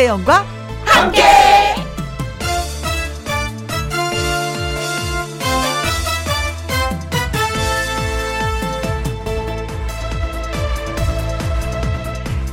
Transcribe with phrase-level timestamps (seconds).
[0.00, 0.46] 김혜영과
[0.86, 1.22] 함께.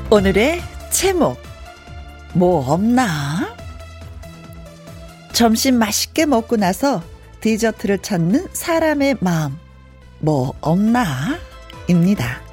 [0.10, 0.62] 오늘의
[0.92, 1.42] 제목
[2.34, 3.56] 뭐 없나?
[5.32, 7.02] 점심 맛있게 먹고 나서
[7.40, 9.58] 디저트를 찾는 사람의 마음
[10.20, 11.38] 뭐 없나?
[11.88, 12.47] 입니다.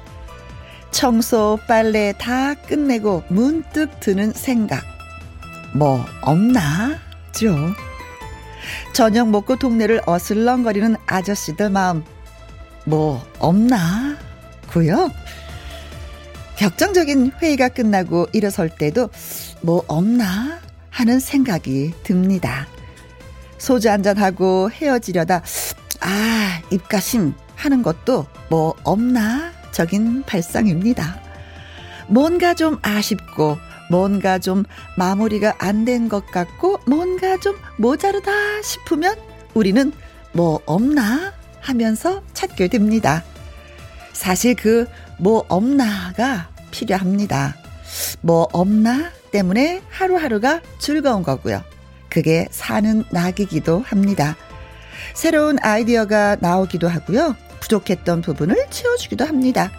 [0.95, 4.81] 청소, 빨래 다 끝내고 문득 드는 생각.
[5.73, 6.97] 뭐 없나?
[7.33, 7.53] 죠.
[8.93, 12.01] 저녁 먹고 동네를 어슬렁거리는 아저씨들 마음.
[12.85, 14.15] 뭐 없나?
[14.71, 15.11] 고요.
[16.55, 19.09] 격정적인 회의가 끝나고 일어설 때도
[19.59, 20.61] 뭐 없나?
[20.91, 22.67] 하는 생각이 듭니다.
[23.57, 25.43] 소주 한잔하고 헤어지려다,
[25.99, 29.54] 아, 입가심 하는 것도 뭐 없나?
[29.79, 31.19] 적인 발상입니다.
[32.07, 33.57] 뭔가 좀 아쉽고,
[33.89, 34.63] 뭔가 좀
[34.97, 38.31] 마무리가 안 된 것 같고, 뭔가 좀 모자르다
[38.63, 39.17] 싶으면
[39.53, 39.91] 우리는
[40.31, 41.33] 뭐 없나?
[41.59, 43.23] 하면서 찾게 됩니다.
[44.13, 47.55] 사실 그 뭐 없나가 필요합니다.
[48.21, 51.63] 뭐 없나 때문에 하루하루가 즐거운 거고요.
[52.09, 54.35] 그게 사는 낙이기도 합니다.
[55.13, 57.35] 새로운 아이디어가 나오기도 하고요.
[57.65, 59.71] 부족했던 부분을 채워주기도 합니다.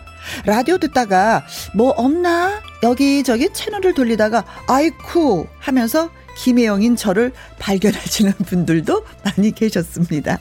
[0.44, 2.60] 라디오 듣다가 뭐 없나?
[2.82, 10.38] 여기저기 채널을 돌리다가 아이쿠 하면서 김혜영인 저를 발견하시는 분들도 많이 계셨습니다.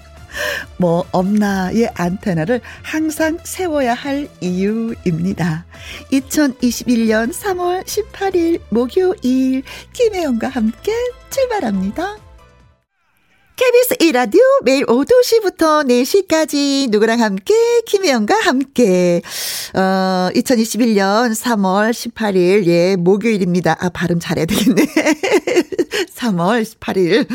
[0.78, 5.66] 뭐 없나의 안테나를 항상 세워야 할 이유입니다.
[6.12, 10.92] 2021년 3월 18일 목요일 김혜영과 함께
[11.30, 12.25] 출발합니다.
[13.56, 17.54] KBS 1라디오 매일 오후 2시부터 4시까지 누구랑 함께
[17.86, 19.22] 김혜영과 함께
[19.74, 23.78] 어 2021년 3월 18일 예 목요일입니다.
[23.80, 24.86] 아 발음 잘해야 되겠네.
[26.16, 27.28] 3월 18일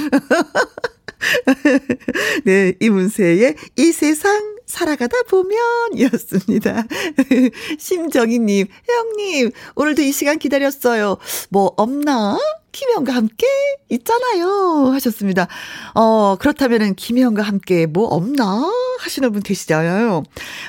[2.44, 5.58] 네, 이문세의 이 세상 살아가다 보면
[5.94, 6.84] 이었습니다.
[7.78, 11.16] 심정희님, 형님, 오늘도 이 시간 기다렸어요.
[11.50, 12.38] 뭐 없나?
[12.72, 13.46] 김혜영과 함께
[13.88, 14.90] 있잖아요.
[14.92, 15.48] 하셨습니다.
[15.94, 18.70] 어, 그렇다면은 김혜영과 함께 뭐 없나?
[19.00, 20.22] 하시는 분 계시잖아요.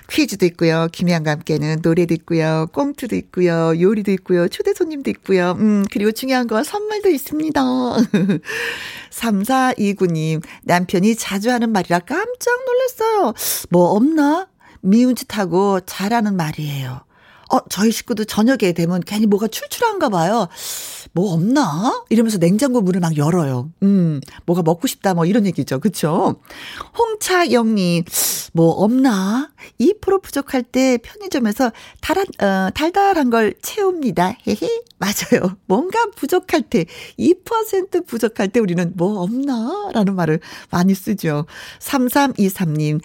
[0.10, 0.88] 퀴즈도 있고요.
[0.92, 2.68] 김혜영과 함께는 노래도 있고요.
[2.74, 3.80] 꽁트도 있고요.
[3.80, 4.48] 요리도 있고요.
[4.48, 5.52] 초대 손님도 있고요.
[5.60, 7.62] 음, 그리고 중요한 건 선물도 있습니다.
[9.12, 13.34] 3429님, 남편이 자주 하는 말이라 깜짝 놀랐어요.
[13.70, 14.48] 뭐 없나?
[14.82, 17.02] 미운 짓하고 잘하는 말이에요.
[17.52, 20.48] 어, 저희 식구도 저녁에 되면 괜히 뭐가 출출한가 봐요.
[21.14, 22.04] 뭐 없나?
[22.10, 23.70] 이러면서 냉장고 문을 막 열어요.
[23.84, 25.80] 음, 뭐가 먹고 싶다, 뭐 이런 얘기죠.
[25.80, 26.36] 그쵸?
[26.98, 28.06] 홍차영님,
[28.54, 29.50] 뭐 없나?
[29.80, 34.38] 2% 부족할 때 편의점에서 달한, 어, 달달한 걸 채웁니다.
[34.48, 34.82] 헤헤.
[34.98, 35.58] 맞아요.
[35.66, 36.86] 뭔가 부족할 때,
[37.18, 39.90] 2% 부족할 때 우리는 뭐 없나?
[39.94, 40.40] 라는 말을
[40.70, 41.48] 많이 쓰죠.
[41.80, 43.02] 3323님,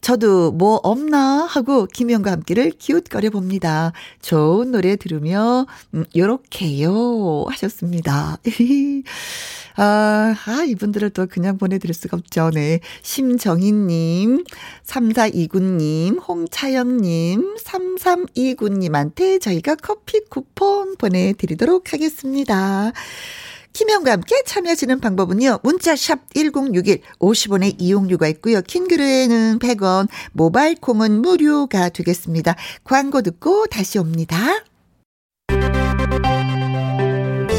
[0.00, 1.46] 저도 뭐 없나?
[1.46, 3.85] 하고 김영과 함께를 기웃거려 봅니다.
[4.22, 7.46] 좋은 노래 들으며, 음, 요렇게요.
[7.48, 8.38] 하셨습니다.
[9.78, 12.50] 아, 아, 이분들을 또 그냥 보내드릴 수가 없죠.
[12.50, 12.80] 네.
[13.02, 14.44] 심정희님,
[14.84, 22.92] 3429님, 홍차영님, 3329님한테 저희가 커피 쿠폰 보내드리도록 하겠습니다.
[23.76, 25.58] 김영과 함께 참여하시는 방법은요.
[25.62, 28.62] 문자샵 1061 50원의 이용료가 있고요.
[28.62, 32.56] 킹그루에는 100원, 모바일 콩은 무료가 되겠습니다.
[32.84, 34.64] 광고 듣고 다시 옵니다.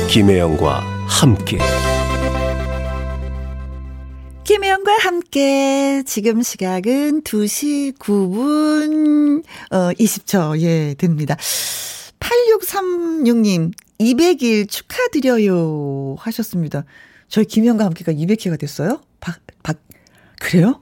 [0.09, 1.59] 김혜영과 함께
[4.43, 11.35] 김혜영과 함께 지금 시각은 2시 9분 어 20초 예 됩니다.
[12.19, 16.85] 8636님 200일 축하드려요 하셨습니다.
[17.27, 19.01] 저희 김혜영과 함께가 200회가 됐어요?
[19.19, 19.77] 박, 박,
[20.39, 20.81] 그래요?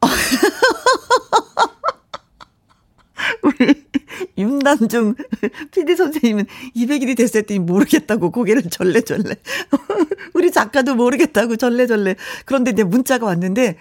[3.42, 3.84] 우리
[4.38, 5.14] 윤단중
[5.72, 6.46] PD 선생님은
[6.76, 9.34] 200일이 됐을 때 모르겠다고 고개를 절레절레.
[10.34, 12.16] 우리 작가도 모르겠다고 절레절레.
[12.44, 13.76] 그런데 이제 문자가 왔는데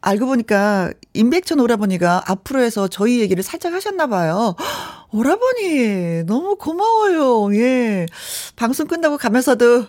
[0.00, 4.56] 알고 보니까 임백천 오라버니가 앞으로 해서 저희 얘기를 살짝 하셨나 봐요.
[5.12, 7.54] 오라버니 너무 고마워요.
[7.56, 8.06] 예.
[8.56, 9.86] 방송 끝나고 가면서도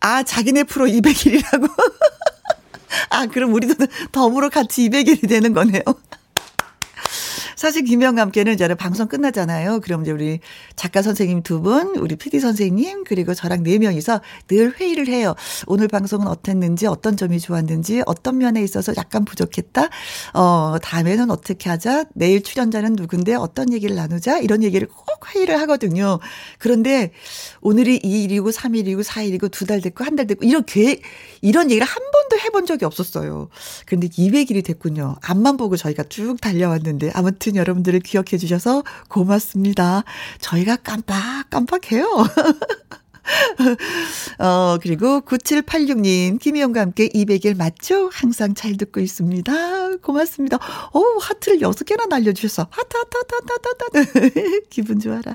[0.00, 1.68] 아 자기네 프로 200일이라고.
[3.10, 5.82] 아 그럼 우리도 덤으로 같이 200일이 되는 거네요.
[7.56, 9.80] 사실 김영과 함께는 이제 방송 끝나잖아요.
[9.80, 10.40] 그럼 이제 우리
[10.76, 15.34] 작가 선생님 두 분, 우리 PD 선생님, 그리고 저랑 네 명이서 늘 회의를 해요.
[15.66, 19.88] 오늘 방송은 어땠는지, 어떤 점이 좋았는지, 어떤 면에 있어서 약간 부족했다.
[20.34, 22.04] 어, 다음에는 어떻게 하자.
[22.14, 24.38] 내일 출연자는 누군데 어떤 얘기를 나누자.
[24.38, 26.18] 이런 얘기를 꼭 회의를 하거든요.
[26.58, 27.12] 그런데
[27.60, 31.02] 오늘이 2일이고 3일이고 4일이고 두 달 됐고 한 달 됐고 이런 계획,
[31.40, 33.48] 이런 얘기를 한 번도 해본 적이 없었어요.
[33.86, 35.16] 그런데 200일이 됐군요.
[35.22, 40.04] 앞만 보고 저희가 쭉 달려왔는데 아무튼 여러분들을 기억해 주셔서 고맙습니다.
[40.40, 42.06] 저희가 깜빡깜빡해요.
[44.38, 48.10] 어, 그리고 9786님, 김희영과 함께 200일 맞죠?
[48.12, 49.96] 항상 잘 듣고 있습니다.
[49.98, 50.58] 고맙습니다.
[50.92, 52.68] 오, 하트를 6개나 날려주셔서.
[52.70, 54.60] 하트, 하트, 하트, 하트, 하트, 하트.
[54.70, 55.34] 기분 좋아라.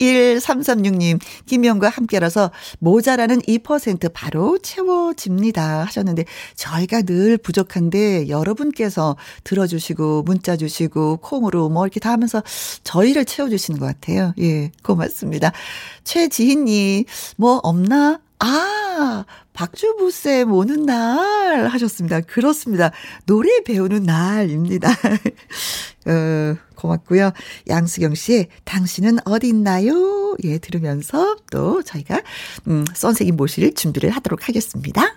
[0.00, 5.84] 1336님, 김희영과 함께라서 모자라는 2% 바로 채워집니다.
[5.84, 6.24] 하셨는데,
[6.56, 12.42] 저희가 늘 부족한데, 여러분께서 들어주시고, 문자 주시고, 콩으로 뭐 이렇게 다 하면서
[12.84, 14.32] 저희를 채워주시는 것 같아요.
[14.38, 15.52] 예, 고맙습니다.
[16.04, 17.04] 최지희님,
[17.36, 18.20] 뭐 없나?
[18.40, 22.20] 아, 박주부쌤 오는 날 하셨습니다.
[22.20, 22.92] 그렇습니다.
[23.26, 24.90] 노래 배우는 날입니다.
[26.06, 27.32] 어, 고맙고요.
[27.68, 30.36] 양수경 씨의 당신은 어디 있나요?
[30.44, 32.22] 예, 들으면서 또 저희가,
[32.68, 35.16] 음, 선생님 모실 준비를 하도록 하겠습니다.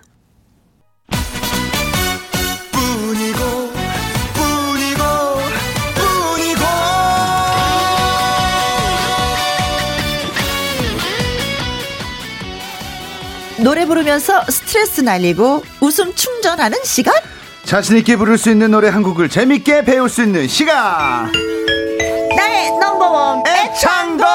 [13.62, 17.14] 노래 부르면서 스트레스 날리고 웃음 충전하는 시간?
[17.64, 21.30] 자신있게 부를 수 있는 노래 한 곡을 재밌게 배울 수 있는 시간!
[22.36, 24.26] 나의 넘버원 애창곡!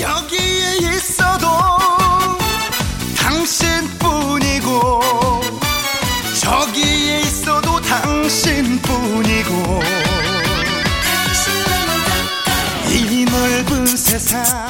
[0.00, 1.46] 여기에 있어도
[3.16, 5.00] 당신뿐이고
[6.40, 9.80] 저기에 있어도 당신뿐이고
[12.88, 14.69] 이 넓은 세상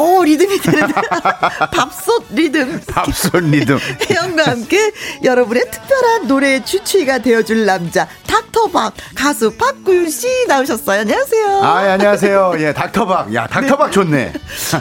[0.00, 0.94] 오, 리듬이 되는데.
[1.74, 2.80] 밥솥 리듬.
[2.86, 3.78] 밥솥 리듬.
[4.08, 4.92] 혜영과 함께
[5.22, 11.00] 여러분의 특별한 노래 주치의가 되어줄 남자, 닥터박, 가수 박구윤 씨 나오셨어요.
[11.00, 11.60] 안녕하세요.
[11.62, 12.52] 아, 예, 안녕하세요.
[12.58, 13.34] 예, 닥터박.
[13.34, 13.92] 야, 닥터박 네.
[13.92, 14.32] 좋네.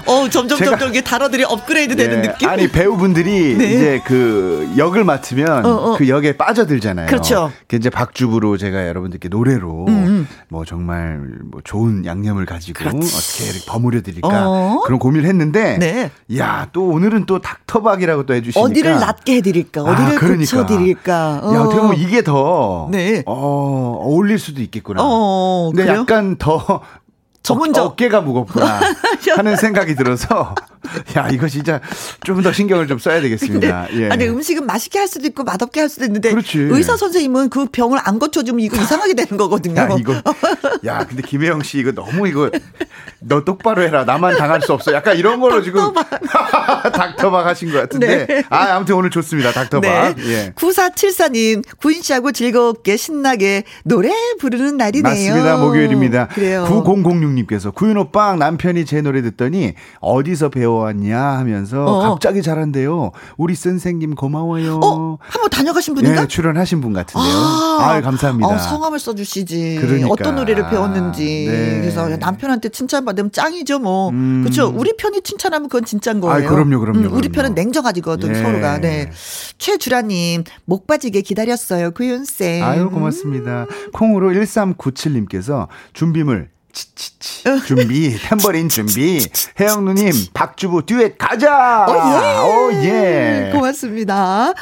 [0.06, 2.48] 어, 점점 제가, 점점 이게 단어들이 업그레이드 되는 예, 느낌?
[2.50, 3.66] 아니, 배우분들이 네.
[3.66, 5.98] 이제 그 역을 맡으면 어, 어.
[5.98, 7.08] 그 역에 빠져들잖아요.
[7.08, 7.52] 그렇죠.
[7.68, 10.28] 그 이제 박주부로 제가 여러분들께 노래로 음, 음.
[10.48, 12.98] 뭐 정말 뭐 좋은 양념을 가지고 그렇지.
[12.98, 14.82] 어떻게 버무려 드릴까 어?
[14.86, 16.12] 그런 고 민을 했는데 네.
[16.38, 20.38] 야, 또 오늘은 또 닥터박이라고 또 해주시니까 어디를 낫게 해드릴까, 어디를 아, 그러니까.
[20.58, 21.40] 고쳐드릴까.
[21.44, 21.54] 어.
[21.56, 23.24] 야, 어떻게 보면 이게 더 네.
[23.26, 25.02] 어, 어울릴 수도 있겠구나.
[25.04, 26.02] 어, 근데 그래요?
[26.02, 26.82] 약간 더저
[27.54, 28.80] 혼자 어깨가 무겁구나
[29.36, 30.54] 하는 생각이 들어서
[31.18, 31.80] 야 이거 진짜
[32.24, 33.88] 좀 더 신경을 좀 써야 되겠습니다.
[33.94, 34.10] 예.
[34.10, 36.58] 아니 음식은 맛있게 할 수도 있고 맛없게 할 수도 있는데 그렇지.
[36.58, 39.82] 의사 선생님은 그 병을 안 고쳐주면 이거 이상하게 되는 거거든요.
[39.82, 40.14] 야 이거
[40.86, 42.50] 야 근데 김혜영 씨 이거 너무 이거
[43.20, 44.94] 너 똑바로 해라 나만 당할 수 없어.
[44.94, 45.82] 약간 이런 걸로 지금
[46.94, 48.44] 닥터박 하신 것 같은데 네.
[48.50, 49.82] 아 아무튼 오늘 좋습니다 닥터박.
[49.82, 50.16] 네.
[50.26, 50.54] 예.
[50.56, 55.04] 9474님 구인 씨하고 즐겁게 신나게 노래 부르는 날이네요.
[55.12, 56.28] 맞습니다 목요일입니다.
[56.28, 56.66] 그래요.
[56.70, 62.10] 9006님께서 구인 오빠 남편이 제 노래 듣더니 어디서 배워 왔냐 하면서 어, 어.
[62.10, 63.12] 갑자기 잘한대요.
[63.38, 64.80] 우리 선생님 고마워요.
[64.84, 66.22] 어, 한번 다녀가신 분인가?
[66.22, 67.34] 네, 출연하신 분 같은데요.
[67.34, 68.48] 아, 감사합니다.
[68.48, 69.78] 어, 성함을 써주시지.
[69.82, 70.08] 그러니까.
[70.12, 71.46] 어떤 노래를 배웠는지.
[71.50, 71.80] 네.
[71.82, 74.10] 그래서 남편한테 칭 찬받으면 짱이죠, 뭐.
[74.10, 74.42] 음.
[74.44, 74.68] 그렇죠.
[74.68, 76.46] 우리 편이 칭찬하면 그건 진짜인 거예요.
[76.46, 78.42] 아, 그럼요, 그럼요, 음, 우리 편은 냉정하지거든, 예.
[78.42, 78.80] 서로가.
[78.80, 79.10] 네.
[79.58, 82.64] 최주라님, 목 빠지게 기다렸어요, 구윤쌤.
[82.64, 83.66] 아유, 고맙습니다.
[83.94, 89.20] 콩으로 1397님께서 준비물 치치치 준비 탬버린 준비
[89.60, 93.50] 혜영 누님 박주부 듀엣 가자 오예 오, 예.
[93.52, 94.54] 고맙습니다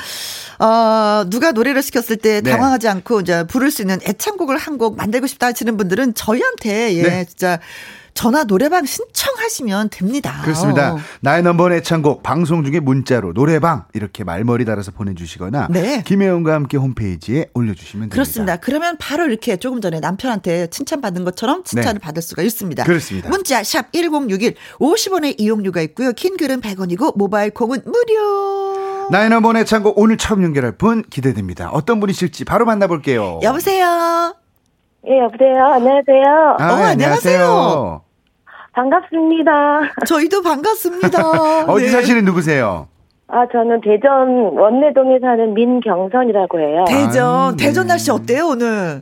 [0.60, 2.50] 어, 누가 노래를 시켰을 때 네.
[2.51, 7.03] 당황하지 않고 이제 부를 수 있는 애창곡을 한 곡 만들고 싶다 하시는 분들은 저희한테 예
[7.03, 7.25] 네.
[7.25, 7.60] 진짜
[8.17, 10.41] 전화 노래방 신청하시면 됩니다.
[10.43, 10.93] 그렇습니다.
[10.93, 10.97] 어.
[11.21, 16.01] 나의 넘버원 애창곡 방송 중에 문자로 노래방 이렇게 말머리 달아서 보내주시거나 네.
[16.03, 18.13] 김혜영과 함께 홈페이지에 올려주시면 됩니다.
[18.15, 18.57] 그렇습니다.
[18.57, 22.00] 그러면 바로 이렇게 조금 전에 남편한테 칭찬받은 것처럼 칭찬을 네.
[22.00, 22.86] 받을 수가 있습니다.
[22.86, 23.29] 그렇습니다.
[23.29, 26.12] 문자 샵 1061 50원의 이용료가 있고요.
[26.13, 29.09] 긴 글은 100원이고 모바일 콩은 무료.
[29.12, 31.69] 나의 넘버원 애창곡 오늘 처음 연결할 분 기대됩니다.
[31.69, 33.41] 어떤 분이실지 바로 만나볼게요.
[33.43, 34.33] 여보세요.
[35.07, 35.65] 예, 여보세요.
[35.71, 36.57] 안녕하세요.
[36.59, 38.06] 아, 어, 안녕하세요.
[38.77, 40.05] 반갑습니다.
[40.05, 41.65] 저희도 반갑습니다.
[41.65, 41.89] 어디 네.
[41.89, 42.88] 사시는 누구세요?
[43.27, 46.86] 아, 저는 대전 원내동에 사는 민경선이라고 해요.
[46.88, 47.65] 대전, 아, 네.
[47.65, 49.01] 대전 날씨 어때요, 오늘?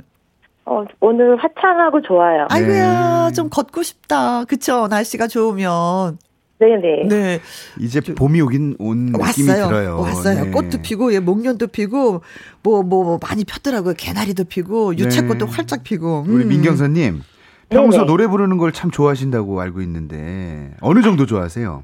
[0.65, 2.47] 어, 오늘 화창하고 좋아요.
[2.49, 3.33] 아이고야, 네.
[3.33, 4.45] 좀 걷고 싶다.
[4.45, 4.87] 그쵸?
[4.87, 6.17] 날씨가 좋으면.
[6.57, 7.09] 네네.
[7.09, 7.39] 네.
[7.81, 9.67] 이제 봄이 오긴 온 느낌이 왔어요.
[9.67, 9.99] 들어요.
[9.99, 10.45] 왔어요.
[10.45, 10.51] 네.
[10.51, 12.21] 꽃도 피고, 예, 목련도 피고,
[12.63, 13.93] 뭐, 뭐, 뭐, 많이 폈더라고요.
[13.97, 15.51] 개나리도 피고, 유채꽃도 네.
[15.51, 16.23] 활짝 피고.
[16.25, 16.33] 음.
[16.33, 17.21] 우리 민경선님,
[17.69, 18.07] 평소 네네.
[18.07, 21.83] 노래 부르는 걸 참 좋아하신다고 알고 있는데, 어느 정도 좋아하세요?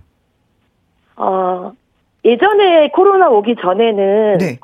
[1.17, 1.71] 어,
[2.25, 4.59] 예전에 코로나 오기 전에는, 네.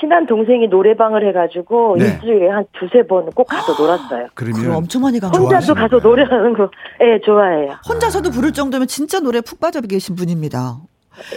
[0.00, 2.04] 친한 동생이 노래방을 해가지고 네.
[2.06, 4.28] 일주일에 한 두세 번은 꼭 가서 놀았어요.
[4.34, 5.26] 그러면 엄청 많이 가.
[5.28, 6.70] 혼자도 가서 노래하는 거,
[7.00, 7.74] 예, 네, 좋아해요.
[7.88, 10.76] 혼자서도 부를 정도면 진짜 노래 푹 빠져 계신 분입니다.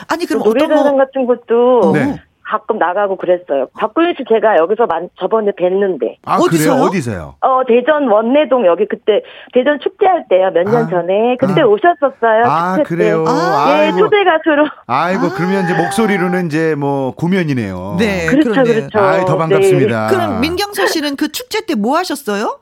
[0.07, 0.97] 아니 그럼 노래자랑 뭐...
[0.97, 2.21] 같은 것도 네.
[2.51, 3.67] 가끔 나가고 그랬어요.
[3.79, 6.17] 박구윤 씨 제가 여기서 만, 저번에 뵀는데.
[6.25, 6.73] 아, 어디서요?
[6.75, 6.85] 그래요?
[6.89, 7.35] 어디서요?
[7.39, 10.51] 어, 대전 원내동 여기 그때 대전 축제할 때요.
[10.51, 11.37] 몇년 아, 전에.
[11.39, 11.65] 그때 아.
[11.65, 12.43] 오셨었어요.
[12.45, 13.23] 아, 그래요?
[13.25, 14.65] 아, 예, 초대 가수로.
[14.85, 15.29] 아이고, 아.
[15.33, 17.95] 그러면 이제 목소리로는 이제 뭐 구면이네요.
[17.97, 18.25] 네.
[18.27, 18.73] 그렇죠, 그러네.
[18.73, 18.99] 그렇죠.
[18.99, 20.07] 아, 더 반갑습니다.
[20.07, 20.13] 네.
[20.17, 22.59] 그럼 민경서 씨는 그 축제 때 뭐 하셨어요?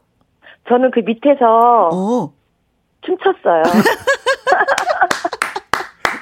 [0.67, 2.31] 저는 그 밑에서 오.
[3.01, 3.63] 춤췄어요.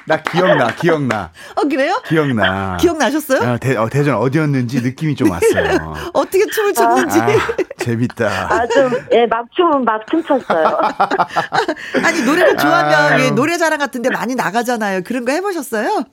[0.08, 1.30] 나 기억나, 기억나.
[1.54, 2.00] 어, 그래요?
[2.06, 2.76] 기억나.
[2.80, 3.42] 기억나셨어요?
[3.46, 5.94] 아, 대, 어, 대전 어디였는지 느낌이 좀 왔어요.
[6.14, 7.20] 어떻게 춤을 췄는지.
[7.20, 7.36] 아, 아,
[7.78, 8.26] 재밌다.
[8.26, 10.78] 아, 좀, 예, 막춤, 막 춤 췄어요.
[12.04, 15.02] 아니, 노래를 좋아하면 예, 노래 자랑 같은데 많이 나가잖아요.
[15.04, 16.04] 그런 거 해보셨어요?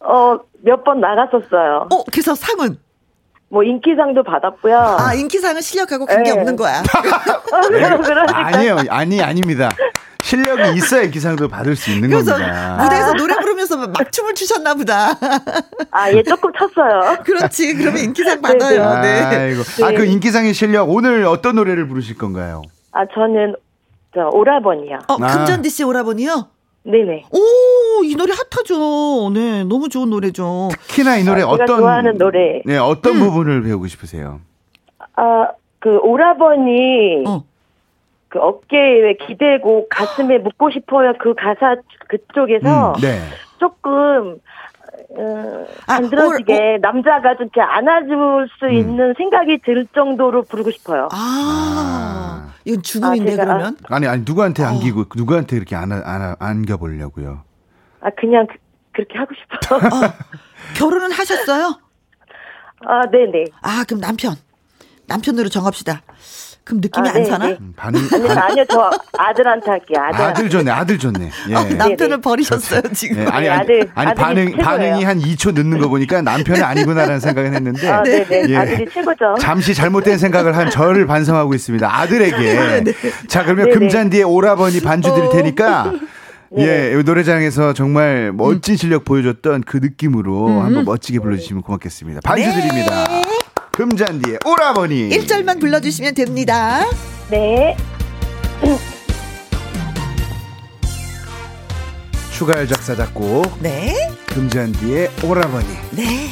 [0.00, 1.86] 어, 몇 번 나갔었어요.
[1.92, 2.76] 어, 그래서 상은?
[3.48, 4.78] 뭐 인기상도 받았고요.
[4.98, 6.38] 아 인기상은 실력하고 관계 네.
[6.38, 6.82] 없는 거야.
[7.70, 7.84] 네.
[8.32, 9.68] 아니에요, 아니 아닙니다.
[10.36, 12.78] 실력이 있어야 기상도 받을 수 있는 그래서 겁니다.
[12.82, 15.10] 무대에서 노래 부르면서 막 춤을 추셨나 보다.
[15.90, 17.18] 아, 예, 조금 췄어요.
[17.22, 17.74] 그렇지.
[17.74, 18.58] 그러면 인기상 네, 네.
[18.58, 19.02] 받아요.
[19.02, 19.08] 네.
[19.36, 19.62] 아이고.
[19.62, 19.84] 네.
[19.84, 22.62] 아, 그 인기상의 실력 오늘 어떤 노래를 부르실 건가요?
[22.92, 23.54] 아, 저는
[24.14, 25.00] 저 오라버니요.
[25.08, 25.36] 어, 아.
[25.36, 26.48] 금잔디 씨 오라버니요?
[26.84, 27.24] 네네.
[27.30, 29.30] 오, 이 노래 핫하죠.
[29.34, 30.70] 네, 너무 좋은 노래죠.
[30.72, 32.62] 특히나 이 노래 아, 어떤 좋아하는 노래.
[32.64, 33.20] 네, 어떤 음.
[33.20, 34.40] 부분을 배우고 싶으세요?
[35.14, 35.48] 아,
[35.78, 37.44] 그 오라버니 어.
[38.32, 41.12] 그 어깨에 기대고 가슴에 묻고 싶어요.
[41.20, 41.76] 그 가사
[42.08, 43.18] 그쪽에서 음, 네.
[43.58, 44.38] 조금
[45.18, 48.72] 어, 아, 안들어지게 아, 어, 남자가 좀 이렇게 안아줄 수 음.
[48.72, 51.10] 있는 생각이 들 정도로 부르고 싶어요.
[51.12, 52.54] 아, 아.
[52.64, 53.76] 이건 죽음인데 아, 그러면?
[53.90, 54.68] 아니 아니 누구한테 어.
[54.68, 55.04] 안기고 어.
[55.14, 57.42] 누구한테 이렇게 안아, 안아 안겨 보려고요?
[58.00, 58.46] 아 그냥
[58.92, 59.78] 그, 렇게 하고 싶어요.
[59.92, 60.12] 어.
[60.74, 61.78] 결혼은 하셨어요?
[62.86, 63.44] 아 네네.
[63.60, 64.36] 아 그럼 남편
[65.06, 66.00] 남편으로 정합시다.
[66.64, 67.46] 그럼 느낌이 아, 안 네, 사나?
[67.46, 67.58] 네.
[67.60, 69.98] 음, 반응, 아니, 아니요, 저 아들한테 할게요.
[70.00, 71.30] 아들, 아들 좋네, 아들 좋네.
[71.50, 71.54] 예.
[71.54, 73.18] 어, 남편을 버리셨어요, 지금.
[73.18, 74.64] 예, 아니, 아니, 아들, 아니 반응, 최고예요.
[74.64, 77.88] 반응이 한 2초 늦는 거 보니까 남편은 아니구나라는 생각은 했는데.
[77.88, 78.44] 아, 네, 네.
[78.48, 78.56] 예.
[78.56, 79.36] 아들이 최고죠.
[79.40, 82.00] 잠시 잘못된 생각을 한 저를 반성하고 있습니다.
[82.00, 82.36] 아들에게.
[82.38, 82.92] 네, 네.
[83.26, 83.78] 자, 그러면 네네.
[83.78, 85.30] 금잔디에 오라버니 반주 드릴 어.
[85.30, 85.92] 테니까.
[86.54, 86.92] 네.
[86.92, 90.62] 예, 노래장에서 정말 멋진 실력 보여줬던 그 느낌으로 음.
[90.62, 92.20] 한번 멋지게 불러주시면 고맙겠습니다.
[92.22, 92.54] 반주 네.
[92.54, 93.06] 드립니다.
[93.72, 95.08] 금잔디의 오라버니.
[95.08, 96.84] 1절만 불러주시면 됩니다.
[97.30, 97.74] 네.
[102.32, 103.62] 추가열 작사 작곡.
[103.62, 104.10] 네.
[104.26, 105.66] 금잔디의 오라버니.
[105.92, 106.28] 네.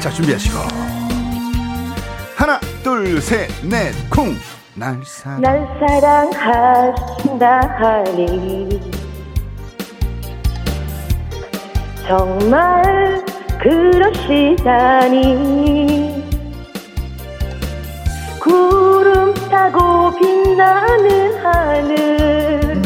[0.00, 0.58] 자, 준비하시고.
[2.36, 4.36] 하나, 둘, 셋, 넷, 쿵.
[4.74, 5.40] 날 사랑.
[5.40, 9.01] 날 사랑하신다 하니.
[12.06, 13.24] 정말
[13.60, 15.22] 그러시다니
[18.40, 22.82] 구름 타고 빛나는 하늘.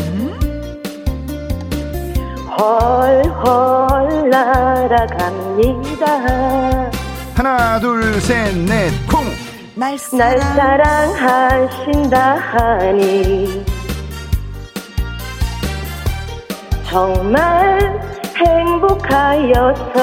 [2.59, 6.07] 헐헐 날아갑니다.
[7.37, 9.25] 하나 둘 셋 넷 콩!
[9.75, 10.41] 날 사랑.
[10.57, 13.65] 사랑하신다 하니.
[16.89, 18.01] 정말
[18.45, 20.03] 행복하여서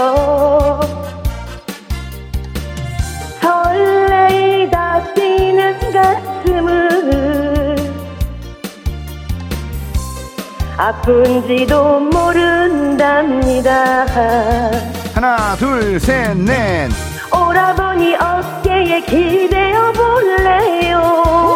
[3.41, 7.75] 설레이다 뛰는 가슴을
[10.77, 13.71] 아픈지도 모른답니다
[15.13, 16.91] 하나 둘셋넷
[17.31, 21.52] 오라버니 어깨에 기대어 볼래요?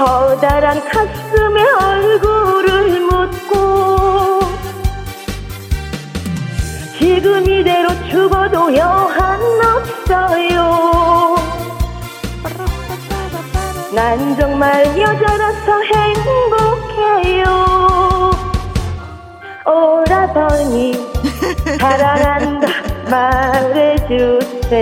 [0.00, 4.40] 커다란 가슴에 얼굴을 묻고
[6.98, 11.36] 지금 이대로 죽어도 여한 없어요.
[13.94, 17.44] 난 정말 여자라서 행복해요.
[19.66, 20.94] 오라버니
[21.78, 22.68] 사랑한다.
[24.08, 24.80] 말해주세요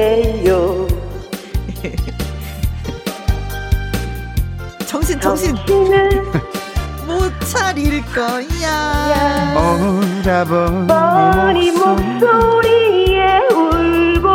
[4.98, 6.24] 정신 정신 정신을
[7.06, 9.54] 못 차릴 거야.
[9.56, 14.28] 오라버니 목소리에 울고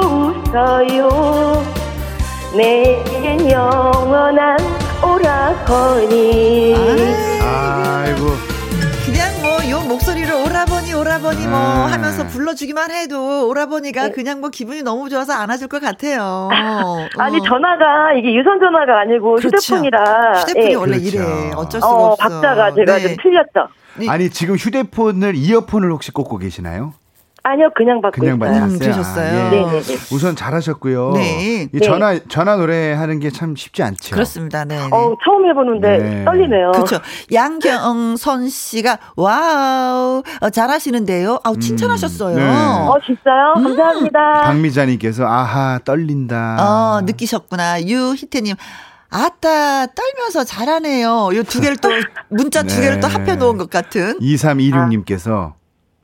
[0.48, 1.62] 웃어요.
[2.56, 4.58] 내겐 영원한
[5.04, 6.74] 오라버니.
[7.42, 8.53] 아이고.
[11.14, 11.92] 오라버니 뭐 아.
[11.92, 14.12] 하면서 불러주기만 해도 오라버니가 네.
[14.12, 16.50] 그냥 뭐 기분이 너무 좋아서 안아줄 것 같아요.
[17.20, 17.44] 아니 어.
[17.44, 19.76] 전화가 이게 유선 전화가 아니고 그렇죠.
[19.76, 20.76] 휴대폰이라 휴대폰이 네.
[20.76, 21.18] 원래 그렇죠.
[21.18, 22.16] 이래 어쩔 수가 어, 없어.
[22.30, 23.02] 박자가 제가 네.
[23.08, 23.68] 좀 틀렸죠.
[24.00, 24.10] 네.
[24.10, 26.94] 아니 지금 휴대폰을 이어폰을 혹시 꽂고 계시나요?
[27.46, 28.66] 아니요, 그냥 받고 그냥 받았어요.
[28.70, 29.50] 음, 그러셨어요.
[29.50, 29.66] 네.
[29.82, 31.12] 네, 우선 잘하셨고요.
[31.16, 31.68] 네.
[31.74, 34.14] 이 전화 전화 노래 하는 게 참 쉽지 않죠.
[34.16, 34.64] 그렇습니다.
[34.64, 34.78] 네.
[34.80, 36.24] 어, 처음 해보는데 네.
[36.24, 36.72] 떨리네요.
[36.72, 37.00] 그렇죠.
[37.34, 41.40] 양경선 씨가 와우 어, 잘하시는데요.
[41.44, 42.36] 아우 칭찬하셨어요.
[42.36, 42.50] 음, 네.
[42.50, 43.54] 어 진짜요?
[43.58, 43.64] 음.
[43.64, 44.42] 감사합니다.
[44.44, 46.58] 박미자님께서 아하 떨린다.
[46.60, 47.82] 어 느끼셨구나.
[47.84, 48.56] 유희태님.
[49.10, 51.30] 아따 떨면서 잘하네요.
[51.36, 51.90] 요 두 개를 또
[52.30, 54.18] 문자 두 개를 또 합해 놓은 것 같은.
[54.20, 55.54] 2326님께서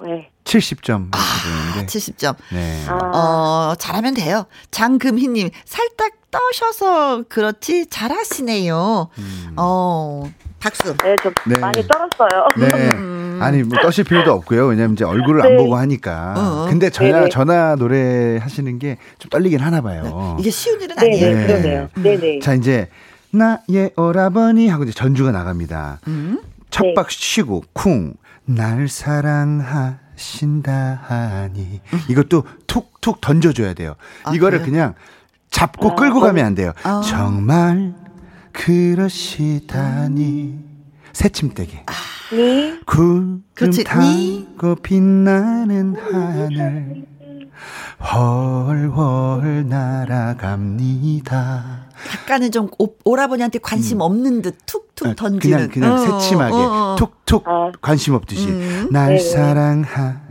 [0.05, 0.29] 네.
[0.49, 1.09] 70점.
[1.11, 2.35] 아, 70점.
[2.51, 2.85] 네.
[2.89, 4.45] 어, 잘하면 돼요.
[4.71, 9.09] 장금희님, 살짝 떠셔서 그렇지, 잘하시네요.
[9.17, 9.53] 음.
[9.57, 10.29] 어,
[10.59, 10.95] 박수.
[10.97, 11.57] 네, 좀 네.
[11.59, 12.47] 많이 떨었어요.
[12.57, 12.89] 네.
[12.95, 13.39] 음.
[13.41, 14.65] 아니, 뭐 떠실 필요도 없고요.
[14.67, 15.49] 왜냐면 이제 얼굴을 네.
[15.49, 16.33] 안 보고 하니까.
[16.37, 16.65] 어.
[16.69, 17.29] 근데 전화, 네네.
[17.29, 20.03] 전화 노래 하시는 게 좀 떨리긴 하나 봐요.
[20.37, 20.41] 네.
[20.41, 21.35] 이게 쉬운 일은 아니에요.
[21.37, 21.89] 네, 그러네요.
[21.95, 22.39] 네네.
[22.39, 22.89] 자, 이제,
[23.31, 25.99] 나의 오라버니 하고 이제 전주가 나갑니다.
[26.07, 26.41] 음?
[26.71, 28.13] 첫박 쉬고, 쿵.
[28.45, 33.95] 날 사랑하 신다 하니 이것도 툭툭 던져줘야 돼요.
[34.23, 34.71] 아, 이거를 그래요?
[34.71, 34.93] 그냥
[35.49, 36.73] 잡고 아, 끌고 가면 안 돼요.
[36.83, 37.01] 아.
[37.03, 37.95] 정말
[38.51, 39.89] 그러시다니
[41.13, 41.79] 새침대기.
[41.85, 41.93] 아.
[42.85, 43.43] 구름
[43.85, 47.05] 타고 빛나는 하늘
[47.99, 51.29] 헐헐 날아갑니다.
[52.13, 54.01] 약간은 좀 오, 라버니한테 관심 음.
[54.01, 55.69] 없는 듯 툭툭 아, 던지는.
[55.69, 56.95] 그냥, 그냥 어, 새침하게 어, 어.
[56.97, 57.71] 툭툭 아.
[57.81, 58.47] 관심 없듯이.
[58.49, 58.87] 음.
[58.91, 59.19] 날 네.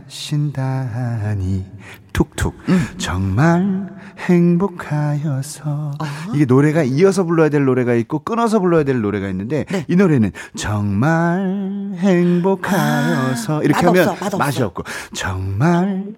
[0.07, 1.65] 사랑하신다니
[2.13, 2.55] 툭툭.
[2.69, 2.85] 음.
[2.97, 5.63] 정말 행복하여서.
[5.99, 6.05] 어?
[6.35, 9.85] 이게 노래가 이어서 불러야 될 노래가 있고 끊어서 불러야 될 노래가 있는데 네.
[9.87, 14.83] 이 노래는 정말 행복하여서 아, 이렇게 하면 없어, 맛이 없고
[15.13, 16.13] 정말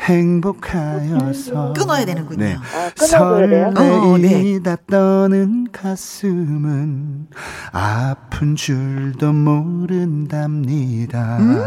[0.00, 2.44] 행복하여서 끊어야 되는군요.
[2.44, 2.56] 네.
[2.56, 4.58] 아, 설레이다 어, 네.
[4.86, 7.26] 떠는 가슴은
[7.72, 11.38] 아픈 줄도 모른답니다.
[11.38, 11.60] 음.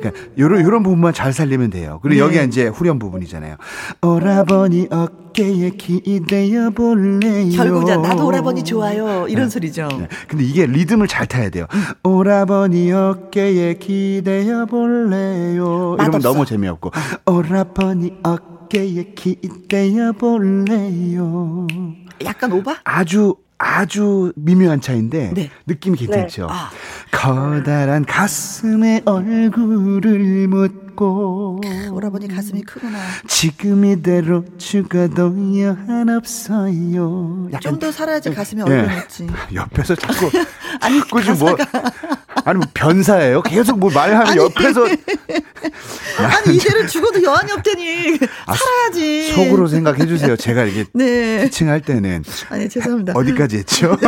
[0.00, 1.98] 그러니까 요런 요런 부분만 잘 살리면 돼요.
[2.02, 2.26] 그리고 네.
[2.26, 3.56] 여기가 이제 후렴 부분이잖아요.
[4.02, 7.50] 오라버니 어깨에 기대어 볼래요.
[7.54, 9.26] 결국 나도 오라버니 좋아요.
[9.28, 9.50] 이런 네.
[9.50, 9.88] 소리죠.
[9.88, 10.08] 네.
[10.28, 11.66] 근데 이게 리듬을 잘 타야 돼요.
[11.72, 12.10] 음.
[12.10, 15.96] 오라버니 어깨에 기대어 볼래요.
[15.98, 16.92] 이러면 너무 재미없고 어.
[17.26, 21.66] 오라버니 어깨에 기대어 볼래요.
[22.24, 22.80] 약간 오바?
[22.84, 25.50] 아주 아주 미묘한 차인데 네.
[25.66, 26.46] 느낌이 괜찮죠.
[26.46, 26.52] 네.
[26.52, 26.70] 아.
[27.10, 31.60] 커다란 가슴에 얼굴을 묻고
[31.92, 32.98] 오라버니 가슴이 크구나.
[33.26, 37.48] 지금 이대로 죽어도 여한 없어요.
[37.60, 38.70] 좀 더 살아야지 가슴에 네.
[38.80, 39.26] 얼굴 묻지.
[39.54, 40.30] 옆에서 자꾸
[40.80, 41.56] 아니 자꾸 뭐
[42.44, 43.42] 아니 뭐 변사예요?
[43.42, 44.84] 계속 뭐 말하면 아니, 옆에서
[46.18, 49.32] 아니 이대로 죽어도 여한이 없대니 아, 살아야지.
[49.32, 50.34] 속으로 생각해 주세요.
[50.36, 51.44] 제가 이게 네.
[51.44, 53.12] 피칭할 때는 아니 죄송합니다.
[53.14, 53.96] 어디까지 했죠?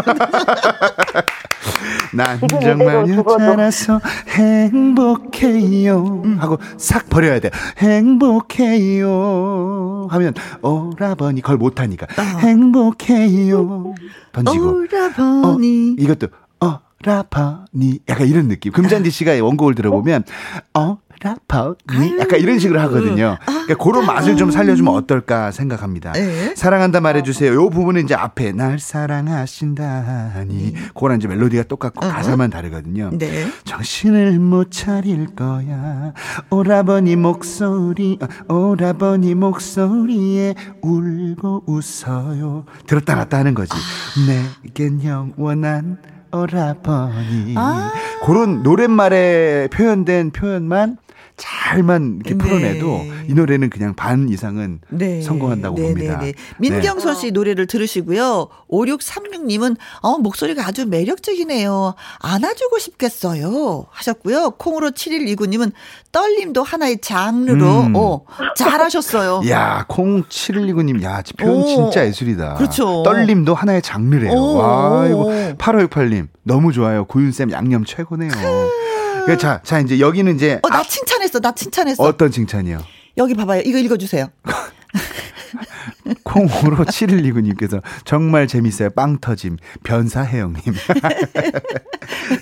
[2.13, 6.23] 난 정말 여자라서 행복해요.
[6.39, 7.51] 하고 싹 버려야 돼.
[7.79, 9.09] 행복해요.
[10.11, 11.41] 하면 오라버니.
[11.41, 12.07] 걸 못하니까.
[12.07, 12.23] 어.
[12.39, 13.95] 행복해요.
[14.33, 14.71] 던지고.
[14.71, 15.91] 오라버니.
[15.91, 16.29] 어, 이것도
[16.61, 18.01] 오라버니.
[18.09, 18.73] 약간 이런 느낌.
[18.73, 20.25] 금잔디 씨가 원곡을 들어보면
[20.75, 23.37] 어 라퍼니 약간 이런 식으로 하거든요.
[23.41, 26.13] 아, 그러니까 그런 맛을 좀 살려주면 어떨까 생각합니다.
[26.13, 26.55] 네.
[26.57, 27.53] 사랑한다 말해주세요.
[27.53, 30.81] 요 부분은 이제 앞에 날 사랑하신다니 네.
[30.89, 32.09] 그거랑 이제 멜로디가 똑같고 어.
[32.09, 33.11] 가사만 다르거든요.
[33.13, 33.47] 네.
[33.65, 36.15] 정신을 못 차릴 거야.
[36.49, 42.65] 오라버니 목소리 오라버니 목소리에 울고 웃어요.
[42.87, 43.73] 들었다 놨다 하는 거지.
[43.75, 44.63] 아.
[44.65, 45.99] 내겐 영원한
[46.33, 47.55] 오라버니.
[47.57, 47.93] 아.
[48.25, 50.97] 그런 노랫말에 표현된 표현만
[51.41, 52.39] 잘만 이렇게 네.
[52.39, 55.23] 풀어내도 이 노래는 그냥 반 이상은 네.
[55.23, 56.19] 성공한다고 네, 봅니다.
[56.19, 56.33] 네, 네.
[56.59, 58.49] 민경선 씨 노래를 들으시고요.
[58.71, 61.95] 5636님은 어, 목소리가 아주 매력적이네요.
[62.21, 63.87] 안아주고 싶겠어요.
[63.91, 64.51] 하셨고요.
[64.59, 65.73] 콩으로 7129님은
[66.13, 67.97] 떨림도 하나의 장르로 음.
[67.97, 68.25] 어,
[68.57, 69.43] 잘하셨어요.
[69.49, 71.67] 야, 콩 7129님 야, 표현 오.
[71.67, 72.55] 진짜 예술이다.
[72.55, 73.03] 그렇죠.
[73.03, 74.33] 떨림도 하나의 장르래요.
[74.33, 74.57] 오.
[74.57, 75.25] 와, 이거
[75.57, 77.05] 8568님 너무 좋아요.
[77.07, 78.31] 구윤쌤 양념 최고네요.
[79.27, 80.59] 그, 자, 자, 이제 여기는 이제.
[80.63, 81.41] 어, 나 아, 칭찬했어.
[81.41, 82.03] 나 칭찬했어.
[82.03, 82.81] 어떤 칭찬이요?
[83.19, 83.63] 여기 봐봐요.
[83.65, 84.29] 이거 읽어주세요.
[86.25, 88.91] 콩으로 7129님께서 정말 재밌어요.
[88.91, 89.57] 빵 터짐.
[89.85, 90.63] 변사혜영님.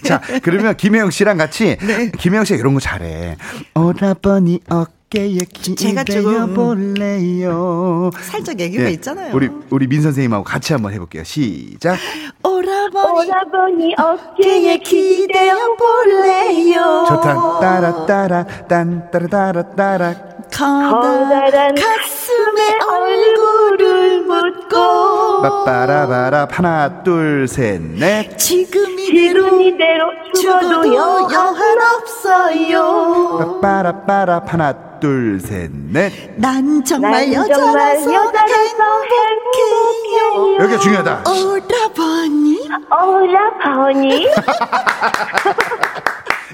[0.04, 1.76] 자, 그러면 김혜영 씨랑 같이.
[1.78, 2.11] 네.
[2.11, 3.37] 김혜영 씨가 이런 거 잘해.
[3.74, 4.61] 오라버니
[5.09, 8.11] 어 어깨에 기대어 볼래요.
[8.21, 9.35] 살짝 애교가 네, 있잖아요.
[9.35, 11.25] 우리 우리 민 선생님하고 같이 한번 해볼게요.
[11.25, 11.97] 시작.
[12.44, 17.07] 오라버니, 오라버니 어깨에 기대어 볼래요.
[17.09, 17.59] 좋다.
[17.61, 20.38] 따라 따라 딴 따라 따라 따라.
[20.53, 26.49] 커다란 가슴에 얼굴을 묻고 빠빠라바라.
[26.51, 28.37] 하나 둘셋넷.
[28.39, 33.39] 지금 이대로, 이대로 죽어도 여한 없어요.
[33.39, 34.43] 빠빠라바라.
[34.47, 36.13] 하나 둘셋넷.
[36.37, 40.57] 난 정말 여자라서, 여자라서 행복해요.
[40.61, 41.23] 여기가 중요하다.
[41.31, 42.69] 오라버니.
[42.91, 44.27] 오라버니.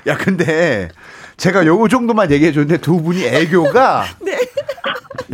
[0.06, 0.90] 야 근데
[1.36, 4.38] 제가 요 정도만 얘기해 줬는데 두 분이 애교가 네.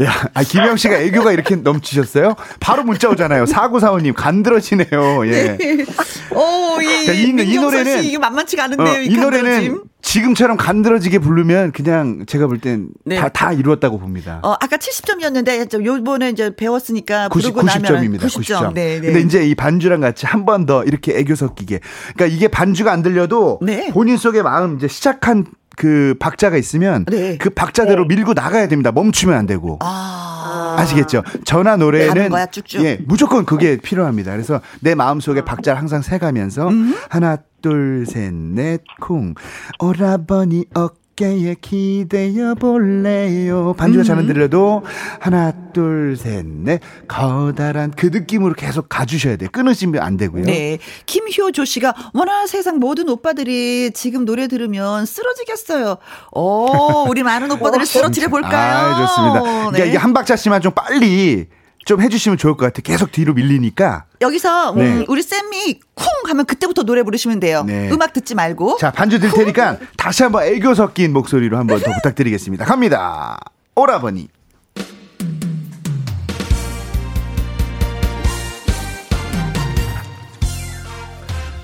[0.05, 2.35] 야, 아, 김영 씨가 애교가 이렇게 넘치셨어요?
[2.61, 3.45] 바로 문자 오잖아요.
[3.47, 5.27] 사구사오님 간드러지네요.
[5.27, 5.57] 예.
[5.57, 5.59] 네.
[6.35, 8.89] 오, 이, 자, 이, 이 노래는 이게 만만치가 않은데요.
[8.89, 13.29] 어, 이, 이 노래는 지금처럼 간드러지게 부르면 그냥 제가 볼 땐 다다 네.
[13.33, 14.41] 다 이루었다고 봅니다.
[14.43, 18.21] 어, 아까 70점이었는데 요번에 이제 배웠으니까 90, 90점입니다.
[18.21, 18.43] 90점.
[18.43, 18.75] 90점.
[18.75, 19.07] 네, 네.
[19.07, 21.81] 근데 이제 이 반주랑 같이 한 번 더 이렇게 애교 섞이게.
[22.15, 23.91] 그러니까 이게 반주가 안 들려도 네.
[23.93, 27.37] 본인 속의 마음 이제 시작한 그 박자가 있으면 네.
[27.39, 28.15] 그 박자대로 네.
[28.17, 28.93] 밀고 나가야 됩니다.
[28.93, 29.79] 멈추면 안 되고.
[29.81, 30.77] 아.
[30.79, 31.23] 아시겠죠?
[31.45, 32.83] 전화 노래는 거야, 쭉쭉.
[32.85, 34.33] 예, 무조건 그게 필요합니다.
[34.33, 36.95] 그래서 내 마음속에 박자를 항상 세 가면서 음.
[37.09, 39.35] 하나 둘 셋 넷 쿵
[39.81, 40.89] 오라버니 어
[41.21, 43.75] 어깨에 기대어 볼래요.
[43.77, 44.83] 반주가 잘 안 들려도
[45.19, 46.81] 하나, 둘, 셋, 넷.
[47.09, 49.49] 커다란 그 느낌으로 계속 가주셔야 돼요.
[49.53, 50.45] 끊으시면 안 되고요.
[50.45, 50.79] 네.
[51.07, 55.97] 김효조 씨가 워낙 세상 모든 오빠들이 지금 노래 들으면 쓰러지겠어요.
[56.33, 58.77] 오, 우리 많은 오빠들을 쓰러뜨려 볼까요?
[58.77, 59.41] 아, 좋습니다.
[59.41, 59.89] 그러니까 네.
[59.89, 61.47] 이게 한 박자씩만 좀 빨리
[61.87, 62.83] 좀 해주시면 좋을 것 같아요.
[62.85, 64.05] 계속 뒤로 밀리니까.
[64.21, 64.85] 여기서 음, 네.
[64.99, 67.65] 음, 우리 쌤이 쿵 하면 그때부터 노래 부르시면 돼요.
[67.67, 67.91] 네.
[67.91, 68.77] 음악 듣지 말고.
[68.79, 72.65] 자 반주 들 테니까 다시 한번 애교 섞인 목소리로 한번 더 부탁드리겠습니다.
[72.65, 73.39] 갑니다.
[73.75, 74.29] 오라버니.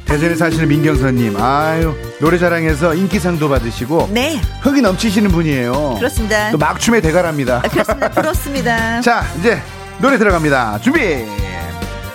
[0.07, 5.96] 대전에 사시는 민경선님, 아유 노래 자랑에서 인기상도 받으시고, 네, 흥이 넘치시는 분이에요.
[5.98, 6.52] 그렇습니다.
[6.52, 7.57] 또 막춤에 대가랍니다.
[7.59, 8.09] 아, 그렇습니다.
[8.14, 9.00] 부럽습니다.
[9.00, 9.61] 자, 이제
[9.99, 10.79] 노래 들어갑니다.
[10.81, 11.25] 준비.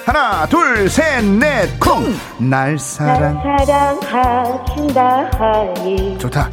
[0.06, 2.16] 하나, 둘, 셋, 넷, 쿵!
[2.38, 3.42] 날 사랑.
[3.44, 3.66] 날
[4.02, 6.18] 사랑하신다 하니.
[6.18, 6.50] 좋다.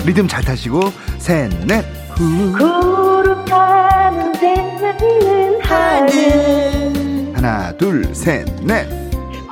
[0.04, 2.52] 리듬 잘 타시고, 셋, 넷, 후.
[2.52, 7.32] 구름 타는 데는 하늘.
[7.34, 8.86] 하나, 둘, 셋, 넷.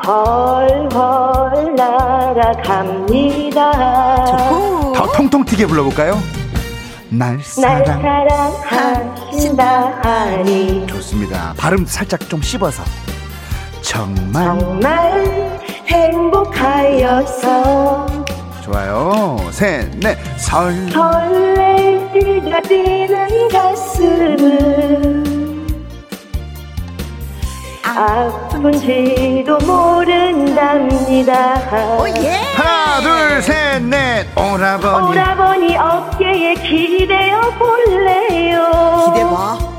[0.07, 3.61] 헐헐 날아갑니다.
[4.27, 4.93] 좋고.
[4.95, 6.19] 더 통통 튀게 불러볼까요?
[7.11, 8.01] 날 사랑.
[8.01, 10.87] 사랑하신다 하니.
[10.87, 11.53] 좋습니다.
[11.57, 12.83] 발음 살짝 좀 씹어서.
[13.83, 14.59] 정말.
[14.59, 17.51] 정말 행복하여서.
[18.63, 19.37] 좋아요.
[19.51, 20.89] 셋, 넷, 설.
[20.91, 21.99] 설레
[22.69, 25.25] 뛰는 가슴은
[27.97, 31.29] 아픈지도 모른답니다.
[31.99, 32.31] 오, 예.
[32.55, 34.27] 하나, 둘, 셋, 넷.
[34.37, 35.09] 오라버니.
[35.09, 39.13] 오라버니 어깨에 기대어 볼래요.
[39.15, 39.71] 기대봐.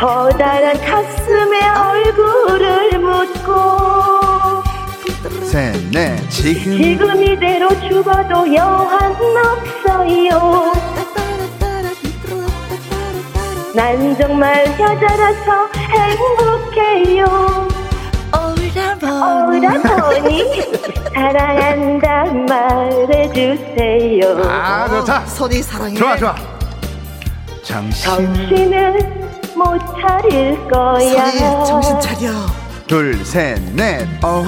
[0.00, 4.62] 커다란 가슴에 얼굴을 묻고
[5.44, 10.72] 셋, 넷, 지금 지금 이대로 죽어도 여한 없어요
[13.74, 17.68] 난 정말 여자라서 행복해요.
[18.32, 20.62] 오라버니, 오라버니
[21.14, 24.42] 사랑한다 말해주세요.
[24.48, 25.26] 아 좋다.
[25.26, 25.94] 손이 사랑해.
[25.94, 26.34] 좋아 좋아.
[27.62, 28.10] 정신.
[28.10, 29.20] 정신은
[29.54, 31.30] 못 차릴 거야.
[31.30, 32.30] 손이 정신 차려.
[32.88, 34.06] 둘, 셋, 넷.
[34.22, 34.42] 어.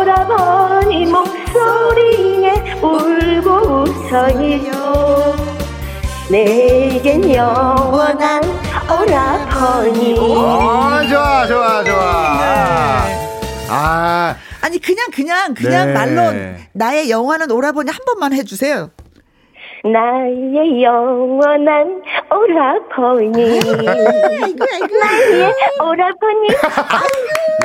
[0.00, 3.50] 오라버니 목소리에 울고
[3.82, 5.55] 웃어요.
[6.28, 8.42] 내겐 영원한
[8.90, 10.18] 오라버니.
[10.18, 12.38] 어, 좋아, 좋아, 좋아.
[12.40, 13.16] 네.
[13.70, 14.34] 아.
[14.60, 15.92] 아니, 그냥, 그냥, 그냥 네.
[15.92, 16.32] 말로
[16.72, 18.90] 나의 영원한 오라버니 한 번만 해주세요.
[19.84, 23.60] 나의 영원한 오라버니.
[23.60, 26.48] 나의 오라버니.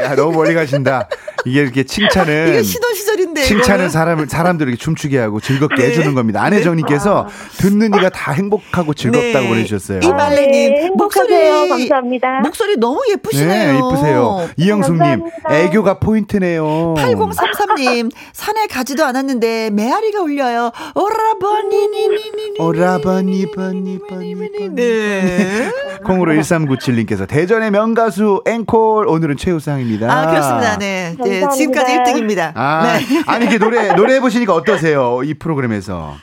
[0.03, 1.09] 야, 너무 멀리 가신다.
[1.45, 5.89] 이게 이렇게 칭찬은 이게 시도 시절인데 칭찬은 사람을 사람들에게 춤추게 하고 즐겁게 네.
[5.89, 6.43] 해주는 겁니다.
[6.43, 7.57] 안혜정님께서 네.
[7.57, 9.49] 듣는 이가 다 행복하고 즐겁다고 네.
[9.49, 9.99] 보내주셨어요.
[10.03, 12.39] 이말레님 네, 목소리 감사합니다.
[12.41, 13.73] 목소리 너무 예쁘시네요.
[13.73, 14.49] 네, 이쁘세요.
[14.57, 16.95] 이영숙님 애교가 포인트네요.
[16.97, 20.71] 8033님 산에 가지도 않았는데 메아리가 울려요.
[20.95, 25.71] 오라버니니니니 오라버니 버니 버니 버니 네.
[26.05, 30.11] 콩으로 1397님께서 대전의 명가수 앵콜 오늘은 최우상입니다.
[30.11, 30.77] 아 그렇습니다.
[30.77, 31.15] 네.
[31.39, 31.51] 감사합니다.
[31.51, 32.51] 예, 지금까지 1등입니다.
[32.55, 33.23] 아, 네.
[33.27, 35.21] 아니 이게 노래 노래 해 보시니까 어떠세요?
[35.23, 36.15] 이 프로그램에서?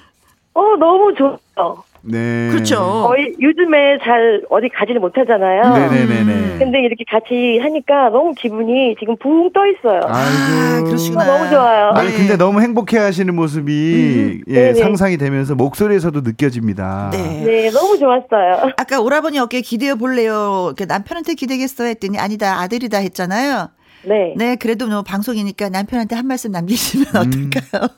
[0.55, 1.83] 어, 너무 좋아요.
[2.01, 2.49] 네.
[2.51, 3.07] 그렇죠.
[3.09, 5.63] 거의 요즘에 잘 어디 가지를 못하잖아요.
[5.75, 6.59] 네네네네.
[6.59, 10.01] 근데 이렇게 같이 하니까 너무 기분이 지금 붕 떠 있어요.
[10.05, 10.09] 아이고.
[10.09, 11.25] 아, 그러시구나.
[11.25, 11.91] 너무 좋아요.
[11.91, 14.53] 아니, 근데 너무 행복해 하시는 모습이 음.
[14.53, 17.11] 예, 상상이 되면서 목소리에서도 느껴집니다.
[17.13, 17.43] 네.
[17.45, 18.73] 네, 너무 좋았어요.
[18.77, 20.75] 아까 오라버니 어깨 기대어 볼래요.
[20.87, 23.71] 남편한테 기대겠어 했더니 아니다, 아들이다 했잖아요.
[24.05, 24.35] 네.
[24.37, 27.51] 네, 그래도 뭐 방송이니까 남편한테 한 말씀 남기시면 음.
[27.51, 27.89] 어떨까요?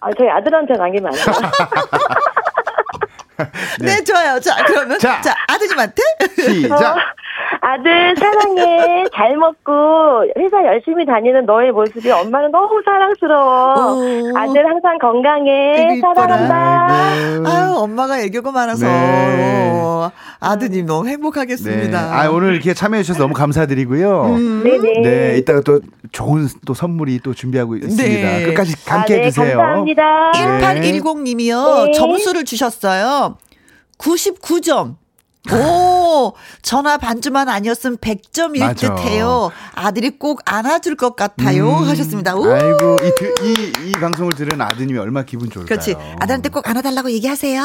[0.00, 1.24] 아, 저희 아들한테 남기면 안 돼요.
[3.80, 3.96] 네.
[3.96, 4.04] 네.
[4.04, 4.38] 좋아요.
[4.40, 6.02] 자, 그러면 자, 자 아드님한테
[6.36, 6.96] 시작.
[6.96, 7.00] 어,
[7.60, 9.04] 아들 사랑해.
[9.14, 13.94] 잘 먹고 회사 열심히 다니는 너의 모습이 엄마는 너무 사랑스러워.
[13.94, 14.38] 오.
[14.38, 16.00] 아들 항상 건강해.
[16.00, 17.42] 사랑한다.
[17.42, 17.50] 네.
[17.50, 20.10] 아유, 엄마가 애교가 많아서 네.
[20.40, 22.10] 아드님 너무 행복하겠습니다.
[22.10, 22.12] 네.
[22.12, 24.24] 아, 오늘 이렇게 참여해 주셔서 너무 감사드리고요.
[24.26, 24.62] 음.
[24.62, 25.00] 네네.
[25.02, 25.80] 네, 이따가 또
[26.12, 28.04] 좋은 또 선물이 또 준비하고 있습니다.
[28.04, 28.46] 네.
[28.46, 29.56] 끝까지 함께 아, 해 주세요.
[29.56, 30.32] 감사합니다.
[30.32, 31.92] 1810 님이요.
[31.94, 33.33] 점수를 주셨어요.
[33.98, 34.96] 99점.
[35.52, 38.94] 오, 전화 반주만 아니었으면 100점일 맞아.
[38.94, 39.52] 듯해요.
[39.74, 41.68] 아들이 꼭 안아줄 것 같아요.
[41.68, 42.34] 음, 하셨습니다.
[42.34, 42.50] 오.
[42.50, 45.66] 아이고, 이, 이, 이 방송을 들은 아드님이 얼마나 기분 좋을까요?
[45.66, 45.94] 그렇지.
[46.18, 47.62] 아들한테 꼭 안아달라고 얘기하세요.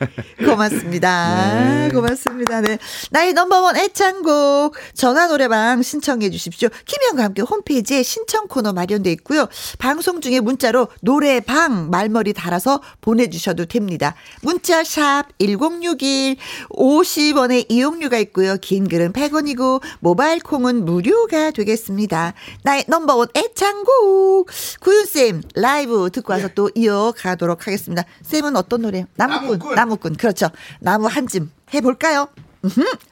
[0.44, 1.54] 고맙습니다.
[1.54, 1.88] 네.
[1.90, 2.60] 고맙습니다.
[2.60, 2.78] 네.
[3.10, 6.68] 나의 넘버원 애창곡 전화 노래방 신청해 주십시오.
[6.84, 9.46] 김현과 함께 홈페이지에 신청 코너 마련돼 있고요.
[9.78, 14.14] 방송 중에 문자로 노래방 말머리 달아서 보내주셔도 됩니다.
[14.42, 16.36] 문자 샵 1061,
[16.70, 18.56] 50 50원의 이용료가 있고요.
[18.60, 22.34] 긴 글은 100원이고 모바일 콩은 무료가 되겠습니다.
[22.64, 24.48] 나의 넘버원 애창곡
[24.80, 28.04] 구윤쌤 라이브 듣고 와서 또 이어가도록 하겠습니다.
[28.22, 29.06] 쌤은 어떤 노래?
[29.14, 29.48] 나무꾼.
[29.58, 29.74] 나무꾼.
[29.74, 30.16] 나무꾼.
[30.16, 30.48] 그렇죠.
[30.80, 32.26] 나무 한 짐 해볼까요?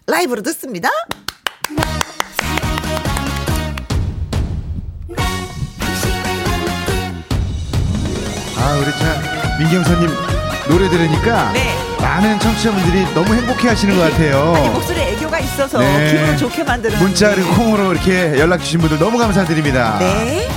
[0.06, 0.90] 라이브로 듣습니다.
[8.56, 10.08] 아 우리 참 민경선님
[10.68, 11.89] 노래 들으니까 네.
[12.00, 14.54] 많은 청취자분들이 너무 행복해 하시는 것 같아요.
[14.56, 16.12] 아니, 목소리에 애교가 있어서 네.
[16.12, 16.98] 기분 좋게 만드는.
[16.98, 19.98] 문자 그리고 콩으로 이렇게 연락 주신 분들 너무 감사드립니다.
[19.98, 20.48] 네.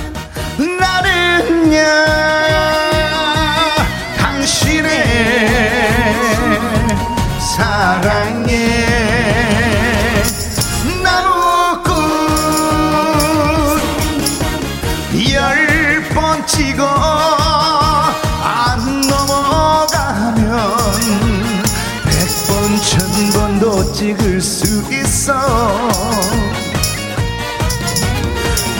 [0.80, 1.84] 나는야
[4.18, 5.04] 당신의
[7.56, 8.84] 사랑에
[11.02, 11.94] 나무꾼
[15.32, 17.23] 열번 찍어
[23.92, 25.32] 찍을 수 있어.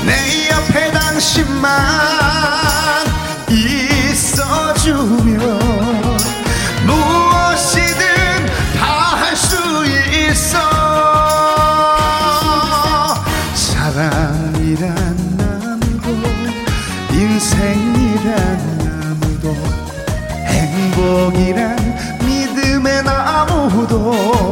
[0.05, 1.73] 내 옆에 당신만
[3.51, 5.39] 있어주면
[6.87, 8.05] 무엇이든
[8.79, 10.59] 다 할 수 있어.
[13.55, 14.95] 사랑이란
[15.37, 16.09] 나무도
[17.13, 18.33] 인생이란
[18.79, 19.55] 나무도
[20.47, 21.77] 행복이란
[23.03, 24.44] 나무도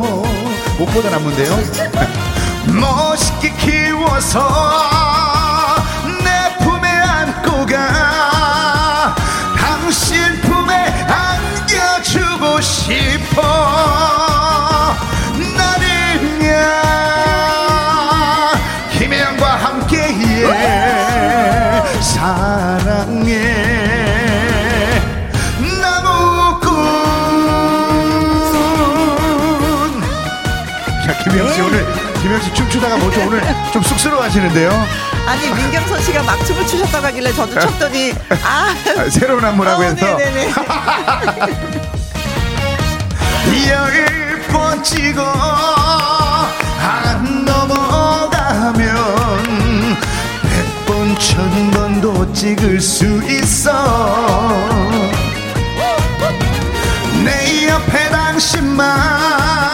[0.82, 1.56] 못보다 나무인데요.
[2.66, 5.11] 멋있게 키워서
[32.42, 33.20] 씨 춤추다가 뭐죠?
[33.26, 33.40] 오늘
[33.72, 34.70] 좀 쑥스러워 하시는데요?
[35.26, 38.12] 아니 민경선 씨가 막 춤을 추셨다고 하길래 저도 췄더니
[38.44, 40.18] 아, 아 새로운 안무라고 어, 해서.
[43.68, 45.22] 열번 찍어.
[46.80, 48.86] 안 넘어가면
[50.42, 53.70] 백번 천번도 찍을 수 있어.
[57.24, 59.71] 내 옆에 당신만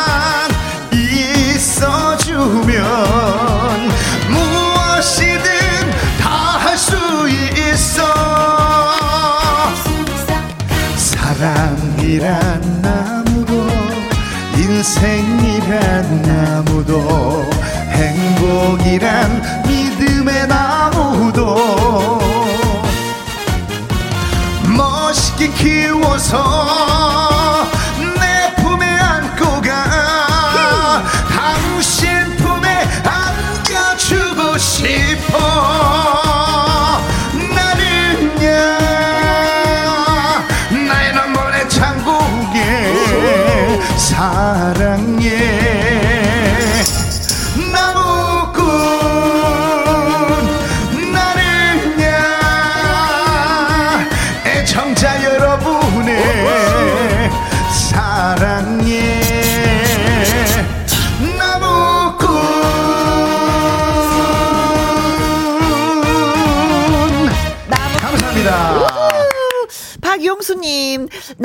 [2.78, 3.37] 있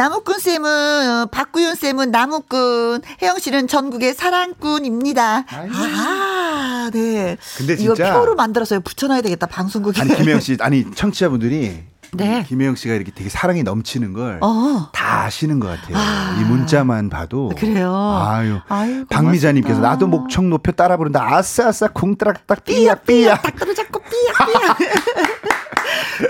[0.03, 5.45] 나무꾼 쌤은, 박구윤 쌤은 나무꾼, 혜영 씨는 전국의 사랑꾼입니다.
[5.47, 7.37] 아, 네.
[7.57, 8.03] 근데 진짜.
[8.03, 10.01] 이거 표로 만들어서 붙여놔야 되겠다, 방송국에.
[10.01, 12.43] 아니, 김혜영 씨, 아니, 청취자분들이 네.
[12.45, 14.91] 김혜영 씨가 이렇게 되게 사랑이 넘치는 걸다 어.
[14.93, 15.95] 아시는 것 같아요.
[15.97, 16.37] 아.
[16.37, 17.53] 이 문자만 봐도.
[17.57, 17.93] 그래요.
[17.95, 18.59] 아유.
[18.67, 21.25] 아유 박미자님께서 나도 목청 높여 따라 부른다.
[21.33, 23.41] 아싸 아싸 궁따락딱 삐약 삐약.
[23.41, 24.77] 딱 떨어졌고 삐약 삐약.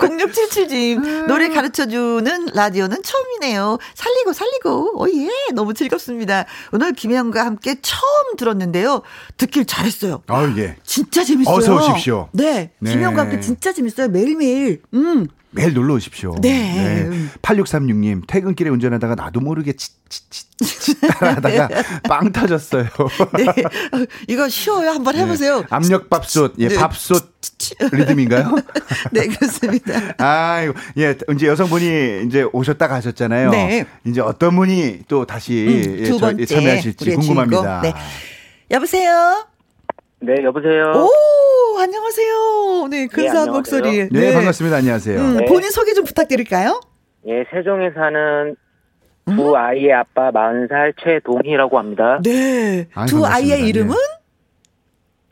[0.00, 3.78] 0677님, 노래 가르쳐주는 라디오는 처음이네요.
[3.94, 6.44] 살리고, 살리고, 오 예, 너무 즐겁습니다.
[6.72, 9.02] 오늘 김혜영과 함께 처음 들었는데요.
[9.36, 10.22] 듣길 잘했어요.
[10.28, 10.76] 아 예.
[10.84, 11.54] 진짜 재밌어요.
[11.56, 12.28] 어서 오십시오.
[12.32, 12.70] 네.
[12.78, 12.90] 네.
[12.90, 14.08] 김혜영과 함께 진짜 재밌어요.
[14.08, 14.82] 매일매일.
[14.94, 15.26] 음.
[15.50, 16.34] 매일 놀러 오십시오.
[16.40, 17.08] 네.
[17.08, 17.26] 네.
[17.42, 21.68] 8636님, 퇴근길에 운전하다가 나도 모르게 치치치치 따라하다가
[22.08, 22.86] 빵 터졌어요.
[23.38, 23.46] 네.
[24.26, 24.90] 이거 쉬워요.
[24.90, 25.60] 한번 해보세요.
[25.60, 25.66] 네.
[25.70, 26.74] 압력밥솥, 예, 네.
[26.74, 27.32] 밥솥
[27.92, 28.54] 리듬인가요?
[29.12, 30.14] 네, 그렇습니다.
[30.18, 33.50] 아이고, 예, 이제 여성분이 이제 오셨다 가셨잖아요.
[33.50, 33.84] 네.
[34.04, 37.80] 이제 어떤 분이 또 다시 음, 예, 두 번째 참여하실지 궁금합니다.
[37.82, 37.92] 네.
[38.70, 39.46] 여보세요?
[40.20, 40.92] 네, 여보세요.
[40.94, 42.88] 오, 안녕하세요.
[42.90, 44.08] 네, 근사한 네, 목소리.
[44.08, 44.76] 네, 네, 반갑습니다.
[44.76, 45.20] 안녕하세요.
[45.20, 45.44] 음, 네.
[45.46, 46.80] 본인 소개 좀 부탁드릴까요?
[47.26, 48.56] 예, 세종에 사는
[49.26, 49.54] 두 음?
[49.56, 52.20] 아이의 아빠 40살 최동희라고 합니다.
[52.22, 52.86] 네.
[53.08, 53.68] 두 아이의 네.
[53.68, 53.94] 이름은?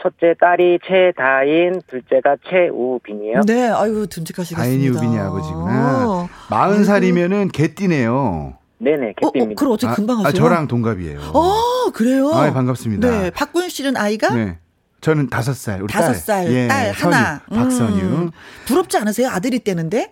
[0.03, 3.43] 첫째 딸이 최다인, 둘째가 최우빈이에요.
[3.47, 4.61] 네, 아유, 듬직하시겠습니다.
[4.63, 6.29] 다인이 우빈이 아버지구나.
[6.49, 8.59] 40살이면은 개띠네요.
[8.79, 9.51] 네네, 개띠입니다.
[9.51, 10.29] 어, 어, 그럼 어떻게 금방 하세요?
[10.29, 11.21] 아, 저랑 동갑이에요.
[11.21, 12.31] 아, 그래요?
[12.31, 13.09] 아, 반갑습니다.
[13.09, 14.35] 네, 박군 씨는 아이가?
[14.35, 14.59] 네.
[15.01, 17.41] 저는 다섯 살, 우리 다섯 살, 예, 딸 선유, 하나.
[17.49, 18.05] 박선유.
[18.05, 18.31] 음.
[18.67, 19.29] 부럽지 않으세요?
[19.29, 20.11] 아들이 때는데?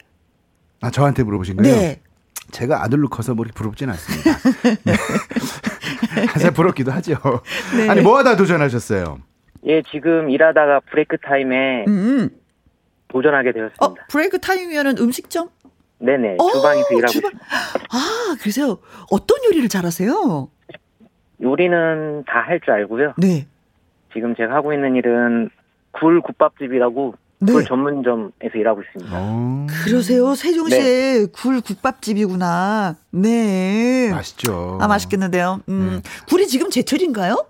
[0.80, 1.74] 아, 저한테 물어보신 거예요?
[1.76, 2.00] 네.
[2.52, 4.36] 제가 아들로 커서 뭐 이렇게 부럽지는 않습니다.
[4.84, 4.94] 네.
[6.32, 7.16] 사실 부럽기도 하죠.
[7.76, 7.88] 네.
[7.88, 9.18] 아니, 뭐 하다 도전하셨어요?
[9.66, 12.30] 예, 지금 일하다가 break time에 음.
[13.08, 13.84] 도전하게 되었습니다.
[13.84, 15.48] 어, break time이면 음식점?
[15.98, 17.30] 네네, 어, 주방에서 일하고 주방.
[17.32, 17.46] 있습니다.
[17.90, 18.78] 아, 그러세요?
[19.10, 20.48] 어떤 요리를 잘하세요?
[21.42, 23.14] 요리는 다 할 줄 알고요.
[23.18, 23.46] 네.
[24.12, 25.50] 지금 제가 하고 있는 일은
[25.92, 27.52] 굴 국밥집이라고 네.
[27.52, 29.16] 굴 전문점에서 일하고 있습니다.
[29.18, 29.22] 오.
[29.22, 29.66] 어.
[29.84, 30.34] 그러세요?
[30.34, 31.26] 세종시에 네.
[31.32, 32.96] 굴 국밥집이구나.
[33.12, 34.10] 네.
[34.10, 34.78] 맛있죠.
[34.80, 35.60] 아, 맛있겠는데요.
[35.68, 36.00] 음.
[36.02, 36.10] 네.
[36.28, 37.46] 굴이 지금 제철인가요?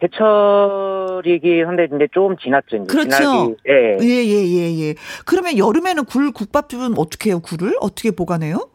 [0.00, 2.76] 제철이기 한데 이제 좀 지났죠.
[2.76, 3.56] 이제 그렇죠.
[3.68, 3.96] 예.
[4.00, 4.94] 예, 예, 예, 예.
[5.26, 7.40] 그러면 여름에는 굴 국밥집은 어떻게 해요?
[7.40, 8.68] 굴을 어떻게 보관해요?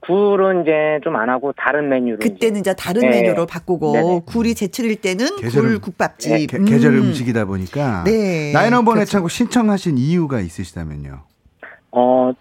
[0.00, 3.22] 굴은 이제 좀 안 하고 다른 메뉴로 그때는 이제, 이제 다른 네.
[3.22, 4.20] 메뉴로 바꾸고 네네.
[4.26, 7.12] 굴이 제철일 때는 계절, 굴 국밥집 네, 게, 계절 음.
[7.12, 8.52] 식이다 보니까 네.
[8.52, 9.34] 나인원번 애창곡 그렇죠.
[9.34, 11.22] 신청하신 이유가 있으시다면요.
[11.92, 12.32] 어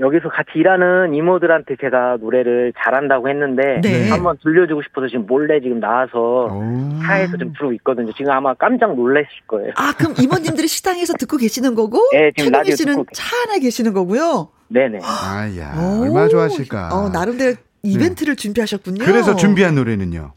[0.00, 4.08] 여기서 같이 일하는 이모들한테 제가 노래를 잘한다고 했는데 네.
[4.08, 6.62] 한번 들려주고 싶어서 지금 몰래 지금 나와서 오.
[7.02, 8.12] 차에서 좀 부르고 있거든요.
[8.12, 9.72] 지금 아마 깜짝 놀라실 거예요.
[9.76, 14.48] 아 그럼 이모님들이 식당에서 듣고 계시는 거고 네, 지금 라디오 씨는 차 안에 계시는 거고요.
[14.68, 15.00] 네네.
[15.02, 16.88] 아야 얼마나 좋아하실까.
[16.92, 18.42] 어 나름대로 이벤트를 네.
[18.42, 19.04] 준비하셨군요.
[19.04, 20.32] 그래서 준비한 노래는요.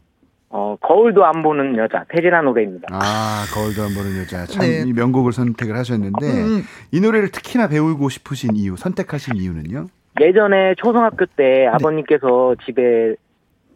[0.50, 2.88] 어, 거울도 안 보는 여자, 태진아 노래입니다.
[2.90, 4.46] 아, 거울도 안 보는 여자.
[4.46, 4.82] 참, 네.
[4.86, 6.62] 이 명곡을 선택을 하셨는데, 음.
[6.90, 9.88] 이 노래를 특히나 배우고 싶으신 이유, 선택하신 이유는요?
[10.20, 11.66] 예전에 초등학교 때 네.
[11.66, 13.14] 아버님께서 집에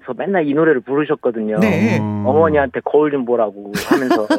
[0.07, 1.59] 서 맨날 이 노래를 부르셨거든요.
[1.61, 1.99] 네.
[2.01, 4.27] 어머니한테 거울 좀 보라고 하면서.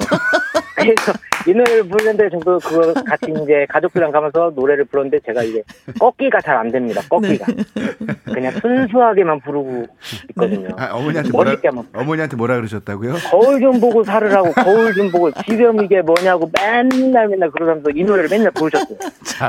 [0.75, 1.13] 그래서
[1.47, 5.61] 이 노래를 부르는데 저도 그거 같이 이제 가족들이랑 가면서 노래를 불렀는데 제가 이제
[5.99, 7.01] 꺾기가 잘 안 됩니다.
[7.09, 7.45] 꺾기가.
[7.47, 8.13] 네.
[8.33, 9.85] 그냥 순수하게만 부르고
[10.29, 10.69] 있거든요.
[10.77, 11.55] 아, 어머니한테 뭐라,
[11.93, 13.15] 어머니한테 뭐라 그러셨다고요?
[13.29, 18.29] 거울 좀 보고 살으라고, 거울 좀 보고, 지금 이게 뭐냐고 맨날 맨날 그러면서 이 노래를
[18.29, 18.97] 맨날 부르셨어요.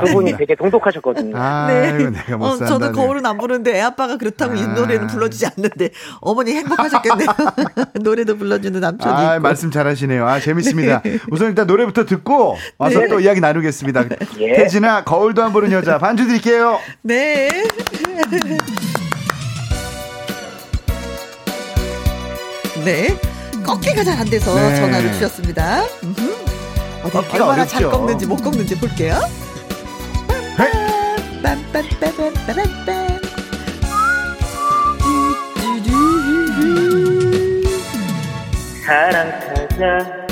[0.05, 1.37] 그분이 되게 동독하셨거든요.
[1.37, 1.91] 아, 네.
[2.09, 4.55] 내가 못 어, 저도 거울은 안 부르는데 애 아빠가 그렇다고 아.
[4.55, 5.89] 이 노래는 불러주지 않는데
[6.21, 7.27] 어머니 행복하셨겠네요.
[8.01, 9.13] 노래도 불러주는 남편이.
[9.13, 9.41] 아, 있고.
[9.43, 10.27] 말씀 잘하시네요.
[10.27, 11.01] 아, 재밌습니다.
[11.03, 11.19] 네.
[11.31, 13.07] 우선 일단 노래부터 듣고 와서 네.
[13.07, 14.05] 또 이야기 나누겠습니다.
[14.39, 14.53] 예.
[14.55, 16.79] 태진아, 거울도 안 보는 여자 반주 드릴게요.
[17.01, 17.49] 네.
[22.83, 23.17] 네.
[23.65, 24.75] 꺾기가 잘 안 돼서 네.
[24.75, 25.83] 전화를 주셨습니다.
[27.03, 27.69] 어디 얼마나 어렵죠.
[27.71, 29.19] 잘 꺾는지 못 꺾는지 볼게요.
[38.85, 40.27] 사랑 타자.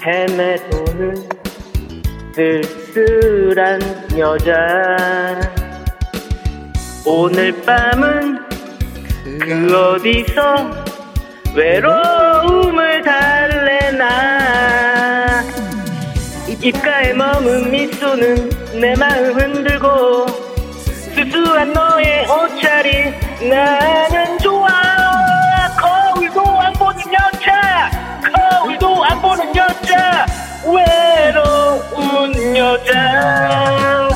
[0.00, 1.28] 헤매도는
[2.32, 3.80] 쓸쓸한
[4.16, 5.36] 여자.
[7.04, 8.38] 오늘 밤은
[9.40, 10.70] 그 어디서
[11.56, 14.06] 외로움을 달래나?
[16.62, 18.48] 입가에 머문 미소는
[18.80, 20.26] 내 마음 흔들고
[21.16, 23.12] 수수한 너의 옷차림
[23.50, 24.38] 나는
[29.20, 30.26] 보는 여자
[30.64, 34.08] 외로운 여자.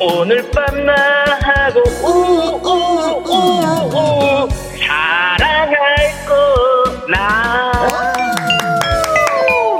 [0.00, 3.28] 오늘 밤 나하고 우우우우
[4.78, 5.76] 사랑할
[6.26, 7.72] 거나.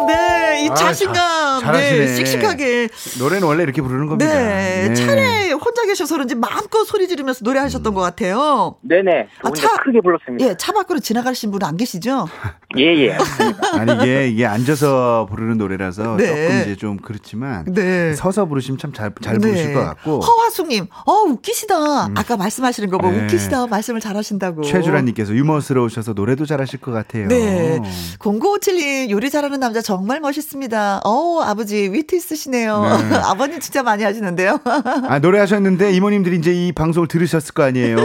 [0.09, 1.38] 네, 이 아, 자신감,
[1.72, 2.88] 자, 네, 씩씩하게.
[3.18, 4.32] 노래는 원래 이렇게 부르는 겁니다.
[4.32, 4.94] 네, 네.
[4.94, 7.94] 차례 혼자 계셔서 그런지 마음껏 소리 지르면서 노래하셨던 음.
[7.94, 8.76] 것 같아요.
[8.82, 9.28] 네네.
[9.42, 10.44] 아, 차 크게 불렀습니다.
[10.46, 12.28] 예, 차 밖으로 지나가신 분은 안 계시죠?
[12.76, 13.08] 예예.
[13.08, 13.16] 예,
[13.78, 16.26] 아니 이게 이게 앉아서 부르는 노래라서 네.
[16.26, 18.14] 조금 이제 좀 그렇지만 네.
[18.14, 19.72] 서서 부르시면 참 잘잘 부르실 네.
[19.74, 20.20] 것 같고.
[20.20, 22.06] 허화숙님, 어 웃기시다.
[22.08, 22.14] 음.
[22.16, 23.24] 아까 말씀하시는 거 보고 네.
[23.24, 24.62] 웃기시다 말씀을 잘하신다고.
[24.62, 27.28] 최주라님께서 유머스러우셔서 노래도 잘하실 것 같아요.
[27.28, 27.78] 네.
[28.18, 31.00] 0957님 요리 잘하는 남자 정말 멋있습니다.
[31.04, 32.80] 어 아버 지 위트 있으시네요.
[32.82, 33.14] 네.
[33.24, 34.61] 아버님 진짜 많이 하시는데요.
[34.64, 37.98] 아 노래하셨는데 이모님들이 이제 이 방송을 들으셨을 거 아니에요.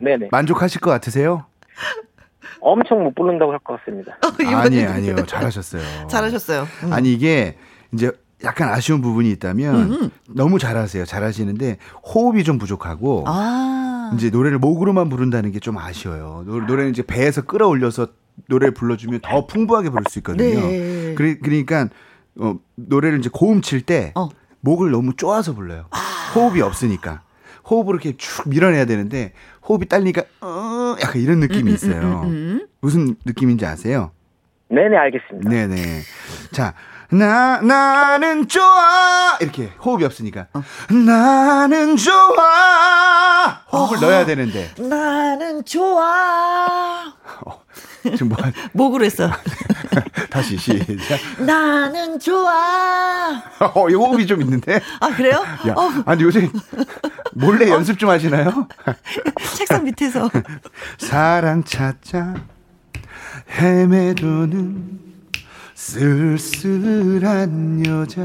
[0.00, 0.28] 네네.
[0.32, 1.44] 만족하실 것 같으세요?
[2.60, 4.12] 엄청 못 부른다고 할 것 같습니다.
[4.24, 5.26] 어, 아니에요, 아니에요.
[5.26, 5.82] 잘하셨어요.
[6.08, 6.66] 잘하셨어요.
[6.84, 6.92] 음.
[6.92, 7.56] 아니 이게
[7.92, 8.10] 이제
[8.44, 10.10] 약간 아쉬운 부분이 있다면 음음.
[10.34, 11.04] 너무 잘하세요.
[11.04, 11.78] 잘하시는데
[12.14, 14.10] 호흡이 좀 부족하고 아.
[14.14, 16.44] 이제 노래를 목으로만 부른다는 게 좀 아쉬워요.
[16.46, 18.08] 노 래는 이제 배에서 끌어올려서
[18.48, 20.60] 노래를 불러주면 더 풍부하게 부를 수 있거든요.
[20.60, 21.14] 네.
[21.16, 21.88] 그래, 그러니까
[22.38, 24.28] 어, 노래를 이제 고음 칠때 어.
[24.60, 25.86] 목을 너무 쪼아서 불러요.
[25.90, 25.98] 아.
[26.34, 27.22] 호흡이 없으니까.
[27.68, 29.32] 호흡을 이렇게 쭉 밀어내야 되는데
[29.68, 32.20] 호흡이 딸리니까 어 약간 이런 느낌이 음, 음, 있어요.
[32.24, 34.12] 음, 무슨 느낌인지 아세요?
[34.68, 35.48] 네네 알겠습니다.
[35.50, 36.00] 네네.
[36.52, 36.74] 자.
[37.08, 40.62] 나 나는 좋아 이렇게 호흡이 없으니까 어.
[40.92, 44.00] 나는 좋아 호흡을 어.
[44.00, 47.14] 넣어야 되는데 나는 좋아
[47.46, 47.62] 어,
[48.12, 48.38] 지금 뭐
[48.72, 49.30] 목으로 했어.
[50.30, 51.18] 다시 시작.
[51.44, 53.42] 나는 좋아.
[53.74, 54.80] 어, 이 호흡이 좀 있는데.
[55.00, 55.42] 아 그래요?
[55.66, 55.90] 야, 어.
[56.04, 56.48] 아니 요새
[57.34, 57.74] 몰래 어.
[57.74, 58.68] 연습 좀 하시나요?
[59.56, 60.30] 책상 밑에서.
[60.98, 62.34] 사랑 찾자
[63.58, 65.00] 헤매도는
[65.74, 68.22] 쓸쓸한 여자.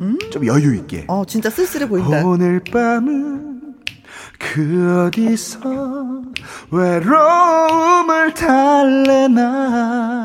[0.00, 0.18] 음?
[0.30, 1.04] 좀 여유 있게.
[1.08, 2.24] 어, 진짜 쓸쓸해 보인다.
[2.24, 3.57] 오늘 밤은
[4.38, 5.58] 그 어디서
[6.70, 9.40] 외로움을 달래나.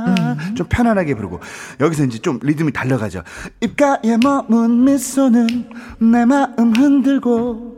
[0.08, 0.56] 음.
[0.56, 1.40] 좀 편안하게 부르고.
[1.80, 3.24] 여기서 이제 좀 리듬이 달려가죠.
[3.62, 7.74] 입가에 머문 미소는 내 마음 흔들고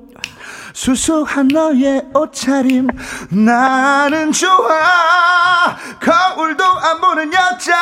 [0.74, 2.88] 수수한 너의 옷차림
[3.32, 5.78] 나는 좋아.
[6.02, 7.74] 거울도 안 보는 여자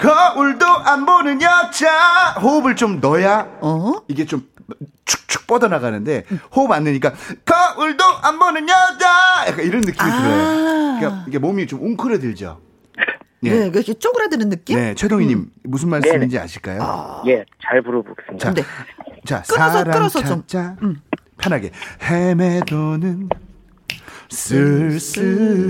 [0.00, 2.32] 거울도 안 보는 여자.
[2.42, 3.92] 호흡을 좀 넣어야 어?
[4.08, 4.42] 이게 좀
[5.08, 7.12] 축축 뻗어나가는데 호흡 안 내니까
[7.44, 10.98] 거울도 안 보는 여자 약간 이런 느낌이 아~ 들어요.
[10.98, 12.60] 그러니까 이게 몸이 좀 웅크려들죠.
[13.44, 13.50] 예.
[13.50, 14.76] 네, 이렇게 쪼그라드는 느낌?
[14.76, 15.50] 네, 최동희님 음.
[15.64, 16.44] 무슨 말씀인지 네네.
[16.44, 16.82] 아실까요?
[16.82, 17.22] 아.
[17.26, 18.38] 예, 잘 부르겠습니다.
[18.38, 18.62] 자, 네.
[19.24, 20.88] 자, 끌어서, 사랑 끌어서 찾자 좀.
[20.88, 21.00] 음.
[21.38, 21.70] 편하게
[22.02, 23.28] 헤매도는
[24.28, 25.60] 쓸쓸한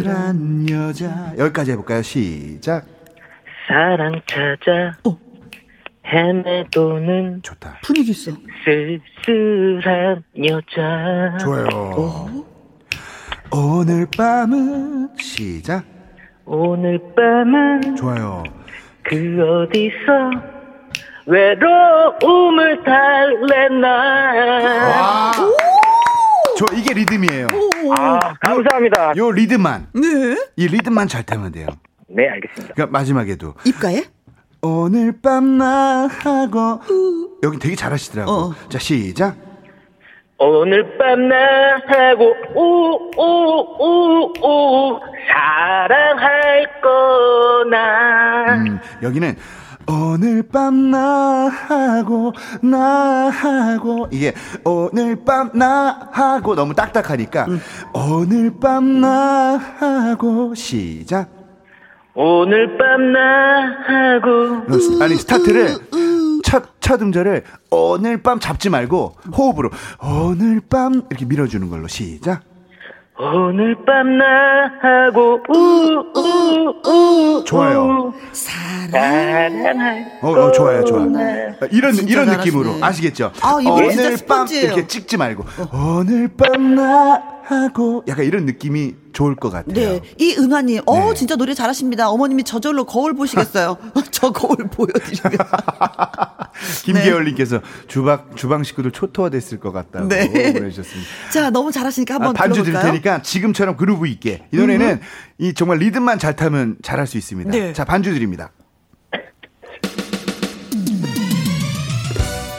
[0.71, 2.01] 여자 여기까지 해볼까요?
[2.03, 2.87] 시작.
[3.69, 4.97] 사랑 찾아.
[5.05, 5.28] 어.
[6.11, 7.79] 헤매도는 좋다.
[7.83, 8.33] 분위기 있어.
[8.65, 11.37] 쓸쓸한 여자.
[11.39, 11.67] 좋아요.
[11.73, 12.29] 어?
[13.51, 15.85] 오늘 밤은 시작.
[16.45, 18.43] 오늘 밤은 좋아요.
[19.03, 20.31] 그 어디서
[21.27, 24.33] 외로움을 달래나.
[26.59, 27.47] 저 이게 리듬이에요.
[27.97, 29.13] 아, 감사합니다.
[29.17, 29.89] 요, 요 리듬만.
[29.95, 30.01] 네.
[30.57, 31.69] 이 리듬만 잘 타면 돼요.
[32.09, 32.75] 네, 알겠습니다.
[32.75, 34.05] 그러니까 마지막에도 입가에?
[34.61, 36.81] 오늘 밤 나하고
[37.45, 38.31] 여기 되게 잘하시더라고.
[38.31, 38.55] 어.
[38.69, 39.37] 자 시작.
[40.39, 42.35] 오늘 밤 나하고
[43.17, 45.01] 우우우우
[45.31, 48.55] 사랑할 거나.
[48.57, 49.37] 음, 여기는
[49.91, 54.33] 오늘 밤 나하고 나하고 이게
[54.65, 57.61] 오늘 밤 나하고 너무 딱딱하니까 음.
[57.95, 61.38] 오늘 밤 나하고 시작.
[62.21, 64.65] 오늘 밤 나하고.
[65.01, 65.69] 아니 스타트를
[66.43, 69.71] 첫, 첫 음절을 오늘 밤 잡지 말고 호흡으로
[70.03, 72.43] 오늘 밤 이렇게 밀어주는 걸로 시작.
[73.21, 75.45] 오늘 밤 나하고.
[75.49, 78.13] 우우우 좋아요.
[78.33, 81.03] 사랑할 어, 어 좋아요 좋아
[81.71, 82.37] 이런 이런 잘하시네.
[82.37, 83.31] 느낌으로 아시겠죠?
[83.43, 85.99] 아, 오늘 밤 이렇게 찍지 말고 어.
[86.01, 89.75] 오늘 밤나 하고 약간 이런 느낌이 좋을 것 같아요.
[89.75, 90.01] 네.
[90.19, 91.15] 이 은하님, 어, 네.
[91.15, 92.11] 진짜 노래 잘하십니다.
[92.11, 93.79] 어머님이 저절로 거울 보시겠어요.
[94.11, 95.39] 저 거울 보여드리면.
[96.85, 97.65] 김계월님께서 네.
[97.87, 100.53] 주방, 주방 식구들 초토화 됐을 것 같다고 네.
[100.53, 101.11] 보내주셨습니다.
[101.33, 104.47] 자, 너무 잘하시니까 한번 아, 반주 드릴 테니까 지금처럼 그루브 있게.
[104.53, 105.01] 이 노래는 음.
[105.39, 107.51] 이 정말 리듬만 잘 타면 잘할 수 있습니다.
[107.51, 107.73] 네.
[107.73, 108.51] 자, 반주 드립니다.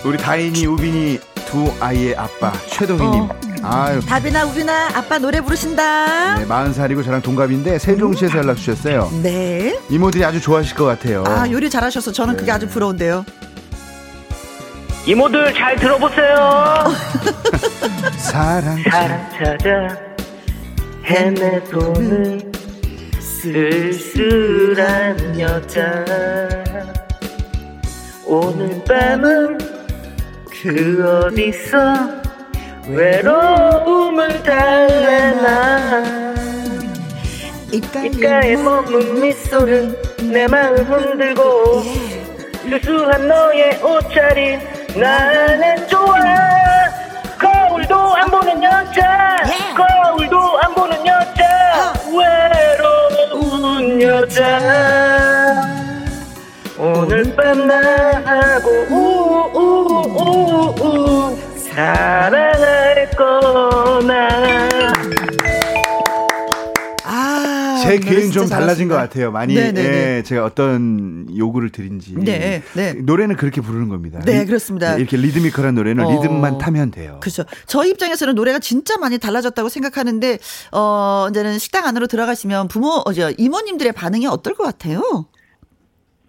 [0.04, 3.49] 우리 다인이, 우빈이 두 아이의 아빠 최동희님 어.
[3.64, 4.00] 아유.
[4.06, 6.36] 다비나 우비나 아빠 노래 부르신다.
[6.40, 9.12] 네, 40살이고 저랑 동갑인데 세종시에서 연락 주셨어요.
[9.22, 9.78] 네.
[9.90, 11.24] 이모들이 아주 좋아하실 것 같아요.
[11.28, 12.40] 아, 요리 잘하셔서 저는 네.
[12.40, 13.26] 그게 아주 부러운데요.
[15.06, 16.86] 이모들 잘 들어보세요.
[18.18, 19.98] 사랑, 사랑 찾아
[21.06, 22.52] 헤매도는
[23.20, 26.06] 쓸쓸한 여자
[28.26, 29.58] 오늘 밤은
[30.62, 32.29] 그 어디서
[32.90, 36.04] 외로움을 달래나.
[37.72, 39.96] 입가에 머문 미소는
[40.32, 41.84] 내 마음 흔들고
[42.68, 44.60] 수수한 너의 옷차림
[44.96, 46.18] 나는 좋아.
[47.38, 49.38] 거울도 안 보는 여자.
[49.76, 51.94] 거울도 안 보는 여자.
[52.12, 55.62] 외로운 여자.
[56.78, 60.10] 오늘 밤 나하고 우우우우
[61.80, 64.28] 사랑할 거나
[67.82, 69.32] 제 귀는 좀 달라진 것 같아요.
[69.32, 72.16] 많이 예, 제가 어떤 요구를 드린지.
[72.18, 72.94] 네, 네.
[72.94, 74.20] 노래는 그렇게 부르는 겁니다.
[74.26, 74.96] 네, 그렇습니다.
[74.96, 77.18] 이렇게 리드미컬한 노래는 어, 리듬만 타면 돼요.
[77.22, 77.46] 그렇죠.
[77.66, 80.38] 저희 입장에서는 노래가 진짜 많이 달라졌다고 생각하는데
[80.74, 85.02] 어 이제는 식당 안으로 들어가시면 부모 어저 이모님들의 반응이 어떨 것 같아요?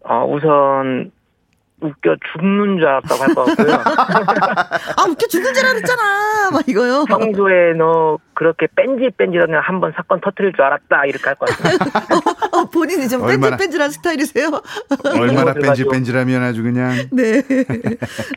[0.09, 1.11] 어 우선
[1.81, 3.75] 웃겨 죽는 줄 알았다고 할 것 같고요.
[4.97, 6.51] 아, 웃겨 죽는 줄 알았잖아.
[6.53, 7.05] 막 이거요.
[7.09, 11.05] 평소에 너 그렇게 뺀질뺀질하면 한번 사건 터트릴 줄 알았다.
[11.07, 11.77] 이렇게 할 것 같아요.
[12.53, 14.51] 어, 어, 본인이 좀 뺀질뺀질한 스타일이세요?
[15.15, 16.93] 얼마나 뺀질뺀질하면 아주 그냥.
[17.13, 17.43] 네.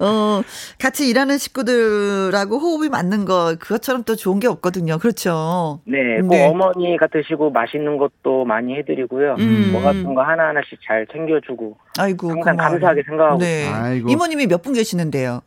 [0.01, 0.41] 어,
[0.79, 4.97] 같이 일하는 식구들하고 호흡이 맞는 거, 그것처럼 또 좋은 게 없거든요.
[4.99, 5.79] 그렇죠.
[5.85, 6.19] 네.
[6.21, 6.47] 꼭 네.
[6.47, 9.35] 어머니가 드시고 맛있는 것도 많이 해드리고요.
[9.39, 9.69] 음.
[9.71, 11.77] 뭐 같은 거 하나하나씩 잘 챙겨주고.
[11.99, 12.29] 아이고.
[12.31, 12.71] 항상 고마워요.
[12.79, 13.39] 감사하게 생각하고.
[13.39, 13.67] 네.
[13.67, 14.09] 아이고.
[14.09, 15.41] 이모님이 몇 분 계시는데요?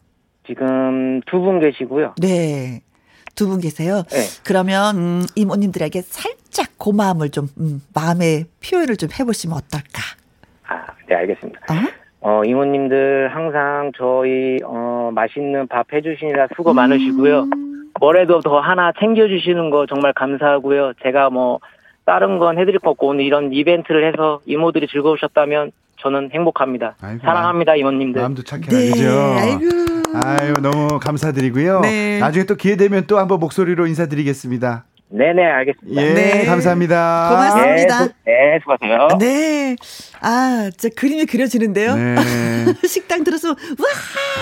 [0.47, 2.15] 지금 두 분 계시고요.
[2.21, 2.81] 네.
[3.35, 4.03] 두 분 계세요.
[4.11, 4.19] 네.
[4.45, 10.01] 그러면 음, 이모님들에게 살짝 고마움을 좀 음, 마음의 표현을 좀 해보시면 어떨까?
[10.69, 11.61] 아, 네 알겠습니다.
[11.71, 11.75] 어?
[12.29, 16.77] 어 이모님들 항상 저희 어 맛있는 밥 해주시느라 수고 음.
[16.77, 17.47] 많으시고요.
[18.01, 20.95] 뭐래도 더 하나 챙겨주시는 거 정말 감사하고요.
[21.03, 21.61] 제가 뭐
[22.07, 26.97] 다른 건 해드릴 거 없고 오늘 이런 이벤트를 해서 이모들이 즐거우셨다면 저는 행복합니다.
[27.01, 28.21] 아이고, 사랑합니다, 이모님들.
[28.21, 29.37] 마음도 착해, 네, 그죠?
[29.39, 29.61] 아이고.
[30.25, 31.81] 아유, 너무 감사드리고요.
[31.81, 32.19] 네.
[32.19, 34.85] 나중에 또 기회 되면 또 한번 목소리로 인사드리겠습니다.
[35.09, 36.03] 네네, 알겠습니다.
[36.03, 36.45] 예, 네.
[36.47, 37.29] 감사합니다.
[37.31, 38.07] 고맙습니다.
[38.07, 39.09] 네, 네, 수고하세요.
[39.21, 39.77] 네.
[40.27, 41.95] 아, 진짜 그림이 그려지는데요.
[41.95, 42.17] 네.
[42.89, 43.57] 식당 들어서, 와!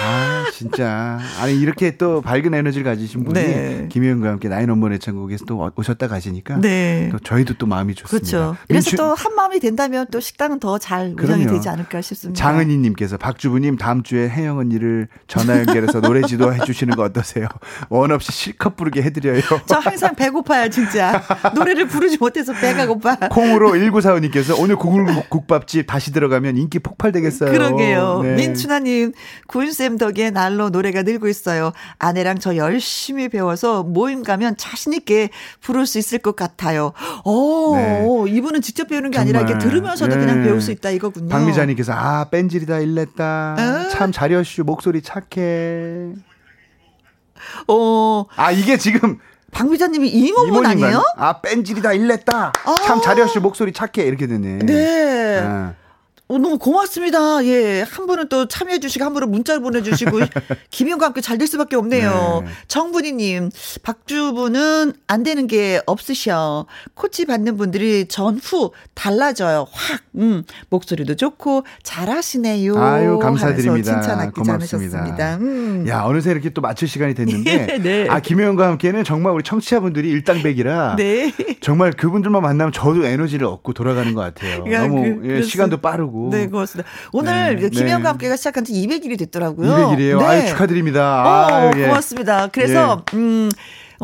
[0.04, 1.18] 아, 진짜.
[1.40, 3.88] 아니, 이렇게 또 밝은 에너지를 가지신 분이 네.
[3.90, 6.60] 김혜영과 함께 나인 원본의 천국에서 또 오셨다 가시니까.
[6.60, 7.08] 네.
[7.10, 8.28] 또 저희도 또 마음이 좋습니다.
[8.28, 8.56] 그렇죠.
[8.68, 8.96] 그래서 민추...
[8.96, 12.38] 또한 마음이 된다면 또 식당은 더 잘 운영이 되지 않을까 싶습니다.
[12.38, 17.48] 장은희님께서 박주부님 다음 주에 혜영 언니를 전화 연결해서 노래 지도해 주시는 거 어떠세요?
[17.88, 19.40] 원 없이 실컷 부르게 해드려요.
[19.66, 21.22] 저 항상 배고파 고파요, 진짜.
[21.54, 23.16] 노래를 부르지 못해서 배가 고파.
[23.28, 27.50] 콩으로 1945님께서 오늘 국밥집 다시 들어가면 인기 폭발되겠어요.
[27.50, 28.20] 그러게요.
[28.22, 28.36] 네.
[28.36, 29.12] 민춘아님,
[29.48, 31.72] 구윤쌤 덕에 날로 노래가 늘고 있어요.
[31.98, 36.92] 아내랑 저 열심히 배워서 모임 가면 자신있게 부를 수 있을 것 같아요.
[37.24, 38.06] 오, 네.
[38.28, 39.36] 이분은 직접 배우는 게 정말.
[39.36, 40.20] 아니라 이렇게 들으면서도 네.
[40.20, 41.28] 그냥 배울 수 있다 이거군요.
[41.28, 43.56] 박미자님께서 아, 뺀질이다, 일냈다.
[43.58, 43.88] 어?
[43.90, 46.12] 참 잘했슈, 목소리 착해.
[47.68, 48.24] 어.
[48.36, 49.18] 아, 이게 지금
[49.54, 51.02] 박미자님이 이모분 아니에요?
[51.16, 52.52] 아 뺀질이다 일냈다.
[52.64, 54.58] 아~ 참 잘했슈 목소리 착해 이렇게 되네.
[54.58, 55.40] 네.
[55.42, 55.74] 아.
[56.26, 57.44] 어, 너무 고맙습니다.
[57.44, 57.82] 예.
[57.82, 60.20] 한 분은 또 참여해주시고, 한 분은 문자를 보내주시고,
[60.70, 62.42] 김영과 함께 잘 될 수밖에 없네요.
[62.46, 62.50] 네.
[62.66, 63.50] 정분이님,
[63.82, 66.64] 박주부는 안 되는 게 없으셔.
[66.94, 69.66] 코치 받는 분들이 전후 달라져요.
[69.70, 72.78] 확, 음, 목소리도 좋고, 잘하시네요.
[72.78, 74.00] 아유, 감사드립니다.
[74.00, 75.36] 칭찬하기 고맙습니다.
[75.36, 75.84] 음.
[75.88, 78.06] 야, 어느새 이렇게 또 마칠 시간이 됐는데, 네.
[78.08, 81.34] 아, 김영과 함께는 정말 우리 청취자분들이 일당백이라, 네.
[81.60, 84.64] 정말 그분들만 만나면 저도 에너지를 얻고 돌아가는 것 같아요.
[84.72, 86.13] 야, 너무 그, 예, 시간도 빠르고.
[86.14, 86.30] 하고.
[86.30, 86.88] 네, 고맙습니다.
[87.12, 88.08] 오늘 네, 김혜영과 네.
[88.08, 89.68] 함께가 시작한 지 200일이 됐더라고요.
[89.68, 90.18] 200일이에요.
[90.18, 90.24] 네.
[90.24, 91.24] 아유, 축하드립니다.
[91.24, 91.86] 어, 아유, 예.
[91.86, 92.46] 고맙습니다.
[92.48, 93.16] 그래서, 예.
[93.16, 93.50] 음,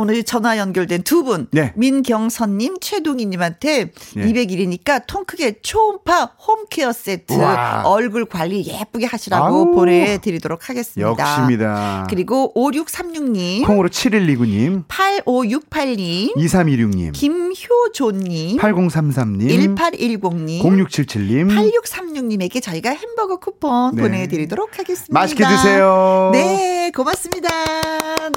[0.01, 1.75] 오늘 전화 연결된 두 분, 네.
[1.77, 4.33] 민경선님, 최동희님한테 네.
[4.33, 7.83] 200일이니까 통 크게 초음파 홈케어 세트 와.
[7.85, 9.71] 얼굴 관리 예쁘게 하시라고 아우.
[9.73, 11.11] 보내드리도록 하겠습니다.
[11.11, 12.07] 역시입니다.
[12.09, 21.49] 그리고 5636님, 콩으로 7129님, 8568님, 2316님, 김효조님, 8033님, 1810님, 0677님,
[21.83, 24.03] 8636님에게 저희가 햄버거 쿠폰 네.
[24.03, 25.13] 보내드리도록 하겠습니다.
[25.13, 26.31] 맛있게 드세요.
[26.33, 27.49] 네, 고맙습니다.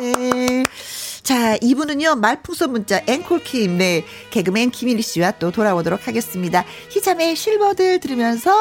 [0.01, 0.63] 네.
[1.23, 6.65] 자, 이분은요, 말풍선 문자 앵콜킴, 네, 개그맨 김일희 씨와 또 돌아오도록 하겠습니다.
[6.89, 8.51] 희참의 실버들 들으면서,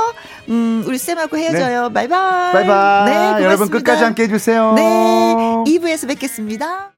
[0.48, 1.88] 음, 우리 쌤하고 헤어져요.
[1.88, 1.94] 네.
[1.94, 2.52] 바이바이.
[2.52, 3.04] 바이바이.
[3.06, 3.42] 네, 고맙습니다.
[3.42, 4.74] 여러분 끝까지 함께 해주세요.
[4.74, 5.34] 네,
[5.66, 6.92] 2부에서 뵙겠습니다.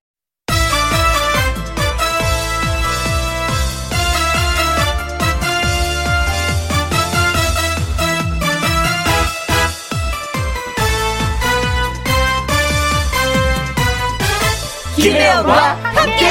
[15.04, 16.24] 김혜영과 함께.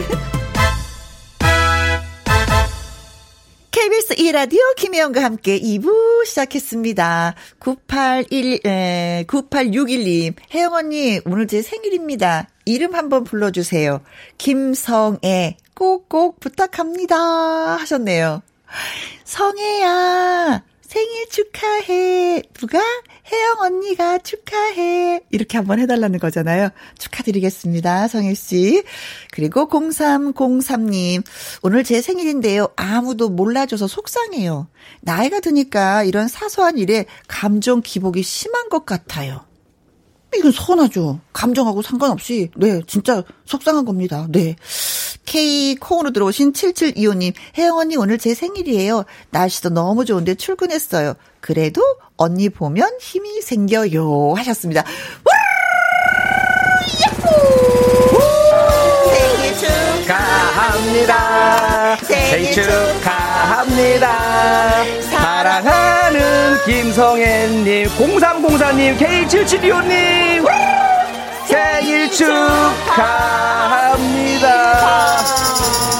[3.70, 7.34] KBS 2라디오 김혜영과 함께 2부 시작했습니다.
[7.58, 12.50] 981, 에, 9861님, 혜영 언니, 오늘 제 생일입니다.
[12.66, 14.02] 이름 한번 불러주세요.
[14.36, 17.16] 김성애, 꼭꼭 부탁합니다.
[17.16, 18.42] 하셨네요.
[19.24, 22.42] 성애야, 생일 축하해.
[22.54, 22.78] 누가?
[23.32, 25.20] 혜영 언니가 축하해.
[25.30, 26.68] 이렇게 한번 해달라는 거잖아요.
[26.98, 28.08] 축하드리겠습니다.
[28.08, 28.84] 성일씨.
[29.32, 31.24] 그리고 0303님.
[31.62, 32.68] 오늘 제 생일인데요.
[32.76, 34.68] 아무도 몰라줘서 속상해요.
[35.00, 39.44] 나이가 드니까 이런 사소한 일에 감정 기복이 심한 것 같아요.
[40.36, 41.20] 이건 서운하죠.
[41.32, 42.50] 감정하고 상관없이.
[42.56, 44.26] 네, 진짜 속상한 겁니다.
[44.30, 44.56] 네.
[45.26, 49.04] K 콩으로 들어오신 7725님, 혜영 언니 오늘 제 생일이에요.
[49.30, 51.14] 날씨도 너무 좋은데 출근했어요.
[51.40, 51.82] 그래도
[52.16, 54.34] 언니 보면 힘이 생겨요.
[54.36, 54.84] 하셨습니다.
[59.10, 59.54] 생일
[60.04, 61.96] 축하합니다.
[61.96, 64.08] 생일 축하합니다.
[65.10, 70.46] 사랑하는 김성애님, 0304님, K7725님,
[71.46, 72.86] 생일 축하합니다.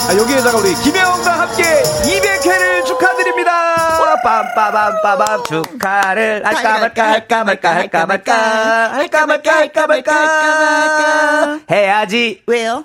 [0.08, 3.76] 아, 여기에다가 우리 김혜원과 함께 200회를 축하드립니다.
[4.22, 12.42] 빰빠밤빠밤 축하를 할까 말까 할까 말까 할까 말까 할까 말까 할까 말까 해야지.
[12.46, 12.84] 왜요?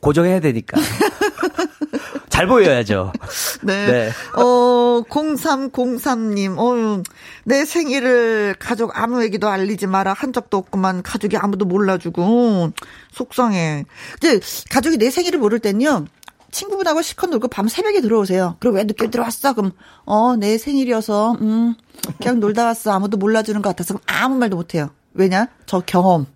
[0.00, 0.80] 고정해야 되니까.
[2.38, 3.12] 잘 보여야죠.
[3.62, 3.86] 네.
[3.90, 4.10] 네.
[4.36, 7.02] 어, 0303님, 어,
[7.42, 11.02] 내 생일을 가족 아무에게도 알리지 마라 한 적도 없구만.
[11.02, 12.70] 가족이 아무도 몰라주고.
[13.10, 13.86] 속상해.
[14.18, 14.38] 이제
[14.70, 16.04] 가족이 내 생일을 모를 땐요.
[16.52, 18.56] 친구분하고 실컷 놀고 밤 새벽에 들어오세요.
[18.60, 19.54] 그리고 왜 늦게 들어왔어?
[19.54, 19.72] 그럼,
[20.04, 21.74] 어, 내 생일이어서, 음,
[22.20, 22.92] 그냥 놀다 왔어.
[22.92, 23.94] 아무도 몰라주는 것 같아서.
[23.94, 24.90] 그럼 아무 말도 못해요.
[25.12, 25.48] 왜냐?
[25.66, 26.26] 저 경험.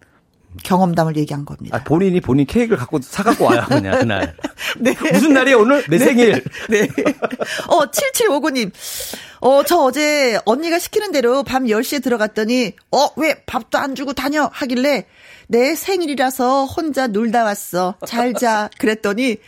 [0.62, 1.76] 경험담을 얘기한 겁니다.
[1.76, 4.36] 아, 본인이 본인 케이크를 갖고 사갖고 와요, 그냥, 그날.
[4.78, 4.94] 네.
[5.12, 5.84] 무슨 날이에요, 오늘?
[5.88, 6.05] 내 네.
[6.05, 6.44] 생일.
[6.68, 6.88] 네.
[7.68, 8.70] 어, 7759님.
[9.40, 14.48] 어, 저 어제 언니가 시키는 대로 밤 10시에 들어갔더니, 어, 왜 밥도 안 주고 다녀?
[14.53, 15.07] 하길래,
[15.48, 17.96] 내 생일이라서 혼자 놀다 왔어.
[18.07, 18.70] 잘 자.
[18.78, 19.38] 그랬더니,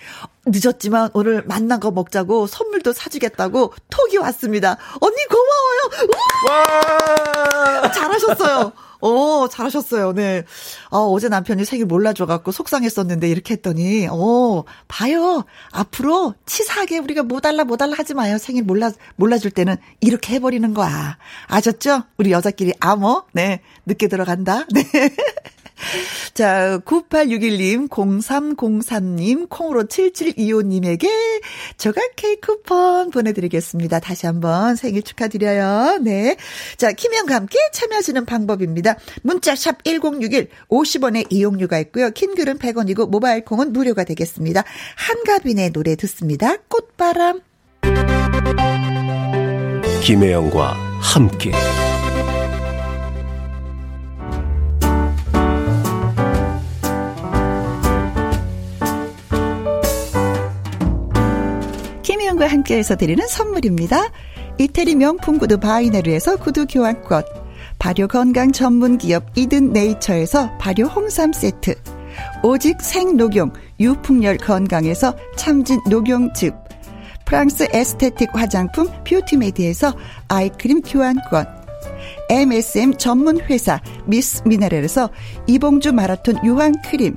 [0.46, 4.76] 늦었지만 오늘 만난 거 먹자고 선물도 사주겠다고 톡이 왔습니다.
[5.00, 6.09] 언니 고마워요.
[6.50, 7.90] 와!
[7.92, 8.72] 잘하셨어요.
[9.05, 10.12] 어, 잘하셨어요.
[10.14, 10.44] 네.
[10.90, 15.44] 어, 어제 남편이 생일 몰라줘갖고 속상했었는데 이렇게 했더니, 어, 봐요.
[15.72, 18.38] 앞으로 치사하게 우리가 뭐 달라 뭐 달라 하지 마요.
[18.38, 21.18] 생일 몰라, 몰라줄 때는 이렇게 해버리는 거야.
[21.48, 22.05] 아셨죠?
[22.16, 23.24] 우리 여자끼리 암호.
[23.32, 23.61] 네.
[23.84, 24.64] 늦게 들어간다.
[24.72, 24.82] 네.
[26.35, 31.09] 자, 9861님, 0303님, 콩으로 7725님에게
[31.77, 34.01] 조각 케이크 쿠폰 보내드리겠습니다.
[34.01, 35.99] 다시 한번 생일 축하드려요.
[36.03, 36.37] 네.
[36.77, 38.97] 자, 김현과 함께 참여하시는 방법입니다.
[39.22, 42.11] 문자샵 1061, 50원의 이용료가 있고요.
[42.11, 44.64] 킹글은 100원이고, 모바일 콩은 무료가 되겠습니다.
[44.97, 46.57] 한가빈의 노래 듣습니다.
[46.68, 47.41] 꽃바람.
[50.03, 51.53] 김혜영과 함께.
[62.35, 64.11] 김희영과 함께해서 드리는 선물입니다.
[64.59, 67.24] 이태리 명품 구두 바이네르에서 구두 교환권,
[67.78, 71.74] 발효 건강 전문 기업 이든 네이처에서 발효 홍삼 세트,
[72.43, 76.55] 오직 생녹용 유풍열 건강에서 참진 녹용즙,
[77.24, 79.95] 프랑스 aesthetic 화장품 뷰티메디에서
[80.28, 81.47] eye cream 교환권,
[82.30, 85.11] MSM 전문 회사 미스 미네랄에서
[85.47, 87.16] 이봉주 마라톤 유황 크림,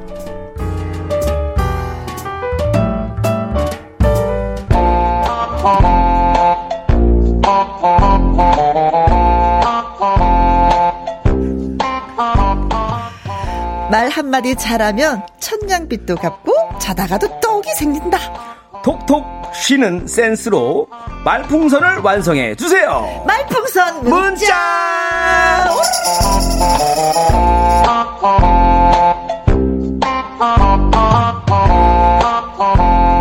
[13.91, 18.17] 말 한마디 잘하면 천냥빚도 갚고 자다가도 떡이 생긴다.
[18.83, 20.87] 톡톡 튀는 센스로
[21.25, 23.21] 말풍선을 완성해 주세요.
[23.27, 25.65] 말풍선 문자.
[25.67, 25.91] 문자.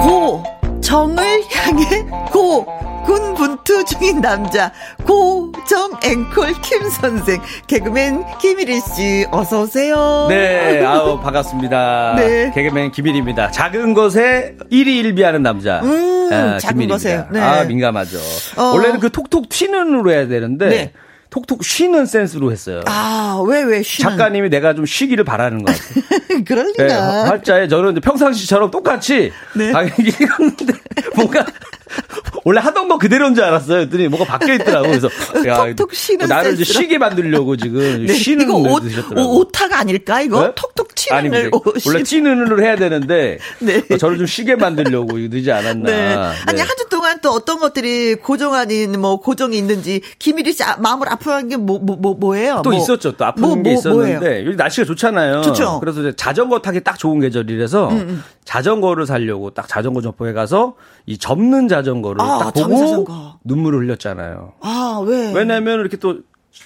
[0.05, 0.45] 고
[0.81, 2.65] 정을 향해 고
[3.05, 4.73] 군분 투 중인 남자
[5.05, 10.27] 고정 앵콜 김 선생 개그맨 김일희 씨 어서 오세요.
[10.29, 12.17] 네, 아우 반갑습니다.
[12.17, 12.51] 네.
[12.53, 13.53] 개그맨 김일희입니다.
[13.53, 15.83] 작은 것에 일희일비하는 남자.
[15.85, 17.27] 음, 아, 작은 것에.
[17.31, 17.41] 네.
[17.41, 18.19] 아 민감하죠.
[18.57, 18.73] 어.
[18.75, 20.69] 원래는 그 톡톡 튀는으로 해야 되는데.
[20.69, 20.93] 네.
[21.31, 22.81] 톡톡 쉬는 센스로 했어요.
[22.87, 24.11] 아, 왜, 왜 쉬는?
[24.11, 26.43] 작가님이 내가 좀 쉬기를 바라는 것 같아요.
[26.45, 26.85] 그럴 리가.
[26.89, 29.71] 네, 활자에 저는 평상시처럼 똑같이 네.
[29.71, 30.73] 당연히 읽었는데
[31.15, 31.47] 뭔가
[32.45, 33.79] 원래 하던 거 그대로인 줄 알았어요.
[33.89, 34.89] 그랬더니 뭐가 바뀌어 있더라고.
[34.89, 35.09] 그래서
[35.47, 38.83] 야, 톡톡 쉬는 나를 이제 쉬게 만들려고 지금 네, 쉬는 이거 옷,
[39.17, 40.47] 오타가 아닐까 이거?
[40.47, 40.53] 네?
[40.55, 41.51] 톡톡 치는 아니,
[41.87, 43.83] 원래 치는을 해야 되는데 네.
[43.99, 45.91] 저를 좀 쉬게 만들려고 늦지 않았나.
[45.91, 46.15] 네.
[46.47, 46.63] 아니 네.
[46.63, 51.49] 한주 동안 또 어떤 것들이 고정 아닌 뭐 고정이 있는지 김일희 씨 아, 마음을 아프한
[51.49, 53.13] 게 뭐 뭐 뭐 뭐, 예요또 뭐, 있었죠.
[53.17, 55.43] 또 아픈 뭐, 게 뭐, 있었는데 여기 날씨가 좋잖아요.
[55.43, 55.81] 좋죠.
[55.81, 58.25] 그래서 자전거 타기 딱 좋은 계절이라서 음, 음.
[58.45, 60.75] 자전거를 살려고 딱 자전거 점포에 가서
[61.07, 63.39] 이 접는 자 전거를 아, 딱 보고 자전거.
[63.45, 64.53] 눈물을 흘렸잖아요.
[64.61, 65.33] 아, 왜?
[65.33, 66.19] 왜냐면 이렇게 또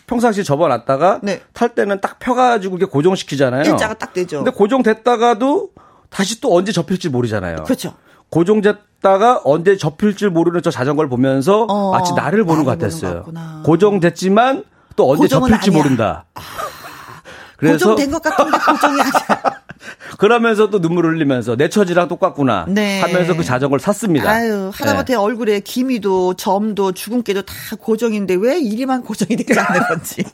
[0.07, 1.43] 평상시 접어놨다가 네.
[1.53, 3.63] 탈 때는 딱 펴가지고 이렇게 고정시키잖아요.
[3.71, 4.39] 일자가 딱 되죠.
[4.39, 5.71] 근데 고정됐다가도
[6.11, 7.65] 다시 또 언제 접힐지 모르잖아요.
[7.65, 7.95] 그렇죠.
[8.31, 13.25] 고정됐다가 언제 접힐지 모르는 저 자전거를 보면서 어, 마치 나를 보는 것 같았어요.
[13.65, 14.65] 고정됐지만
[14.97, 15.83] 또 언제 접힐지 아니야.
[15.83, 16.25] 모른다.
[17.55, 19.65] 아, 그래서 고정된 것 같은데 고정이 아니야.
[20.19, 23.01] 그러면서 또 눈물 흘리면서 내 처지랑 똑같구나 네.
[23.01, 24.31] 하면서 그 자전거를 샀습니다.
[24.31, 25.19] 아유 하다못해 네.
[25.19, 30.25] 얼굴에 기미도 점도 주근깨도 다 고정인데 왜 이리만 고정이 되지 않는 건지.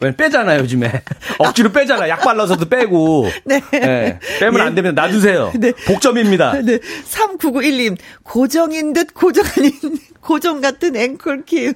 [0.00, 1.02] 왜 빼잖아요, 요즘에.
[1.38, 2.08] 억지로 빼잖아.
[2.08, 3.28] 약 발라서도 빼고.
[3.44, 3.60] 네.
[3.72, 4.18] 네.
[4.40, 5.52] 빼면 안 되면 놔두세요.
[5.58, 5.72] 네.
[5.86, 6.60] 복점입니다.
[6.64, 6.78] 네.
[6.78, 9.72] 3991님, 고정인 듯 고정 아닌
[10.20, 11.74] 고정 같은 앵콜 킴.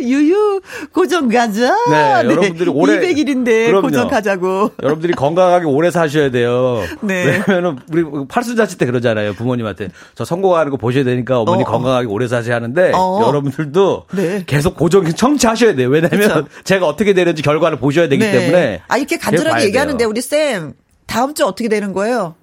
[0.00, 0.60] 유유,
[0.92, 1.74] 고정 가자.
[1.90, 2.30] 네, 네.
[2.30, 3.00] 여러분들이 올해.
[3.00, 3.82] 200일인데 그럼요.
[3.82, 4.70] 고정 가자고.
[4.82, 6.82] 여러분들이 건강하게 오래 사셔야 돼요.
[7.00, 7.42] 네.
[7.48, 9.34] 왜냐면은 우리 팔순자치 때 그러잖아요.
[9.34, 9.88] 부모님한테.
[10.14, 11.66] 저 성공하는 거 보셔야 되니까 어머니 어.
[11.66, 13.24] 건강하게 오래 사셔야 하는데 어.
[13.26, 14.44] 여러분들도 네.
[14.46, 15.88] 계속 고정 청취하셔야 돼요.
[15.88, 16.44] 왜냐면 그쵸.
[16.62, 18.32] 제가 어떻게 되는 지 결과를 보셔야 되기 네.
[18.32, 18.82] 때문에.
[18.88, 20.74] 아, 이렇게 간절하게 얘기하는데 우리 쌤,
[21.06, 22.34] 다음 주 어떻게 되는 거예요?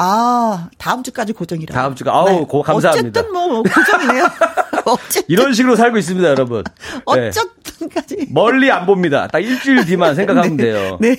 [0.00, 1.74] 아, 다음 주까지 고정이라.
[1.74, 2.44] 다음 주가 아우 네.
[2.48, 3.20] 고, 감사합니다.
[3.20, 4.28] 어쨌든 뭐 고정이네요.
[4.86, 6.62] 어쨌든 이런 식으로 살고 있습니다, 여러분.
[7.16, 7.30] 네.
[7.30, 9.26] 어쨌든까지 멀리 안 봅니다.
[9.26, 10.64] 딱 일주일 뒤만 생각하면 네.
[10.64, 10.98] 돼요.
[11.00, 11.16] 네.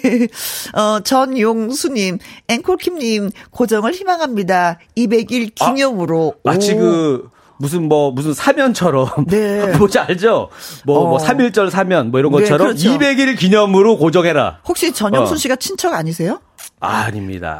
[0.74, 4.80] 어, 전용수님, 앵콜킴님 고정을 희망합니다.
[4.98, 6.36] 200일 기념으로.
[6.46, 7.30] 아, 마치 그
[7.60, 9.68] 무슨 뭐 무슨 사면처럼 네.
[9.78, 10.50] 뭐지 알죠?
[10.86, 11.10] 뭐뭐 어.
[11.10, 12.98] 뭐 3일절 사면 뭐 이런 네, 것처럼 네, 그렇죠.
[12.98, 14.60] 200일 기념으로 고정해라.
[14.68, 15.38] 혹시 전영순 어.
[15.38, 16.40] 씨가 친척 아니세요?
[16.80, 17.60] 아, 닙니다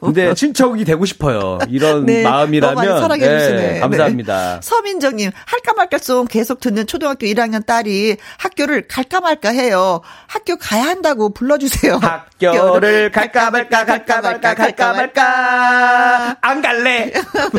[0.00, 1.58] 근데 친척이 되고 싶어요.
[1.68, 3.72] 이런 네, 마음이라면 사랑해 주시네.
[3.72, 4.54] 네, 감사합니다.
[4.54, 4.60] 네.
[4.62, 10.00] 서민정님 할까 말까 송 계속 듣는 초등학교 1학년 딸이 학교를 갈까 말까 해요.
[10.26, 11.98] 학교 가야 한다고 불러주세요.
[12.00, 17.12] 학교를 갈까 말까 갈까 말까 갈까 말까 안 갈래.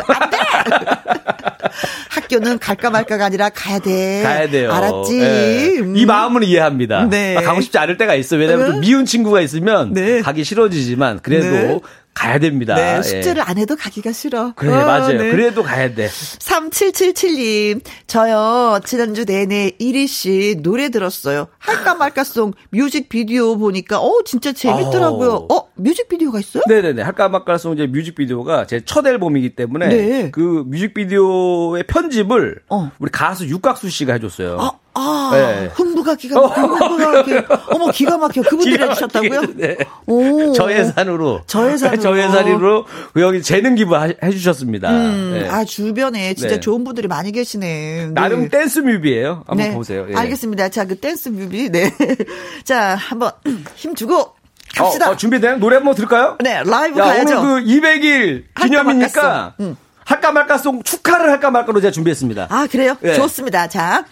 [0.07, 0.37] 안 돼.
[2.09, 4.23] 학교는 갈까 말까가 아니라 가야 돼.
[4.23, 4.71] 가야 돼요.
[4.71, 5.19] 알았지.
[5.19, 5.79] 네.
[5.79, 5.97] 음.
[5.97, 7.05] 이 마음은 이해합니다.
[7.09, 7.35] 네.
[7.35, 8.37] 가고 싶지 않을 때가 있어.
[8.37, 10.21] 왜냐면 좀 미운 친구가 있으면 네.
[10.21, 11.79] 가기 싫어지지만 그래도 네.
[12.15, 12.75] 가야 됩니다.
[12.75, 13.41] 네, 숙제를 예.
[13.41, 14.53] 안 해도 가기가 싫어.
[14.55, 15.17] 그래, 어, 맞아요.
[15.17, 15.31] 네.
[15.31, 16.07] 그래도 가야 돼.
[16.07, 21.47] 3777님, 저요, 지난주 내내 이리 씨 노래 들었어요.
[21.59, 25.31] 할까 말까송 뮤직비디오 보니까, 어, 진짜 재밌더라고요.
[25.49, 26.63] 어, 어 뮤직비디오가 있어요?
[26.69, 27.01] 네네네.
[27.01, 30.31] 할까 말까송 이제 뮤직비디오가 제 첫 앨범이기 때문에, 네.
[30.31, 32.91] 그 뮤직비디오의 편집을 어.
[32.99, 34.57] 우리 가수 육각수 씨가 해줬어요.
[34.59, 35.69] 아, 아, 네.
[35.73, 36.61] 흥부가 기가 막혀.
[36.61, 37.43] 흥부가 막혀.
[37.69, 38.41] 어머, 기가 막혀.
[38.43, 39.41] 그분들이 해주셨다고요?
[39.55, 39.77] 네.
[40.07, 40.53] 오.
[40.53, 41.41] 저예산으로.
[41.45, 42.01] 저예산으로.
[42.01, 42.85] 저예산으로
[43.17, 44.89] 여기 재능 기부 해 주셨습니다.
[44.89, 45.49] 음, 네.
[45.49, 46.59] 아, 주변에 진짜 네.
[46.61, 48.11] 좋은 분들이 많이 계시네.
[48.13, 48.49] 나름 네.
[48.49, 49.73] 댄스 뮤비예요 한번 네.
[49.73, 50.07] 보세요.
[50.09, 50.15] 예.
[50.15, 50.69] 알겠습니다.
[50.69, 51.69] 자, 그 댄스 뮤비.
[51.69, 51.91] 네.
[52.63, 53.31] 자, 한번
[53.75, 54.33] 힘 주고.
[54.75, 55.09] 갑시다.
[55.09, 56.37] 어, 어, 준비된 노래 한번 들을까요?
[56.41, 57.39] 네, 라이브 야, 가야죠.
[57.39, 59.53] 오늘 그 200일 기념이니까.
[59.61, 59.77] 응.
[60.05, 62.47] 할까 말까송 축하를 할까 말까로 제가 준비했습니다.
[62.49, 62.95] 아, 그래요?
[63.01, 63.15] 네.
[63.15, 63.67] 좋습니다.
[63.67, 64.05] 자,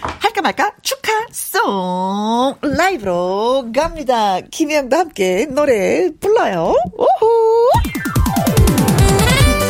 [0.00, 4.40] 할까 말까 축하송 라이브로 갑니다.
[4.50, 6.74] 김혜영도 함께 노래 불러요.
[6.96, 7.70] 오호.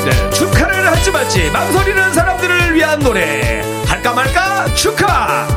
[0.04, 3.62] 네, 축하를 하지 말지 망설이는 사람들을 위한 노래.
[3.86, 5.48] 할까 말까 축하!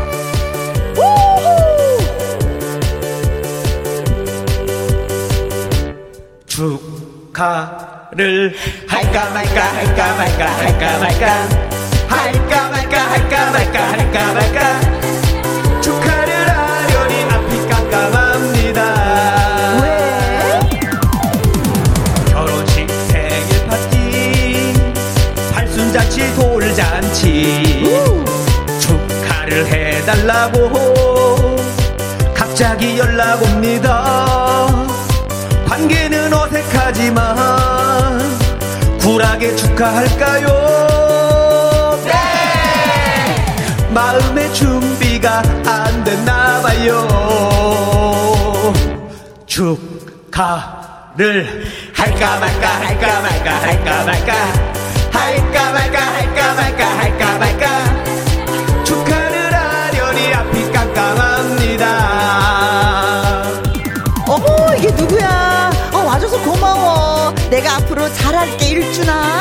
[7.32, 8.54] 축하를
[8.88, 11.72] 할까 말까 할까 말까 할까 말까
[12.08, 14.61] 할까 말까 할까 말까 할까 말까
[39.82, 40.46] 축하할까요?
[42.06, 42.14] 네!
[43.92, 47.08] 마음의 준비가 안 됐나 봐요.
[49.48, 50.62] 축하를
[51.94, 54.34] 할까 말까 할까 말까 할까 말까
[55.12, 57.66] 할까 말까 할까 말까 할까 말까
[58.84, 61.86] 축하를 하려니 앞이 깜깜합니다.
[64.28, 65.72] 어머 이게 누구야?
[66.12, 67.34] 와줘서 고마워.
[67.50, 69.41] 내가 앞으로 잘할게, 일준아.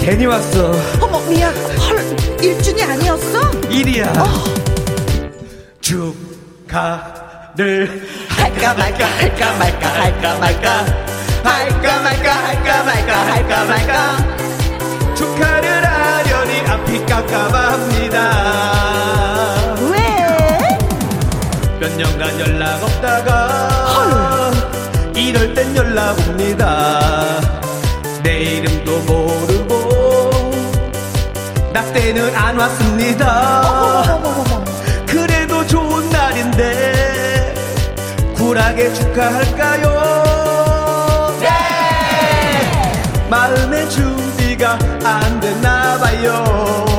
[0.00, 0.06] 헐.
[0.06, 0.72] 괜히 왔어.
[1.00, 1.54] 어머, 미안.
[1.54, 1.98] 헐.
[2.42, 3.50] 일준이 아니었어?
[3.70, 4.12] 일이야.
[4.16, 4.24] 어.
[5.80, 6.18] 축하를
[8.28, 10.84] 할까 말까 할까 말까 할까 말까
[11.42, 18.16] 할까 말까 할까 말까 할까 말까 축하를 하려니 앞이 깜깜합니다.
[19.90, 19.98] 왜?
[21.80, 24.52] 몇 년간 연락 없다가
[25.14, 27.00] 이럴 땐 연락 옵니다.
[28.22, 29.49] 내 이름도 모르고
[31.72, 34.20] 나 때는 안 왔습니다.
[35.06, 37.54] 그래도 좋은 날인데
[38.34, 39.90] 굴하게 축하할까요?
[41.40, 41.48] 네!
[43.28, 46.89] 마음의 준비가 안 됐나 봐요.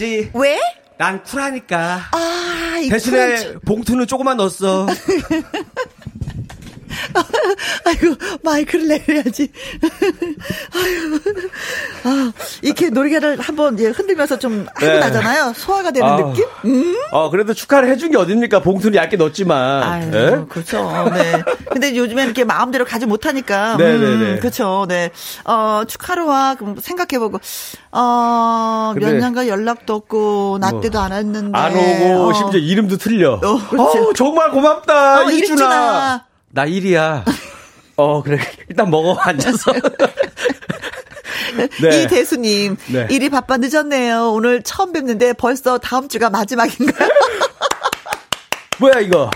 [0.00, 0.58] 해야지 왜?
[0.96, 2.00] 난 쿨하니까.
[2.12, 3.60] 아, 대신에 쿨한...
[3.60, 4.86] 봉투는 조금만 넣었어
[7.84, 9.50] 아이고, 마이크를 내려야지.
[10.74, 11.20] 아유,
[12.04, 12.32] 아,
[12.62, 14.98] 이렇게 노래를 한번 예, 흔들면서 좀 하고 네.
[14.98, 15.52] 나잖아요.
[15.56, 16.44] 소화가 되는 아, 느낌?
[16.64, 16.94] 음?
[17.12, 18.60] 어, 그래도 축하를 해준 게 어딥니까?
[18.60, 19.82] 봉투는 얇게 넣었지만.
[19.82, 20.44] 아유, 네?
[20.48, 21.10] 그렇죠.
[21.12, 21.42] 네.
[21.70, 23.76] 근데 요즘에 이렇게 마음대로 가지 못하니까.
[23.76, 23.96] 네네네.
[24.06, 24.38] 음, 네, 네.
[24.38, 24.86] 그렇죠.
[24.88, 25.10] 네.
[25.44, 27.38] 어, 축하로와 생각해보고,
[27.92, 31.58] 어, 몇 년간 연락도 없고, 나 뭐, 때도 안 했는데.
[31.58, 32.32] 안 오고, 어.
[32.32, 33.34] 심지어 이름도 틀려.
[33.34, 35.24] 어, 어 정말 고맙다.
[35.24, 35.68] 어, 이준아.
[35.68, 36.29] 나
[36.66, 37.24] 일이야.
[37.96, 38.38] 어, 그래.
[38.68, 39.72] 일단 먹어, 앉아서.
[41.82, 42.02] 네.
[42.02, 43.06] 이 대수님, 네.
[43.10, 44.32] 일이 바빠 늦었네요.
[44.32, 47.08] 오늘 처음 뵙는데 벌써 다음 주가 마지막인가요?
[48.78, 49.30] 뭐야, 이거?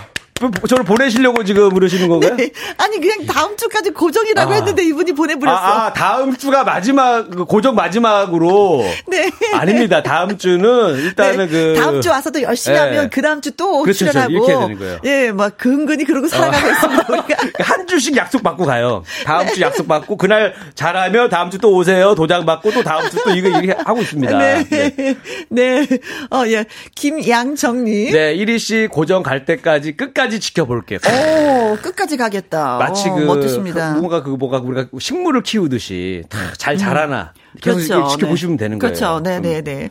[0.68, 2.34] 저를 보내시려고 지금 그러시는 건가요?
[2.36, 2.50] 네.
[2.76, 4.54] 아니 그냥 다음 주까지 고정이라고 아.
[4.54, 5.56] 했는데 이분이 보내버렸어.
[5.56, 8.84] 아, 아, 다음 주가 마지막 그 고정 마지막으로.
[9.08, 9.30] 네.
[9.52, 10.02] 아닙니다.
[10.02, 11.48] 다음 주는 일단은 네.
[11.48, 12.82] 그 다음 주 와서도 열심히 네.
[12.84, 14.32] 하면 그 다음 주 또 출연하고.
[14.32, 14.32] 그렇죠.
[14.32, 14.98] 이렇게 해야 되는 거예요.
[15.04, 16.70] 예, 막 근근히 그러고 살아가고 어.
[16.70, 17.04] 있습니다.
[17.12, 17.36] 우리가.
[17.60, 19.04] 한 주씩 약속 받고 가요.
[19.24, 22.14] 다음 주 약속 받고 그날 잘하면 다음 주 또 오세요.
[22.16, 24.36] 도장 받고 또 다음 주 또 이거 이렇게 하고 있습니다.
[24.38, 24.64] 네.
[24.68, 25.14] 네.
[25.48, 25.86] 네.
[26.30, 26.64] 어, 예.
[26.96, 28.12] 김양정님.
[28.12, 28.34] 네.
[28.36, 30.64] 1위 씨 고정 갈 때까지 끝까지 지켜.
[30.64, 30.96] 지켜볼게.
[30.96, 32.78] 오, 끝까지 가겠다.
[32.78, 33.94] 마치 그, 멋지십니다.
[33.94, 36.22] 그 뭔가 그 뭐가 우리가 식물을 키우듯이
[36.58, 37.32] 잘 자라나.
[37.60, 38.08] 계속 그렇죠.
[38.08, 38.64] 지켜보시면 네.
[38.64, 38.94] 되는 거예요.
[38.94, 39.20] 그렇죠.
[39.20, 39.62] 네네네.
[39.62, 39.90] 네.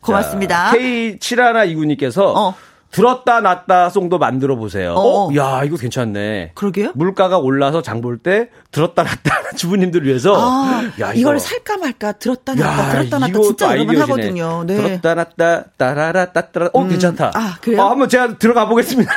[0.00, 0.72] 고맙습니다.
[0.72, 2.54] K7129님께서 어.
[2.94, 4.92] 들었다 놨다 송도 만들어 보세요.
[4.94, 5.28] 어.
[5.28, 6.52] 어, 야, 이거 괜찮네.
[6.54, 6.92] 그러게요?
[6.94, 12.54] 물가가 올라서 장 볼 때 들었다 놨다 주부님들 위해서 아, 야, 이걸 살까 말까 들었다
[12.54, 14.64] 놨다 야, 들었다 놨다 진짜 여러분 하거든요.
[14.66, 14.76] 네.
[14.76, 16.70] 들었다 놨다 따라라 따따라.
[16.72, 16.88] 어, 음.
[16.88, 17.32] 괜찮다.
[17.34, 17.82] 아, 그래요?
[17.82, 19.12] 어, 한번 제가 들어가 보겠습니다.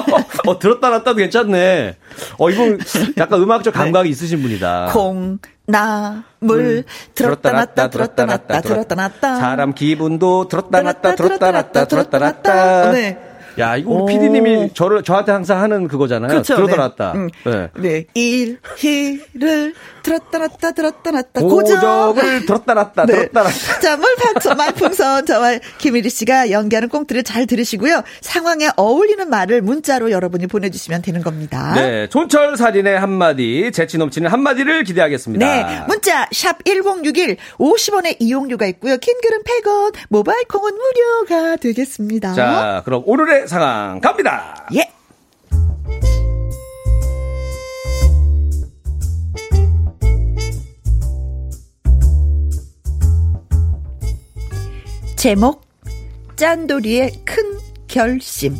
[0.46, 1.96] 어, 들었다 놨다도 괜찮네.
[2.38, 2.78] 어, 이건
[3.18, 4.10] 약간 음악적 감각이 네.
[4.10, 4.90] 있으신 분이다.
[4.92, 5.38] 콩
[5.68, 9.36] 나, 물, 들었다 놨다, 들었다 놨다, 들었다 놨다.
[9.36, 12.92] 사람 기분도 들었다 놨다, 들었다 놨다, 들었다 놨다.
[12.92, 13.18] 네.
[13.58, 16.28] 야, 이거 우리 PD님이 저를, 저한테 항상 하는 그거잖아요.
[16.30, 16.56] 그렇죠.
[16.56, 16.76] 들었다 네.
[16.78, 17.12] 놨다.
[17.12, 17.28] 음.
[17.44, 17.70] 네.
[17.76, 18.04] 네.
[18.14, 21.40] 일, 희를 들었다 놨다, 들었다 놨다.
[21.40, 23.12] 고정 을 들었다 놨다, 네.
[23.12, 23.80] 들었다 놨다.
[23.80, 28.02] 자, 물판천, 말풍선, 저와 김일희 씨가 연기하는 꽁트를 잘 들으시고요.
[28.20, 31.72] 상황에 어울리는 말을 문자로 여러분이 보내주시면 되는 겁니다.
[31.74, 32.08] 네.
[32.08, 35.46] 촌철 살인의 한마디, 재치 넘치는 한마디를 기대하겠습니다.
[35.46, 35.84] 네.
[35.86, 38.96] 문자, 샵 1061, 50원의 이용료가 있고요.
[38.98, 42.34] 킹글은 100원, 모바일 콩은 무료가 되겠습니다.
[42.34, 44.66] 자, 그럼 오늘의 상황 갑니다.
[44.74, 44.97] 예.
[55.18, 55.62] 제목
[56.36, 57.58] 짠돌이의 큰
[57.88, 58.54] 결심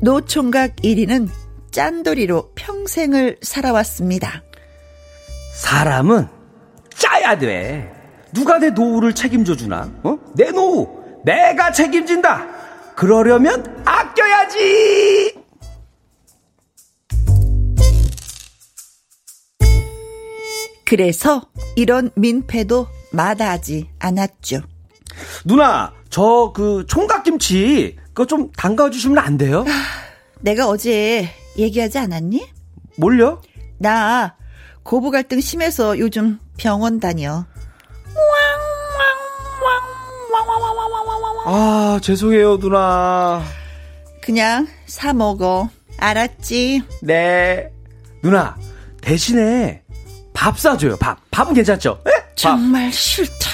[0.00, 1.28] 노총각 1위는
[1.72, 4.44] 짠돌이로 평생을 살아왔습니다.
[5.54, 6.28] 사람은
[6.94, 7.92] 짜야 돼.
[8.32, 9.90] 누가 내 노후를 책임져 주나?
[10.04, 10.16] 어?
[10.36, 12.46] 내 노후 내가 책임진다.
[12.94, 15.43] 그러려면 아껴야지.
[20.94, 21.42] 그래서
[21.74, 24.60] 이런 민폐도 마다하지 않았죠.
[25.44, 29.64] 누나, 저 그 총각김치 그거 좀 담가주시면 안 돼요?
[30.40, 31.28] 내가 어제
[31.58, 32.46] 얘기하지 않았니?
[32.96, 33.42] 뭘요?
[33.78, 34.36] 나
[34.84, 37.44] 고부 갈등 심해서 요즘 병원 다녀.
[41.46, 43.42] 아, 죄송해요, 누나.
[44.22, 45.68] 그냥 사 먹어.
[45.98, 46.82] 알았지?
[47.02, 47.68] 네.
[48.22, 48.56] 누나,
[49.00, 49.82] 대신에
[50.34, 51.18] 밥 사줘요, 밥.
[51.30, 52.02] 밥은 괜찮죠?
[52.06, 52.10] 에?
[52.34, 53.50] 정말 싫다.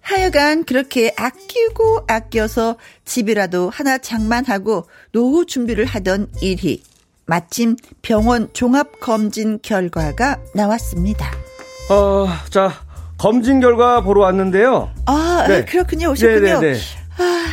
[0.00, 6.82] 하여간 그렇게 아끼고 아껴서 집이라도 하나 장만하고 노후 준비를 하던 일이
[7.26, 11.30] 마침 병원 종합검진 결과가 나왔습니다.
[11.88, 12.72] 어, 자,
[13.16, 14.90] 검진 결과 보러 왔는데요.
[15.06, 15.64] 아, 네.
[15.64, 16.10] 그렇군요.
[16.10, 16.40] 오셨군요.
[16.60, 16.78] 네네네.
[17.18, 17.44] 아,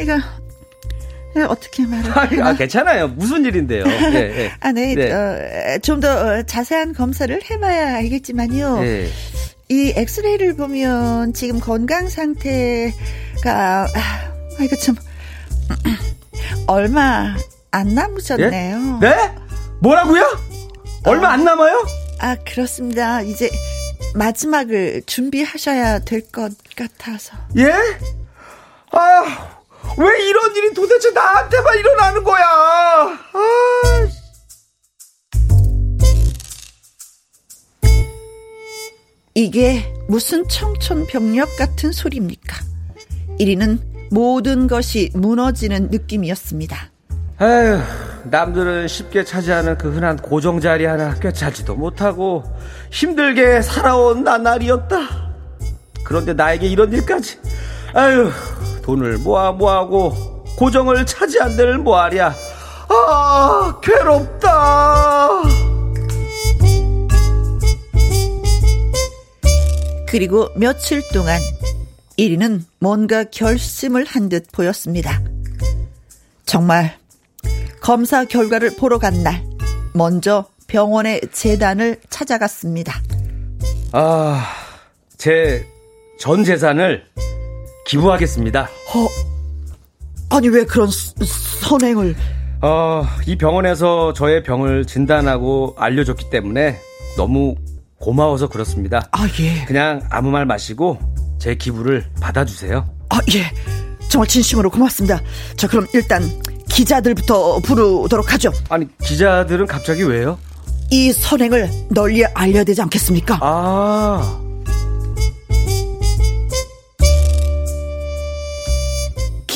[0.00, 0.18] 이거
[1.44, 2.10] 어떻게 말을
[2.42, 3.08] 아, 아, 괜찮아요.
[3.08, 3.84] 무슨 일인데요?
[3.84, 4.50] 네, 네.
[4.60, 4.94] 아, 네.
[4.94, 5.12] 네.
[5.12, 8.80] 어, 좀더 어, 자세한 검사를 해봐야 알겠지만요.
[8.80, 9.08] 네.
[9.68, 14.94] 이 엑스레이를 보면 지금 건강 상태가 아, 이거 좀
[16.66, 17.36] 얼마
[17.70, 19.00] 안 남으셨네요.
[19.02, 19.06] 예?
[19.06, 19.34] 네?
[19.80, 20.24] 뭐라고요?
[21.04, 21.84] 얼마 어, 안 남아요?
[22.20, 23.20] 아 그렇습니다.
[23.22, 23.50] 이제
[24.14, 27.36] 마지막을 준비하셔야 될 것 같아서.
[27.58, 27.72] 예?
[28.92, 29.55] 아,
[29.98, 32.44] 왜 이런 일이 도대체 나한테만 일어나는 거야?
[32.44, 33.18] 아.
[39.34, 42.56] 이게 무슨 청천벽력 같은 소리입니까?
[43.38, 43.80] 1위는
[44.10, 46.90] 모든 것이 무너지는 느낌이었습니다.
[47.42, 47.78] 에휴,
[48.30, 52.44] 남들은 쉽게 차지하는 그 흔한 고정 자리 하나 꿰차지도 못하고
[52.90, 55.26] 힘들게 살아온 나날이었다.
[56.02, 57.38] 그런데 나에게 이런 일까지.
[57.92, 58.30] 아유,
[58.86, 62.34] 돈을 모아 모아고 고정을 차지한들 뭐하랴.
[62.88, 65.42] 아, 괴롭다.
[70.08, 71.40] 그리고 며칠 동안
[72.16, 75.20] 1위는 뭔가 결심을 한 듯 보였습니다.
[76.46, 76.96] 정말
[77.80, 79.44] 검사 결과를 보러 간 날,
[79.92, 82.94] 먼저 병원의 재단을 찾아갔습니다.
[83.92, 84.46] 아,
[85.18, 85.66] 제
[86.18, 87.04] 전 재산을
[87.86, 88.62] 기부하겠습니다.
[88.62, 89.08] 어,
[90.30, 92.14] 아니 왜 그런 선행을?
[92.62, 96.78] 어, 이 병원에서 저의 병을 진단하고 알려줬기 때문에
[97.16, 97.54] 너무
[98.00, 99.08] 고마워서 그렇습니다.
[99.12, 99.64] 아, 예.
[99.64, 100.98] 그냥 아무 말 마시고
[101.38, 102.86] 제 기부를 받아주세요.
[103.10, 103.44] 아, 예.
[104.08, 105.20] 정말 진심으로 고맙습니다.
[105.56, 106.22] 자, 그럼 일단
[106.68, 108.52] 기자들부터 부르도록 하죠.
[108.68, 110.38] 아니, 기자들은 갑자기 왜요?
[110.90, 113.38] 이 선행을 널리 알려야 되지 않겠습니까?
[113.40, 114.45] 아.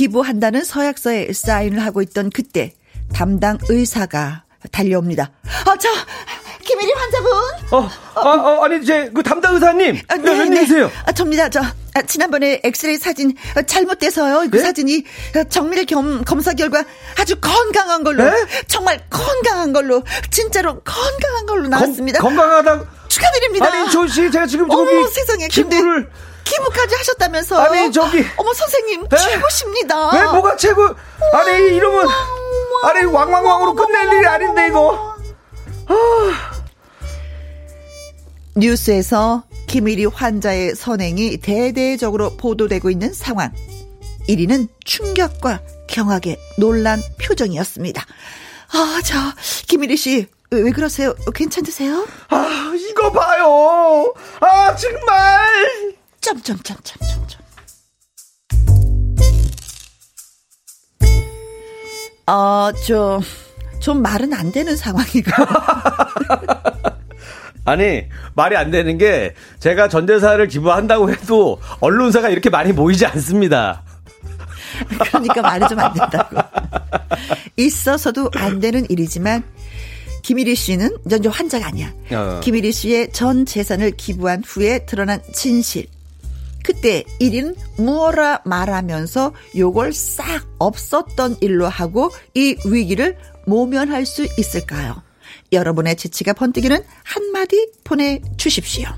[0.01, 2.73] 기부한다는 서약서에 사인을 하고 있던 그때
[3.13, 5.31] 담당 의사가 달려옵니다.
[5.67, 5.91] 아, 저
[6.65, 7.31] 김일희 환자분.
[7.73, 9.99] 어, 아, 어, 아니 제 그 담당 의사님.
[10.09, 10.87] 아, 네, 웬일이세요?
[10.87, 10.93] 네.
[11.05, 11.51] 아, 접니다.
[11.51, 14.49] 저 아, 지난번에 엑스레이 사진 어, 잘못돼서요.
[14.51, 14.63] 그 네?
[14.63, 15.05] 사진이
[15.37, 16.83] 어, 정밀 겸, 검사 결과
[17.19, 18.31] 아주 건강한 걸로 네?
[18.69, 22.21] 정말 건강한 걸로 진짜로 건강한 걸로 나왔습니다.
[22.21, 23.67] 건, 강하다 축하드립니다.
[23.67, 26.09] 아니 저씨 제가 지금 저기 어머, 세상에 기부를
[26.51, 27.61] 기부까지 하셨다면서.
[27.61, 29.17] 아니 저기 어머 선생님 네?
[29.17, 30.15] 최고십니다.
[30.15, 30.83] 왜 뭐가 최고?
[31.33, 32.09] 아니 이러면
[32.83, 35.17] 아니 왕왕왕으로 끝낼 일이 아닌데 이거.
[35.87, 36.51] 아.
[38.57, 43.53] 뉴스에서 김일희 환자의 선행이 대대적으로 보도되고 있는 상황.
[44.29, 48.05] 1위는 충격과 경악에 놀란 표정이었습니다.
[48.73, 49.17] 아, 저,
[49.69, 51.15] 김일희 씨, 왜 그러세요?
[51.35, 52.07] 괜찮으세요?
[52.29, 54.13] 아, 이거 봐요!
[54.41, 56.00] 아, 정말!
[56.21, 57.41] 점점점점점점.
[62.27, 63.21] 어, 좀,
[63.81, 65.31] 좀 말은 안 되는 상황이고.
[67.65, 68.05] 아니
[68.35, 73.83] 말이 안 되는 게 제가 전대사를 기부한다고 해도 언론사가 이렇게 많이 모이지 않습니다.
[75.11, 76.37] 그러니까 말이 좀 안 된다고.
[77.57, 79.43] 있어서도 안 되는 일이지만
[80.23, 81.93] 김일희 씨는 전저 환자가 아니야.
[82.13, 82.41] 어.
[82.43, 85.87] 김일희 씨의 전 재산을 기부한 후에 드러난 진실.
[86.65, 95.03] 그때 1인 무어라 말하면서 요걸 싹 없었던 일로 하고 이 위기를 모면할 수 있을까요?
[95.53, 98.89] 여러분의 재치가 번뜩이는 한마디 보내주십시오.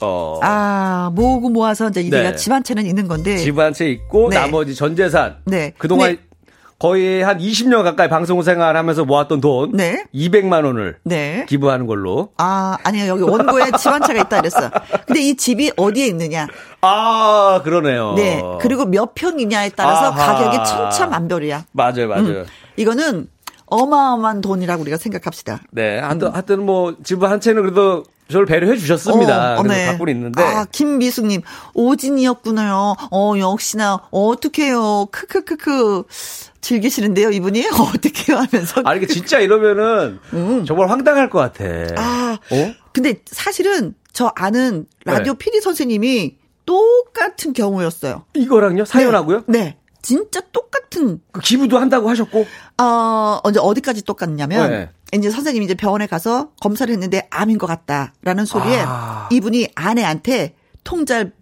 [0.00, 0.40] 어.
[0.42, 2.34] 아, 모으고 모아서 이제 네.
[2.34, 3.36] 집한 채는 있는 건데.
[3.38, 4.36] 집 한 채 있고 네.
[4.36, 5.36] 나머지 전 재산.
[5.46, 5.72] 네.
[5.78, 6.18] 그동안 네.
[6.82, 10.04] 거의 한 20년 가까이 방송 생활하면서 모았던 돈 네.
[10.12, 11.46] 200만 원을 네.
[11.48, 12.30] 기부하는 걸로.
[12.38, 13.06] 아, 아니요.
[13.06, 14.68] 여기 원고에 집 한 채가 있다 그랬어.
[15.06, 16.48] 근데 이 집이 어디에 있느냐?
[16.80, 18.14] 아, 그러네요.
[18.16, 18.42] 네.
[18.60, 20.34] 그리고 몇 평이냐에 따라서 아하.
[20.34, 21.66] 가격이 천차만별이야.
[21.70, 22.26] 맞아요, 맞아요.
[22.26, 22.46] 음.
[22.76, 23.28] 이거는
[23.66, 25.60] 어마어마한 돈이라고 우리가 생각합니다.
[25.70, 26.00] 네.
[26.00, 29.60] 하여튼 뭐 집 한 채는 그래도 저를 배려해 주셨습니다.
[29.60, 29.86] 어, 네.
[29.86, 30.42] 갖고 있는데.
[30.42, 31.42] 아, 김미숙님,
[31.74, 32.96] 오진이었구나요.
[33.12, 35.06] 어, 역시나, 어떡해요.
[35.12, 36.04] 크크크크.
[36.62, 37.66] 즐기시는데요, 이분이?
[37.94, 38.38] 어떻게요?
[38.38, 38.80] 하면서.
[38.84, 40.64] 아니, 진짜 이러면은 음.
[40.64, 41.64] 정말 황당할 것 같아.
[41.98, 42.74] 아, 어?
[42.92, 45.38] 근데 사실은 저 아는 라디오 네.
[45.38, 48.24] PD 선생님이 똑같은 경우였어요.
[48.34, 48.84] 이거랑요?
[48.84, 49.44] 사연하고요?
[49.46, 49.58] 네.
[49.58, 49.76] 네.
[50.00, 51.20] 진짜 똑같은.
[51.32, 52.46] 그 기부도 한다고 하셨고?
[52.78, 54.90] 어, 언제 어디까지 똑같냐면, 네.
[55.12, 59.28] 이제 선생님이 이제 병원에 가서 검사를 했는데 암인 것 같다라는 소리에 아.
[59.30, 60.54] 이분이 아내한테
[60.84, 61.32] 통잘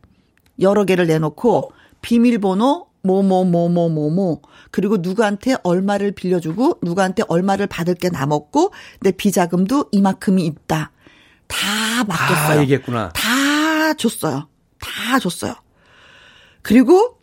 [0.60, 1.68] 여러 개를 내놓고 어.
[2.02, 10.92] 비밀번호 뭐뭐뭐뭐뭐뭐 그리고 누구한테 얼마를 빌려주고 누구한테 얼마를 받을 게 남았고 내 비자금도 이만큼이 있다.
[11.48, 12.56] 다 맡겼어요.
[12.56, 13.10] 다 얘기했구나.
[13.14, 14.48] 다 줬어요.
[14.78, 15.54] 다 줬어요.
[16.62, 17.18] 그리고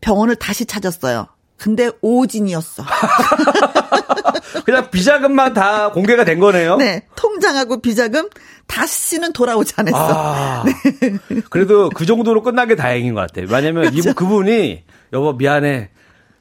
[0.00, 1.26] 병원을 다시 찾았어요.
[1.56, 2.84] 근데 오진이었어.
[4.64, 6.76] 그냥 비자금만 다 공개가 된 거네요.
[6.76, 8.28] 네, 통장하고 비자금
[8.68, 9.96] 다시는 돌아오지 않았어.
[9.96, 10.64] 아,
[11.28, 11.42] 네.
[11.50, 13.46] 그래도 그 정도로 끝난 게 다행인 것 같아요.
[13.50, 14.14] 왜냐면 그렇죠.
[14.14, 15.90] 그분이 여보 미안해.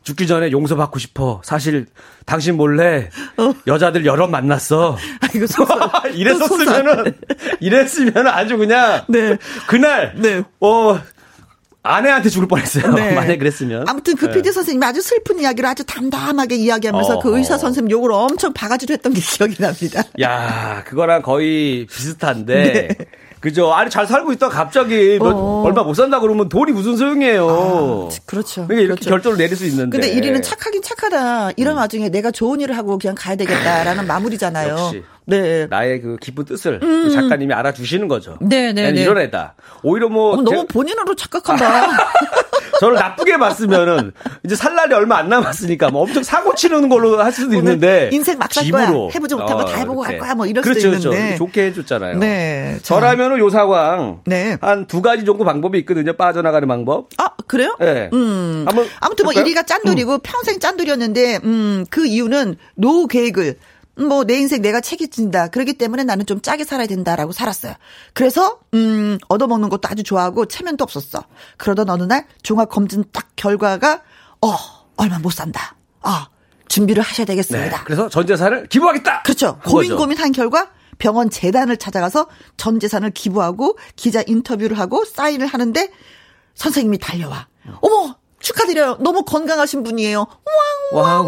[0.04, 1.42] 죽기 전에 용서받고 싶어.
[1.44, 1.86] 사실
[2.26, 3.54] 당신 몰래 어.
[3.68, 4.98] 여자들 여러 만났어.
[5.20, 5.78] 아, 이거 소설.
[6.14, 7.14] 이랬었으면은
[7.60, 9.38] 이랬으면 아주 그냥 네.
[9.68, 10.44] 그날 네.
[10.62, 10.98] 어
[11.84, 12.94] 아내한테 죽을 뻔했어요.
[12.94, 13.12] 네.
[13.16, 13.86] 만약 그랬으면.
[13.88, 14.52] 아무튼 그 PD 네.
[14.52, 19.14] 선생님이 아주 슬픈 이야기를 아주 담담하게 이야기하면서 어, 그 의사 선생님 욕을 엄청 바가지로 했던
[19.14, 20.04] 게 기억이 납니다.
[20.22, 22.96] 야, 그거랑 거의 비슷한데.
[22.98, 23.06] 네.
[23.40, 23.74] 그죠.
[23.74, 25.64] 아니 잘 살고 있다 갑자기 몇, 어.
[25.64, 27.48] 얼마 못 산다 그러면 돈이 무슨 소용이에요.
[27.50, 28.66] 아, 그렇죠.
[28.68, 29.10] 그러니까 이렇게 그렇죠.
[29.10, 29.98] 결정을 내릴 수 있는데.
[30.00, 31.52] 근데 1위는 착하긴 착하다.
[31.58, 31.78] 이런 음.
[31.78, 34.74] 와중에 내가 좋은 일을 하고 그냥 가야 되겠다라는 마무리잖아요.
[34.74, 35.04] 역시.
[35.28, 35.68] 네.
[35.68, 37.10] 나의 그 기쁜 뜻을 음.
[37.10, 38.38] 작가님이 알아주시는 거죠.
[38.42, 39.02] 네, 네, 네.
[39.02, 39.56] 이런 애다.
[39.84, 40.74] 오히려 뭐 어, 너무 제...
[40.74, 41.88] 본인으로 착각한다.
[42.80, 44.12] 저를 나쁘게 봤으면은
[44.46, 48.38] 이제 살 날이 얼마 안 남았으니까 뭐 엄청 사고 치는 걸로 할 수도 있는데 인생
[48.38, 48.88] 막살 거야.
[49.16, 50.36] 해보지 못하고 어, 다 해보고 갈 거야.
[50.36, 51.12] 뭐 이럴 그렇죠, 수도 그렇죠.
[51.14, 51.36] 있는데.
[51.38, 52.20] 좋게 해줬잖아요.
[52.20, 52.78] 네.
[52.84, 54.58] 저라면은 요 상황 네.
[54.62, 56.14] 한 두 가지 정도 방법이 있거든요.
[56.14, 57.10] 빠져나가는 방법.
[57.18, 57.76] 아 그래요?
[57.80, 58.10] 네.
[58.14, 58.64] 음.
[58.68, 60.20] 한번 아무튼 뭐 1위가 짠돌이고 음.
[60.24, 63.56] 평생 짠돌이었는데 음그 이유는 노후 계획을
[64.00, 65.48] 뭐 내 인생 내가 책임진다.
[65.50, 67.74] 그렇기 때문에 나는 좀 짜게 살아야 된다라고 살았어요.
[68.14, 71.24] 그래서 음 얻어먹는 것도 아주 좋아하고 체면도 없었어.
[71.58, 74.02] 그러던 어느 날 종합 검진 딱 결과가
[74.42, 74.54] 어
[74.98, 75.76] 얼마 못 산다.
[76.02, 76.28] 아
[76.68, 77.78] 준비를 하셔야 되겠습니다.
[77.78, 79.24] 네, 그래서 전 재산을 기부하겠다.
[79.24, 79.60] 그렇죠.
[79.66, 80.70] 고민 고민한 결과
[81.00, 82.28] 병원 재단을 찾아가서
[82.58, 85.92] 전 재산을 기부하고 기자 인터뷰를 하고 사인을 하는데
[86.56, 87.48] 선생님이 달려와.
[87.82, 88.98] 어머 축하드려요.
[89.00, 90.26] 너무 건강하신 분이에요.
[90.94, 91.26] 한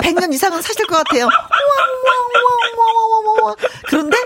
[0.00, 1.28] 100년 이상은 사실 것 같아요.
[3.86, 4.16] 그런데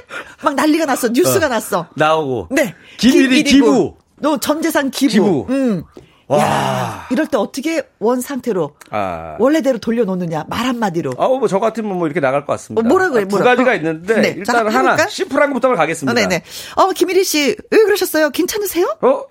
[0.43, 1.09] 막 난리가 났어.
[1.09, 1.87] 뉴스가 어, 났어.
[1.95, 2.49] 나오고.
[2.51, 2.75] 네.
[2.99, 3.97] 기밀이 기부.
[4.21, 5.13] 너 전 재산 기부.
[5.13, 5.47] 기부.
[5.51, 5.83] 음.
[6.27, 6.39] 와.
[6.39, 9.37] 야, 이럴 때 어떻게 원 상태로 아.
[9.39, 11.13] 원래대로 돌려놓느냐 말 한마디로.
[11.19, 12.81] 아, 뭐저 같으면 뭐 이렇게 나갈 것 같습니다.
[12.81, 13.29] 어, 뭐라고 해?
[13.29, 14.35] 두 가지가 있는데 네.
[14.39, 16.13] 일단 하나 시프랑부터 가겠습니다.
[16.13, 16.43] 어, 네네.
[16.77, 18.31] 어 김일희 씨 왜 그러셨어요?
[18.31, 18.97] 괜찮으세요?
[19.03, 19.23] 어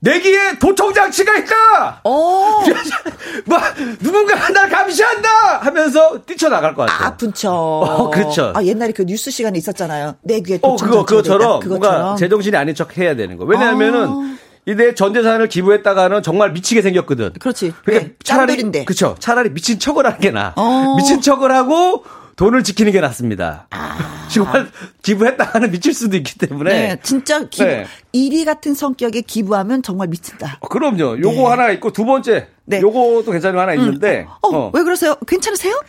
[0.00, 2.00] 내기에 도청장치가 있다!
[2.04, 2.62] 어.
[3.46, 3.58] 뭐,
[4.00, 5.58] 누군가 날 감시한다!
[5.60, 7.08] 하면서 뛰쳐나갈 것 같아요.
[7.08, 7.50] 아, 분쳐.
[7.52, 8.52] 어, 그렇죠.
[8.54, 10.16] 아, 옛날에 그 뉴스 시간에 있었잖아요.
[10.22, 13.44] 내기에 도청장치가 어, 그거, 그거처럼, 그거처럼 뭔가 제정신이 아닌 척 해야 되는 거.
[13.44, 14.38] 왜냐하면은, 어.
[14.68, 17.32] 이내 전재산을 기부했다가는 정말 미치게 생겼거든.
[17.40, 17.72] 그렇지.
[17.84, 19.16] 그러니까 네, 차라리 그렇죠.
[19.18, 20.52] 차라리 미친 척을 하는 게 나.
[20.56, 20.94] 어.
[20.98, 22.04] 미친 척을 하고
[22.38, 23.66] 돈을 지키는 게 낫습니다.
[23.70, 24.28] 아.
[24.30, 24.70] 정말
[25.02, 26.70] 기부했다가는 미칠 수도 있기 때문에.
[26.70, 27.64] 네, 진짜 기부.
[27.64, 27.84] 네.
[28.14, 30.58] 1위 같은 성격에 기부하면 정말 미친다.
[30.60, 31.18] 어, 그럼요.
[31.18, 31.44] 요거 네.
[31.44, 32.46] 하나 있고 두 번째.
[32.64, 32.80] 네.
[32.80, 34.20] 요거도 괜찮은 거 하나 있는데.
[34.20, 34.26] 음.
[34.42, 35.16] 어, 어, 왜 그러세요?
[35.26, 35.82] 괜찮으세요?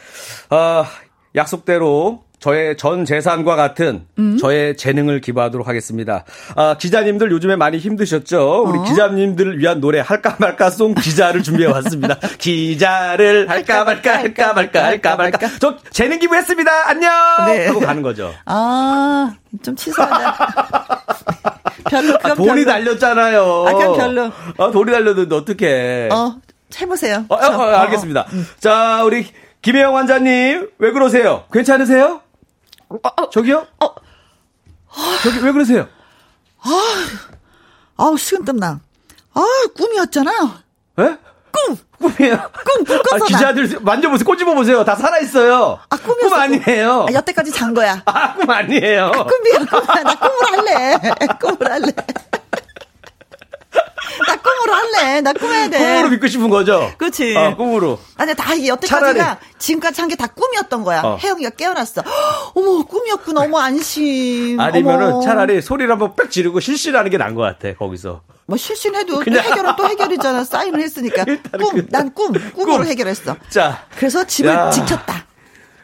[0.49, 0.85] 아,
[1.35, 4.37] 약속대로 저의 전 재산과 같은 음?
[4.37, 6.23] 저의 재능을 기부하도록 하겠습니다.
[6.55, 8.63] 아, 기자님들 요즘에 많이 힘드셨죠?
[8.65, 8.83] 우리 어?
[8.83, 12.17] 기자님들을 위한 노래 할까 말까 송 기자를 준비해 왔습니다.
[12.39, 15.49] 기자를 할까 말까 할까 말까 할까 말까.
[15.59, 16.89] 저 재능 기부했습니다.
[16.89, 17.11] 안녕.
[17.47, 17.67] 네.
[17.67, 18.33] 하고 가는 거죠.
[18.45, 21.03] 아, 좀 치사하다.
[21.89, 22.65] 별로 아, 돈이 별로.
[22.65, 23.65] 달렸잖아요.
[23.67, 24.31] 아, 그냥 별로.
[24.57, 26.09] 아, 돈이 달렸는데 어떡해.
[26.11, 26.35] 어,
[26.79, 27.25] 해보세요.
[27.27, 28.27] 어, 어, 어, 알겠습니다.
[28.31, 28.45] 음.
[28.59, 29.25] 자, 우리
[29.61, 31.43] 김혜영 환자님, 왜 그러세요?
[31.51, 32.21] 괜찮으세요?
[32.89, 33.65] 어, 어, 저기요?
[33.83, 33.95] 어.
[35.25, 35.87] 여기 왜 그러세요?
[36.61, 36.69] 아,
[37.97, 38.79] 아우, 식은땀 나.
[39.33, 39.43] 아,
[39.75, 40.31] 꿈이었잖아.
[40.99, 41.17] 예?
[41.51, 41.77] 꿈!
[41.99, 42.37] 꿈이에요?
[42.65, 43.25] 꿈, 꿈꿔서.
[43.25, 44.25] 아, 기자들 만져보세요.
[44.25, 44.83] 꼬집어 보세요.
[44.85, 45.79] 다 살아있어요.
[45.89, 46.29] 아, 꿈이었어.
[46.29, 47.05] 꿈 아니에요.
[47.09, 48.01] 아, 여태까지 잔 거야.
[48.05, 49.05] 아, 꿈 아니에요.
[49.07, 50.03] 아, 꿈이야, 꿈이야.
[50.03, 50.97] 나 꿈을 할래.
[51.39, 51.91] 꿈을 할래.
[54.27, 55.21] 나 꿈으로 할래.
[55.21, 55.77] 나 꿈해야 돼.
[55.77, 56.91] 꿈으로 믿고 싶은 거죠?
[56.97, 57.35] 그렇지.
[57.35, 57.99] 어, 꿈으로.
[58.17, 61.01] 아니, 다 여태까지가 지금까지 한 게 다 꿈이었던 거야.
[61.03, 61.17] 어.
[61.21, 62.01] 혜영이가 깨어났어.
[62.55, 63.41] 어머, 꿈이었구나.
[63.41, 64.59] 어머, 안심.
[64.59, 65.21] 아니면은 어머.
[65.21, 68.21] 차라리 소리를 한번 빽 지르고 실실하는 게 나은 것 같아, 거기서.
[68.47, 69.43] 뭐 실신해도 그냥.
[69.43, 70.43] 해결은 또 해결이잖아.
[70.43, 71.23] 사인을 했으니까.
[71.59, 72.87] 꿈, 난 꿈, 꿈으로 꿈.
[72.87, 73.35] 해결했어.
[73.49, 73.85] 자.
[73.95, 74.69] 그래서 집을 야.
[74.71, 75.25] 지켰다.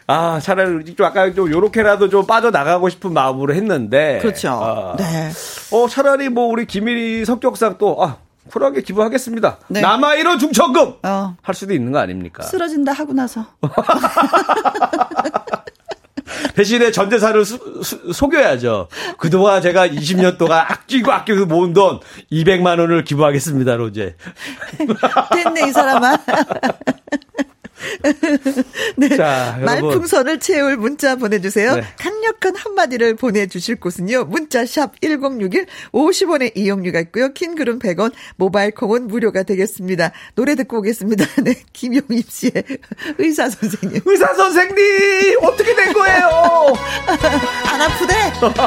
[0.07, 4.19] 아, 차라리 좀 아까 좀 요렇게라도 좀 빠져나가고 싶은 마음으로 했는데.
[4.21, 4.49] 그렇죠.
[4.51, 5.31] 아, 네.
[5.71, 8.17] 어, 차라리 뭐 우리 김일이 성격상 또, 아,
[8.51, 9.57] 쿨하게 기부하겠습니다.
[9.69, 9.81] 네.
[9.81, 10.95] 남아이로 중천금!
[11.03, 11.35] 어.
[11.41, 12.43] 할 수도 있는 거 아닙니까?
[12.43, 13.45] 쓰러진다 하고 나서.
[16.55, 18.87] 대신에 전 재산을 수, 수, 속여야죠.
[19.17, 21.99] 그동안 제가 20년 동안 아끼고 아끼고 모은 돈
[22.31, 24.15] 200만 원을 기부하겠습니다, 로제.
[25.33, 26.17] 됐네, 이 사람아.
[28.97, 29.09] 네.
[29.15, 31.75] 자, 말풍선을 채울 문자 보내주세요.
[31.75, 31.83] 네.
[31.97, 34.25] 강력한 한마디를 보내주실 곳은요.
[34.25, 37.33] 문자샵 1061 50원의 이용료가 있고요.
[37.33, 40.11] 킹글은 100원, 모바일 콩은 무료가 되겠습니다.
[40.35, 41.25] 노래 듣고 오겠습니다.
[41.43, 41.55] 네.
[41.73, 42.63] 김용입 씨의
[43.17, 44.01] 의사 선생님.
[44.05, 45.39] 의사 선생님!
[45.41, 46.73] 어떻게 된 거예요?
[47.65, 48.13] 안 아프대?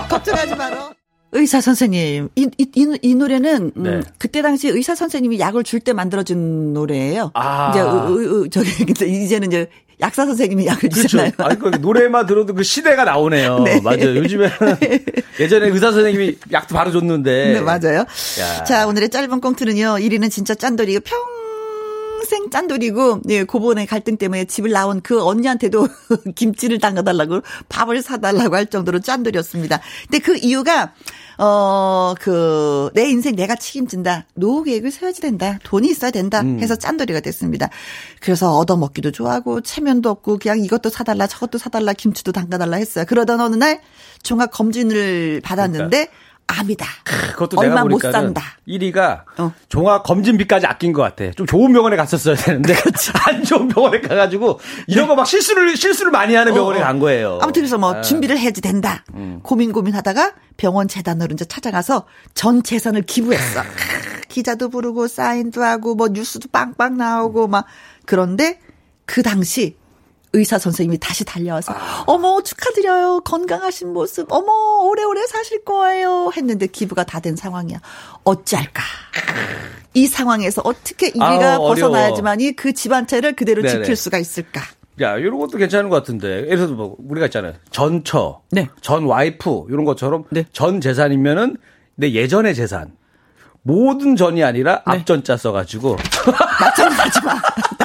[0.09, 0.98] 걱정하지 마라.
[1.33, 4.01] 의사 선생님, 이, 이, 이, 이 노래는, 음, 네.
[4.19, 7.31] 그때 당시 의사 선생님이 약을 줄 때 만들어준 노래예요.
[7.35, 7.71] 아.
[7.71, 8.71] 이제, 의, 의, 저기,
[9.25, 9.69] 이제는 이제,
[10.01, 11.03] 약사 선생님이 약을 그렇죠.
[11.09, 11.33] 주잖아요.
[11.39, 13.59] 아니, 그 노래만 들어도 그 시대가 나오네요.
[13.67, 13.81] 네.
[13.81, 14.17] 맞아요.
[14.17, 14.51] 요즘에는
[15.41, 17.55] 예전에 의사 선생님이 약도 바로 줬는데.
[17.55, 18.05] 네, 맞아요.
[18.41, 18.65] 야.
[18.65, 19.97] 자, 오늘의 짧은 꽁트는요.
[19.99, 21.19] 1위는 진짜 짠돌이고 평
[22.19, 25.87] 평생 짠돌이고, 예, 고번의 갈등 때문에 집을 나온 그 언니한테도
[26.35, 29.81] 김치를 담가달라고 밥을 사달라고 할 정도로 짠돌이었습니다.
[30.11, 30.93] 근데 그 이유가,
[31.39, 34.27] 어, 그, 내 인생 내가 책임진다.
[34.35, 35.59] 노후 계획을 세워야 된다.
[35.63, 36.41] 돈이 있어야 된다.
[36.41, 36.59] 음.
[36.59, 37.71] 해서 짠돌이가 됐습니다.
[38.21, 43.05] 그래서 얻어먹기도 좋아하고, 체면도 없고, 그냥 이것도 사달라, 저것도 사달라, 김치도 담가달라 했어요.
[43.07, 43.81] 그러던 어느 날
[44.25, 46.28] 종합 검진을 받았는데, 그러니까.
[46.49, 46.87] 암이다.
[47.33, 48.43] 그것도 얼마 못 산다.
[48.67, 49.53] 1위가 어.
[49.69, 51.31] 종합 검진비까지 아낀 것 같아.
[51.33, 52.75] 좀 좋은 병원에 갔었어야 되는데
[53.29, 56.85] 안 좋은 병원에 가가지고 이런 거막 실수를 실수를 많이 하는 병원에 어, 어.
[56.87, 57.39] 간 거예요.
[57.43, 58.01] 아무튼 그래서 뭐 아.
[58.01, 59.05] 준비를 해야지 된다.
[59.15, 59.41] 음.
[59.43, 63.61] 고민 고민하다가 병원 재단으로 이제 찾아가서 전 재산을 기부했어.
[64.29, 67.67] 기자도 부르고 사인도 하고 뭐 뉴스도 빵빵 나오고 막
[68.07, 68.59] 그런데
[69.05, 69.77] 그 당시
[70.33, 72.05] 의사 선생님이 다시 달려와서 아.
[72.07, 74.53] 어머 축하드려요 건강하신 모습 어머
[74.89, 77.81] 오래오래 사실 거예요 했는데 기부가 다 된 상황이야
[78.25, 78.83] 어찌할까
[79.95, 83.83] 이 상황에서 어떻게 이리가 아, 벗어나야지만이 그 집안채를 그대로 네네.
[83.83, 84.63] 지킬 수가 있을까
[85.01, 86.29] 야, 이런 것도 괜찮은 것 같은데.
[86.47, 87.53] 예를 들어서 뭐, 우리가 있잖아요.
[87.71, 88.69] 전처, 네.
[88.81, 90.45] 전 와이프, 이런 것처럼 네.
[90.51, 91.57] 전 재산이면은
[91.95, 92.97] 내 예전의 재산.
[93.63, 94.83] 모든 전이 아니라 네.
[94.87, 95.97] 앞전자 써가지고.
[96.61, 97.35] 맞전 하지 마.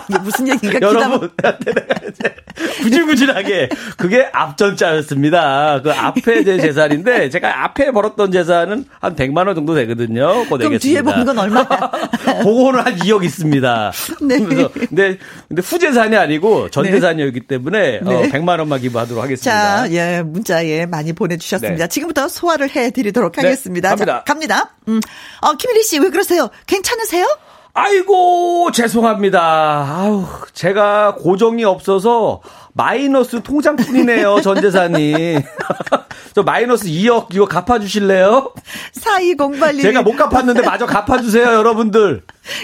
[0.10, 0.80] 이게 무슨 얘기인가?
[0.82, 1.30] 여러분,
[2.84, 3.70] 구질구질하게.
[3.98, 5.82] 그게 앞전자였습니다.
[5.82, 10.46] 그 앞에 제 재산인데, 제가 앞에 벌었던 재산은 한 100만원 정도 되거든요.
[10.50, 10.78] 그럼.
[10.78, 11.66] 뒤에 본 건 얼마야?
[12.44, 13.92] 그거는 한 2억 있습니다.
[14.22, 14.40] 네.
[14.40, 15.18] 근데,
[15.48, 17.48] 근데 후재산이 아니고 전재산이었기 네.
[17.48, 18.16] 때문에 어, 네.
[18.16, 19.86] 어, 100만원만 기부하도록 하겠습니다.
[19.88, 21.86] 자, 예, 문자 예, 많이 보내주셨습니다.
[21.86, 21.88] 네.
[21.88, 23.90] 지금부터 소화를 해드리도록 네, 하겠습니다.
[23.90, 24.06] 갑니다.
[24.18, 24.72] 자, 갑니다.
[24.90, 25.00] 음.
[25.42, 26.50] 어, 김일희 씨, 왜 그러세요?
[26.68, 27.26] 괜찮으세요?
[27.74, 29.40] 아이고, 죄송합니다.
[29.42, 32.42] 아우, 제가 고정이 없어서
[32.74, 35.38] 마이너스 통장뿐이네요, 전 재산이.
[36.36, 38.54] 저 마이너스 2억 이거 갚아주실래요?
[39.00, 39.82] 4208님.
[39.82, 42.24] 제가 못 갚았는데 마저 갚아주세요, 여러분들.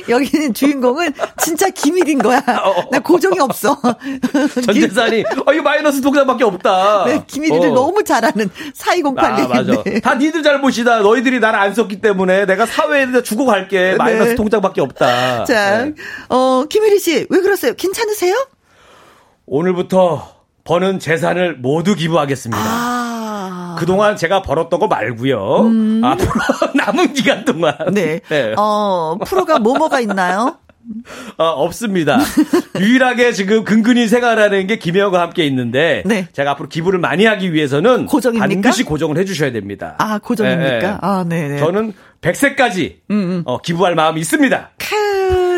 [0.10, 2.40] 여기는 주인공은 진짜 기밀인 거야.
[2.66, 2.90] 어.
[2.92, 3.80] 나 고정이 없어.
[4.66, 7.06] 전 재산이, 어, 이거 마이너스 통장밖에 없다.
[7.06, 7.74] 네, 기밀이를 어.
[7.74, 9.18] 너무 잘하는 4208님.
[9.18, 9.84] 아, 맞아.
[9.84, 10.00] 네.
[10.00, 11.00] 다 니들 잘못이다.
[11.00, 13.96] 너희들이 나를 안 썼기 때문에 내가 사회에 주고 갈게.
[13.98, 14.36] 마이너스 네.
[14.36, 15.46] 통장밖에 없다.
[15.46, 15.94] 자, 네.
[16.30, 17.74] 어, 김혜리 씨, 왜 그러세요?
[17.78, 18.36] 괜찮으세요?
[19.46, 22.62] 오늘부터 버는 재산을 모두 기부하겠습니다.
[22.62, 23.09] 아.
[23.78, 25.62] 그동안 제가 벌었던 거 말고요.
[25.68, 26.02] 음.
[26.04, 26.32] 앞으로
[26.76, 27.76] 남은 기간 동안.
[27.94, 28.20] 네.
[28.30, 28.54] 네.
[28.58, 30.58] 어, 프로가 뭐뭐가 있나요?
[31.38, 32.18] 어, 없습니다.
[32.80, 36.28] 유일하게 지금 근근히 생활하는 게 김혜영과 함께 있는데 네.
[36.34, 38.48] 제가 앞으로 기부를 많이 하기 위해서는 고정입니까?
[38.48, 39.96] 반드시 고정을 해주셔야 됩니다.
[40.00, 40.70] 아 고정입니까?
[40.70, 40.98] 네, 네.
[41.02, 41.60] 아 네네.
[41.60, 43.42] 저는 100세까지 음, 음.
[43.46, 44.72] 어, 기부할 마음이 있습니다.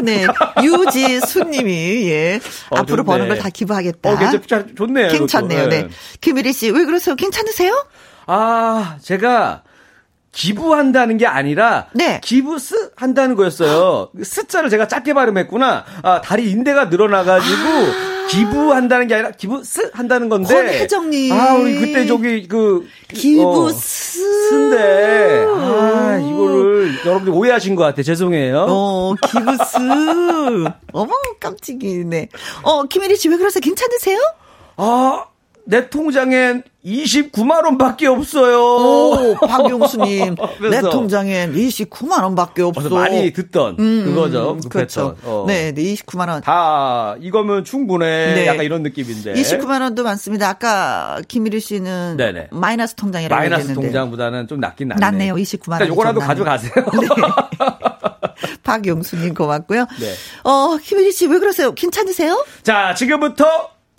[0.02, 0.26] 네.
[0.64, 2.40] 유지수님이, 예.
[2.70, 3.06] 어, 앞으로 좋네.
[3.06, 4.10] 버는 걸 다 기부하겠다.
[4.12, 5.08] 어, 괜찮, 좋네요.
[5.10, 5.68] 괜찮네요.
[5.68, 5.82] 네.
[5.84, 5.90] 네.
[6.22, 7.16] 김일희 씨, 왜 그러세요?
[7.16, 7.86] 괜찮으세요?
[8.28, 9.64] 아, 제가
[10.32, 12.22] 기부한다는 게 아니라 네.
[12.24, 14.12] 기부스 한다는 거였어요.
[14.24, 15.84] 스자를 제가 짧게 발음했구나.
[16.04, 20.54] 아, 다리 인대가 늘어나 가지고 아~ 기부한다는 게 아니라 기부 스 한다는 건데.
[20.54, 21.32] 권혜정님.
[21.34, 24.20] 아, 우리 그때 저기 그 기부 어, 스.
[24.50, 25.46] 스인데.
[25.48, 28.02] 아, 이거를 여러분들 오해하신 것 같아.
[28.04, 28.66] 죄송해요.
[28.70, 29.78] 어, 기부 스.
[30.94, 32.30] 어머, 깜찍이네.
[32.64, 33.62] 어, 김혜리 씨 왜 그러세요?
[33.62, 34.18] 괜찮으세요?
[34.78, 35.26] 아,
[35.66, 38.60] 내 통장엔 29만 원밖에 없어요.
[38.60, 40.36] 오, 박용수님,
[40.72, 42.90] 내 통장엔 29만 원밖에 없어.
[42.90, 44.58] 많이 듣던 음, 그거죠.
[44.64, 45.16] 그 그렇죠.
[45.24, 45.46] 어.
[45.48, 46.42] 네, 네, 29만 원.
[46.42, 48.34] 다 이거면 충분해.
[48.34, 48.48] 네.
[48.48, 49.34] 약간 이런 느낌인데.
[49.34, 50.50] 29만 원도 많습니다.
[50.50, 52.48] 아까 김일희 씨는 네네.
[52.52, 53.82] 마이너스 통장이라고 마이너스 했는데.
[53.82, 55.00] 통장보다는 좀 낫긴 낫네.
[55.00, 55.36] 낫네요.
[55.36, 55.78] 29만 원.
[55.80, 56.74] 그러니까 요거라도 가져가세요.
[56.74, 57.08] 네.
[58.64, 59.86] 박용수님 고맙고요.
[60.00, 60.14] 네.
[60.44, 61.74] 어, 김일희 씨 왜 그러세요?
[61.74, 62.44] 괜찮으세요?
[62.64, 63.46] 자, 지금부터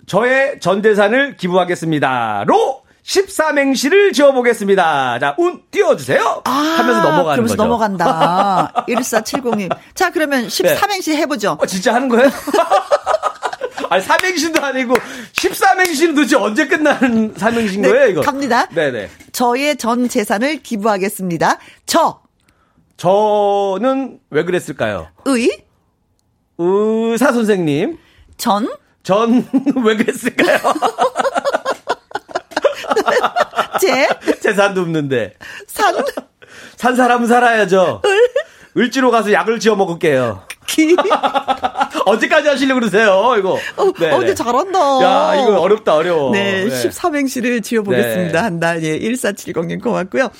[0.05, 2.43] 저의 전 재산을 기부하겠습니다.
[2.47, 5.19] 로 13행시를 지어보겠습니다.
[5.19, 6.41] 자, 운 띄워주세요.
[6.45, 7.55] 아, 하면서 넘어가는 거죠.
[7.55, 8.71] 넘어간다.
[8.87, 9.75] 1470님.
[9.93, 11.17] 자, 그러면 13행시 네.
[11.17, 11.57] 해보죠.
[11.59, 12.29] 어, 진짜 하는 거예요?
[13.89, 14.93] 아니, 삼행시도 아니고
[15.33, 18.21] 13행시는 도대체 언제 끝나는 삼행시인 네, 거예요, 이거?
[18.21, 18.67] 갑니다.
[18.69, 19.09] 네네.
[19.33, 21.59] 저의 전 재산을 기부하겠습니다.
[21.85, 22.21] 저.
[22.97, 25.09] 저는 왜 그랬을까요?
[25.25, 25.65] 의.
[26.57, 27.97] 의사 선생님.
[28.37, 28.69] 전.
[29.03, 29.45] 전
[29.83, 30.59] 왜 그랬을까요?
[33.79, 34.07] 재?
[34.41, 35.33] 재산도 없는데.
[35.67, 35.93] 산?
[36.77, 38.01] 산 사람은 살아야죠.
[38.05, 38.29] 을?
[38.77, 40.43] 을지로 가서 약을 지어 먹을게요.
[40.67, 40.95] 기?
[42.05, 43.59] 언제까지 하시려고 그러세요, 이거?
[43.77, 44.79] 어, 네, 어, 근데 잘한다.
[45.03, 46.31] 야, 이거 어렵다, 어려워.
[46.31, 46.69] 네, 네.
[46.69, 48.39] 13행시를 지어보겠습니다.
[48.39, 48.43] 네.
[48.43, 48.81] 한다.
[48.81, 50.31] 예, 1470님 고맙고요.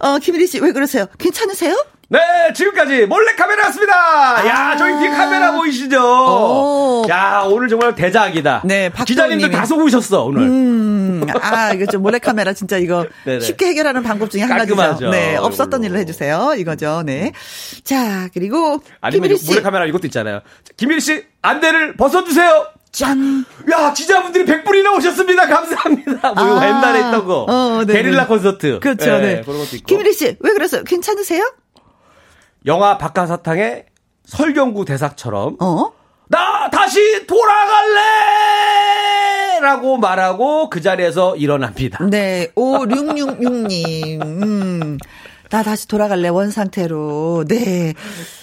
[0.00, 1.06] 어, 김일희 씨, 왜 그러세요?
[1.18, 1.74] 괜찮으세요?
[2.12, 2.18] 네,
[2.54, 3.94] 지금까지 몰래카메라였습니다.
[3.94, 5.96] 아~ 야, 저기 뒤에 카메라 보이시죠?
[6.02, 7.06] 오.
[7.08, 8.62] 야, 오늘 정말 대작이다.
[8.64, 10.42] 네, 기자님들 다 속으셨어, 오늘.
[10.42, 13.06] 음, 아, 이거 좀 몰래카메라 진짜 이거
[13.40, 15.10] 쉽게 해결하는 방법 중에 한 가지죠.
[15.10, 16.54] 네, 없었던 일을 해주세요.
[16.58, 17.30] 이거죠, 네.
[17.84, 18.82] 자, 그리고.
[19.00, 20.40] 아니면 몰래카메라 이것도 있잖아요.
[20.76, 22.66] 김일희 씨, 안대를 벗어주세요.
[22.90, 23.44] 짠.
[23.70, 25.46] 야, 기자분들이 100분이 나 오셨습니다.
[25.46, 26.32] 감사합니다.
[26.32, 27.46] 뭐, 아, 옛날에 있던 거.
[27.48, 28.80] 어, 네, 게릴라 콘서트.
[28.80, 29.36] 그렇죠, 네.
[29.36, 29.42] 네.
[29.42, 29.86] 그런 것도 있고.
[29.86, 30.82] 김일희 씨, 왜 그랬어요?
[30.82, 31.44] 괜찮으세요?
[32.66, 33.86] 영화 박하사탕의
[34.26, 35.92] 설경구 대사처럼 어?
[36.28, 38.00] 나 다시 돌아갈래!
[39.60, 42.04] 라고 말하고 그 자리에서 일어납니다.
[42.08, 44.22] 네, 5666님.
[44.24, 44.98] 음.
[45.50, 47.44] 나 다시 돌아갈래 원 상태로.
[47.48, 47.92] 네.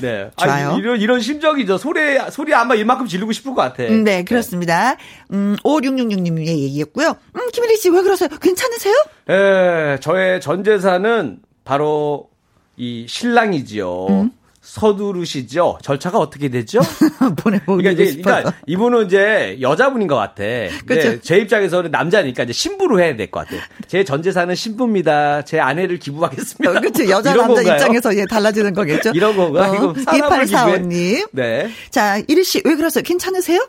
[0.02, 0.30] 네.
[0.36, 0.70] 좋아요.
[0.72, 1.78] 아니, 이런 이런 심정이죠.
[1.78, 3.84] 소리 소리 아마 이만큼 지르고 싶을 것 같아.
[3.84, 4.98] 음, 네, 그렇습니다.
[5.32, 7.16] 음, 5666님의 얘기였고요.
[7.36, 8.28] 음, 김일희 씨 왜 그러세요?
[8.42, 8.94] 괜찮으세요?
[9.30, 12.30] 예, 저의 전 재산은 바로
[12.78, 14.06] 이 신랑이지요.
[14.08, 14.32] 음?
[14.62, 15.78] 서두르시죠.
[15.82, 16.80] 절차가 어떻게 되죠?
[17.38, 20.44] 보내보기 그러니까 이제, 그러니까 이분은 이제 여자분인 것 같아.
[20.86, 21.22] 그렇죠.
[21.22, 23.64] 제 입장에서는 남자니까 이제 신부로 해야 될 것 같아.
[23.88, 25.44] 제 전재산은 신부입니다.
[25.44, 26.70] 제 아내를 기부하겠습니다.
[26.70, 27.08] 어, 그렇죠.
[27.10, 27.74] 여자 남자 건가요?
[27.76, 29.12] 입장에서 예, 달라지는 거겠죠.
[29.16, 29.72] 이런 건가?
[29.72, 31.30] 어, 이거 2845님.
[31.32, 31.70] 네.
[31.90, 33.04] 자, 이리 씨, 왜 그러세요?
[33.04, 33.66] 괜찮으세요?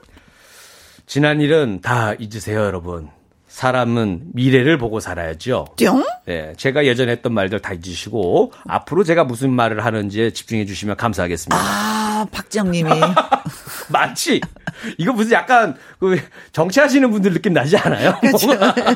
[1.06, 3.09] 지난 일은 다 잊으세요, 여러분.
[3.59, 5.66] 사람은 미래를 보고 살아야죠.
[5.76, 6.05] 뿅?
[6.26, 11.56] 네, 제가 예전에 했던 말들 다 잊으시고 앞으로 제가 무슨 말을 하는지에 집중해 주시면 감사하겠습니다.
[11.60, 12.89] 아, 박정님이
[13.89, 14.40] 맞지?
[14.97, 16.20] 이거 무슨 약간 그
[16.52, 18.16] 정치하시는 분들 느낌 나지 않아요?
[18.20, 18.47] 그렇죠.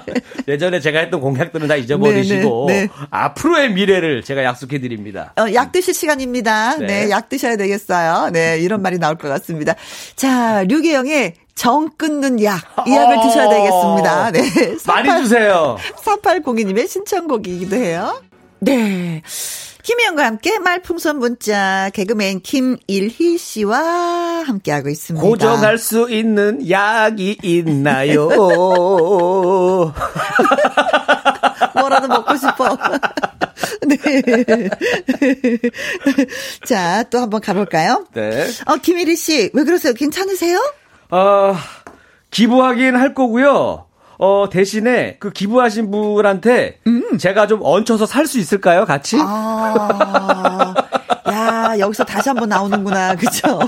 [0.46, 2.88] 예전에 제가 했던 공약들은 다 잊어버리시고 네 네, 네.
[3.10, 5.32] 앞으로의 미래를 제가 약속해 드립니다.
[5.40, 6.76] 어, 약 드실 시간입니다.
[6.76, 6.86] 네.
[6.86, 8.30] 네, 약 드셔야 되겠어요.
[8.32, 9.74] 네, 이런 말이 나올 것 같습니다.
[10.14, 12.60] 자, 류계영의 정 끊는 약.
[12.86, 14.30] 이 약을 드셔야 되겠습니다.
[14.32, 14.42] 네.
[14.78, 15.76] 38, 많이 주세요.
[16.04, 18.20] 3802님의 신청곡이기도 해요.
[18.60, 19.22] 네.
[19.82, 25.26] 김혜영과 함께 말풍선 문자 개그맨 김일희 씨와 함께하고 있습니다.
[25.26, 28.28] 고정할 수 있는 약이 있나요?
[31.74, 32.78] 뭐라도 먹고 싶어.
[33.88, 33.98] 네.
[36.64, 38.06] 자, 또 한번 가볼까요?
[38.14, 38.46] 네.
[38.66, 39.94] 어, 김일희 씨, 왜 그러세요?
[39.94, 40.60] 괜찮으세요?
[41.12, 41.54] 어,
[42.30, 43.84] 기부하긴 할 거고요.
[44.18, 47.18] 어, 대신에 그 기부하신 분한테 음.
[47.18, 48.84] 제가 좀 얹혀서 살 수 있을까요?
[48.86, 49.18] 같이?
[49.20, 50.74] 아,
[51.28, 53.16] 야, 여기서 다시 한번 나오는구나.
[53.20, 53.60] 그죠?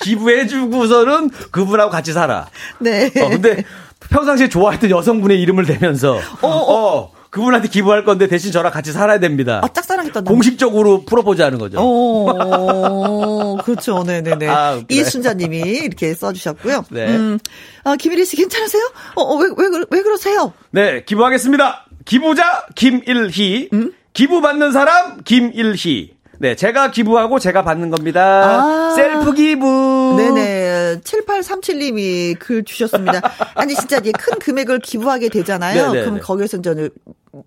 [0.00, 2.46] 기부해주고서는 그분하고 같이 살아.
[2.78, 3.06] 네.
[3.20, 3.64] 어, 근데
[4.10, 6.98] 평상시에 좋아했던 여성분의 이름을 대면서 어, 어.
[6.98, 9.60] 어 그분한테 기부할 건데 대신 저랑 같이 살아야 됩니다.
[9.62, 11.78] 아, 짝사랑했던 공식적으로 프로포즈 하는 거죠.
[11.80, 14.02] 오, 그렇죠.
[14.02, 14.48] 네네네.
[14.48, 16.86] 아, 이순자님이 이렇게 써주셨고요.
[16.90, 17.06] 네.
[17.16, 17.38] 음,
[17.84, 18.82] 아, 김일희 씨 괜찮으세요?
[19.14, 20.52] 어, 어, 왜, 왜, 왜 그러세요?
[20.70, 21.86] 네, 기부하겠습니다.
[22.04, 23.68] 기부자 김일희.
[23.72, 23.92] 음?
[24.12, 26.19] 기부받는 사람 김일희.
[26.40, 28.62] 네, 제가 기부하고 제가 받는 겁니다.
[28.62, 30.14] 아~ 셀프 기부.
[30.16, 31.00] 네네.
[31.04, 33.20] 7837님이 글 주셨습니다.
[33.54, 35.88] 아니, 진짜 이제 큰 금액을 기부하게 되잖아요.
[35.88, 36.04] 네네네.
[36.06, 36.88] 그럼 거기에서 저는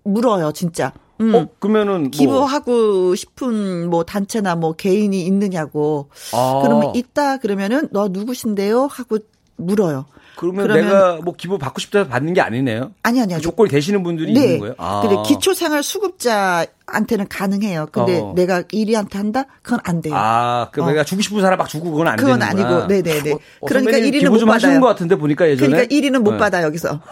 [0.04, 0.92] 물어요, 진짜.
[1.20, 1.34] 음.
[1.34, 2.10] 어, 그러면은 뭐.
[2.10, 6.08] 기부하고 싶은 뭐 단체나 뭐 개인이 있느냐고.
[6.32, 6.60] 아.
[6.62, 8.86] 그러면 있다 그러면은 너 누구신데요?
[8.86, 9.18] 하고
[9.56, 10.06] 물어요.
[10.36, 12.90] 그러면, 그러면, 내가 뭐 기부 받고 싶다 해서 받는 게 아니네요.
[13.04, 13.36] 아니 아니요.
[13.36, 14.42] 그 조건이 되시는 분들이 네.
[14.42, 14.74] 있는 거예요.
[14.78, 15.00] 아.
[15.00, 17.86] 근데 기초생활 수급자한테는 가능해요.
[17.92, 18.32] 근데 어.
[18.34, 19.44] 내가 1위한테 한다?
[19.62, 20.14] 그건 안 돼요.
[20.16, 20.86] 아, 그 어.
[20.88, 22.66] 내가 주고 싶은 사람 막 주고 그건 안 그건 되는구나.
[22.66, 23.32] 아니고, 네네네.
[23.32, 24.54] 어, 어, 그러니까 1위는 못좀 받아요.
[24.54, 25.68] 하시는 것 같은데 보니까 예전에.
[25.70, 26.38] 그러니까 1위는 못 네.
[26.38, 27.00] 받아 여기서.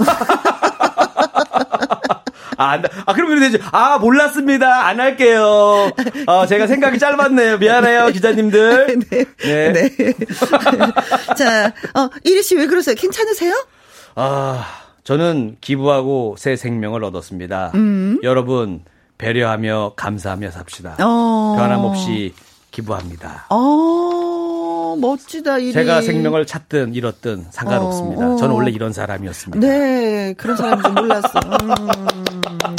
[2.62, 3.64] 아, 아, 그럼 이렇게 되죠.
[3.72, 4.86] 아, 몰랐습니다.
[4.86, 5.90] 안 할게요.
[6.26, 7.58] 어, 제가 생각이 짧았네요.
[7.58, 9.00] 미안해요, 기자님들.
[9.10, 9.24] 네.
[9.72, 9.72] 네.
[9.72, 10.14] 네.
[11.36, 12.94] 자, 어, 이리 씨 왜 그러세요?
[12.96, 13.54] 괜찮으세요?
[14.14, 14.64] 아,
[15.04, 17.72] 저는 기부하고 새 생명을 얻었습니다.
[17.74, 18.20] 음.
[18.22, 18.82] 여러분,
[19.18, 20.96] 배려하며 감사하며 삽시다.
[21.00, 21.56] 어.
[21.58, 22.34] 변함없이
[22.70, 23.46] 기부합니다.
[23.50, 25.72] 어, 멋지다, 일이.
[25.72, 28.26] 제가 생명을 찾든 잃었든 상관없습니다.
[28.28, 28.36] 어, 어.
[28.36, 29.66] 저는 원래 이런 사람이었습니다.
[29.66, 31.28] 네, 그런 사람인 줄 몰랐어.
[31.62, 32.21] 음,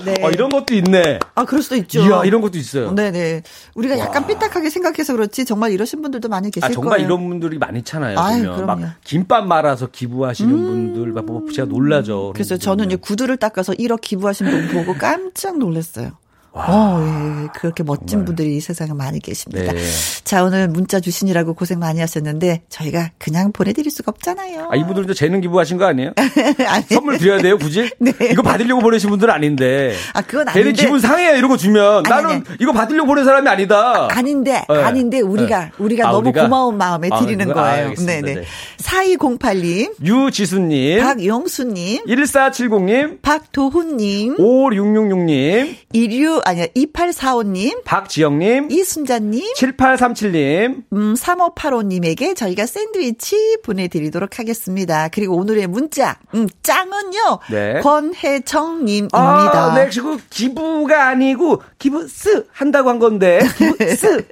[0.05, 0.15] 네.
[0.21, 1.19] 어, 이런 것도 있네.
[1.35, 2.01] 아, 그럴 수도 있죠.
[2.01, 2.91] 이야, 이런 것도 있어요.
[2.91, 3.11] 네네.
[3.11, 3.43] 네.
[3.75, 4.27] 우리가 약간 와.
[4.27, 7.05] 삐딱하게 생각해서 그렇지 정말 이러신 분들도 많이 계실 아, 정말 거예요.
[7.05, 8.19] 이런 분들이 많잖아요.
[8.19, 8.65] 아유, 보면.
[8.65, 10.93] 막 김밥 말아서 기부하시는 음.
[10.93, 12.31] 분들 막 제가 놀라죠.
[12.33, 16.11] 그래서 저는 이제 구두를 닦아서 1억 기부하신 분 보고 깜짝 놀랐어요.
[16.53, 16.65] 와.
[16.67, 17.01] 어,
[17.43, 18.25] 예, 그렇게 멋진 정말.
[18.25, 19.73] 분들이 이 세상에 많이 계십니다.
[19.73, 19.81] 네.
[20.23, 24.69] 자, 오늘 문자 주시느라고 고생 많이 하셨는데 저희가 그냥 보내드릴 수가 없잖아요.
[24.71, 26.11] 아, 이분들도 재능 기부하신 거 아니에요?
[26.67, 26.85] 아니.
[26.91, 27.89] 선물 드려야 돼요, 굳이?
[27.99, 28.11] 네.
[28.31, 29.95] 이거 받으려고 보내신 분들은 아닌데.
[30.13, 30.59] 아, 그건 아닌데.
[30.71, 32.05] 걔는 기분 상해요, 거 주면.
[32.05, 32.43] 아니, 나는 아니.
[32.61, 34.07] 이거 받으려고 보낸 사람이 아니다.
[34.11, 34.75] 아, 닌데 네.
[34.83, 35.71] 아닌데, 우리가, 네.
[35.79, 36.43] 우리가 아, 너무 우리가?
[36.43, 37.93] 고마운 마음에 아, 드리는 아, 거예요.
[37.95, 38.35] 네네.
[38.35, 38.43] 네.
[38.77, 40.05] 4208님.
[40.05, 41.01] 유지수님.
[41.01, 42.05] 박용수님.
[42.05, 43.21] 1470님.
[43.23, 44.37] 박도훈님.
[44.37, 45.75] 5666님.
[45.93, 47.83] 16 아니야, 2845님.
[47.83, 48.69] 박지영님.
[48.71, 49.53] 이순자님.
[49.55, 50.83] 7837님.
[50.93, 55.07] 음, 3585님에게 저희가 샌드위치 보내드리도록 하겠습니다.
[55.09, 57.39] 그리고 오늘의 문자, 음, 짱은요.
[57.49, 57.79] 네.
[57.81, 59.17] 권혜정님입니다.
[59.17, 63.39] 아, 네, 지금 기부가 아니고 기부스 한다고 한 건데.
[63.57, 64.25] 기부스.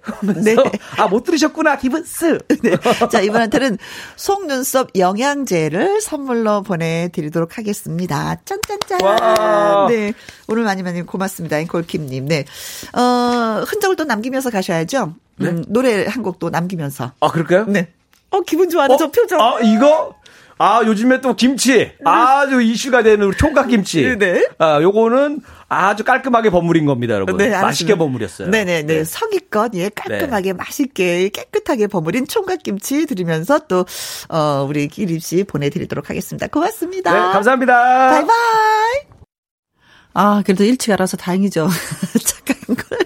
[0.44, 0.56] 네.
[0.98, 1.78] 아, 못 들으셨구나.
[1.78, 2.40] 기부스.
[2.64, 2.76] 네.
[3.12, 3.78] 자, 이분한테는
[4.16, 8.36] 속눈썹 영양제를 선물로 보내드리도록 하겠습니다.
[8.46, 9.02] 짠짠짠.
[9.02, 9.88] 와.
[9.90, 10.14] 네.
[10.48, 11.58] 오늘 많이 많이 고맙습니다.
[11.60, 12.28] 앵콜 킴님.
[12.28, 12.46] 네.
[12.94, 15.16] 어, 흔적을 또 남기면서 가셔야죠.
[15.38, 15.50] 네?
[15.50, 17.14] 음, 노래 한 곡도 남기면서.
[17.20, 17.66] 아, 그럴까요?
[17.66, 17.90] 네.
[18.30, 18.98] 어, 기분 좋아하는 어?
[18.98, 19.42] 저 표정.
[19.42, 20.16] 아, 이거?
[20.58, 21.92] 아, 요즘에 또 김치.
[22.06, 24.04] 아주 이슈가 되는 우리 총각김치.
[24.04, 24.48] 네, 네.
[24.60, 27.38] 아, 요거는 아주 깔끔하게 버무린 겁니다, 여러분.
[27.38, 28.50] 네, 맛있게 버무렸어요.
[28.50, 28.84] 네네네.
[28.84, 29.04] 네.
[29.04, 30.54] 성의껏, 예, 깔끔하게, 네.
[30.54, 33.86] 맛있게, 깨끗하게 버무린 총각김치 드리면서 또,
[34.30, 36.46] 어, 우리 기립씨 보내드리도록 하겠습니다.
[36.46, 37.12] 고맙습니다.
[37.12, 38.10] 네, 감사합니다.
[38.12, 39.11] 바이바이.
[40.14, 41.70] 아, 그래도 일찍 알아서 다행이죠.
[42.26, 43.00] 착각한 걸.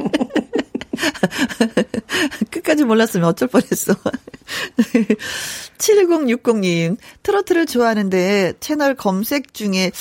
[2.52, 3.94] 끝까지 몰랐으면 어쩔 뻔했어.
[5.78, 9.92] 7060님, 트로트를 좋아하는데 채널 검색 중에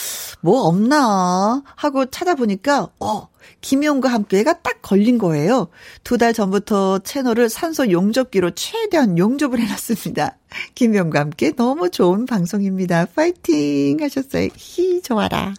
[0.41, 3.29] 뭐 없나 하고 찾아보니까, 어,
[3.61, 5.69] 김용과 함께가 딱 걸린 거예요.
[6.03, 10.37] 두 달 전부터 채널을 산소 용접기로 최대한 용접을 해놨습니다.
[10.77, 13.07] 김용과 함께 너무 좋은 방송입니다.
[13.15, 14.49] 파이팅 하셨어요.
[14.57, 15.53] 히 좋아라.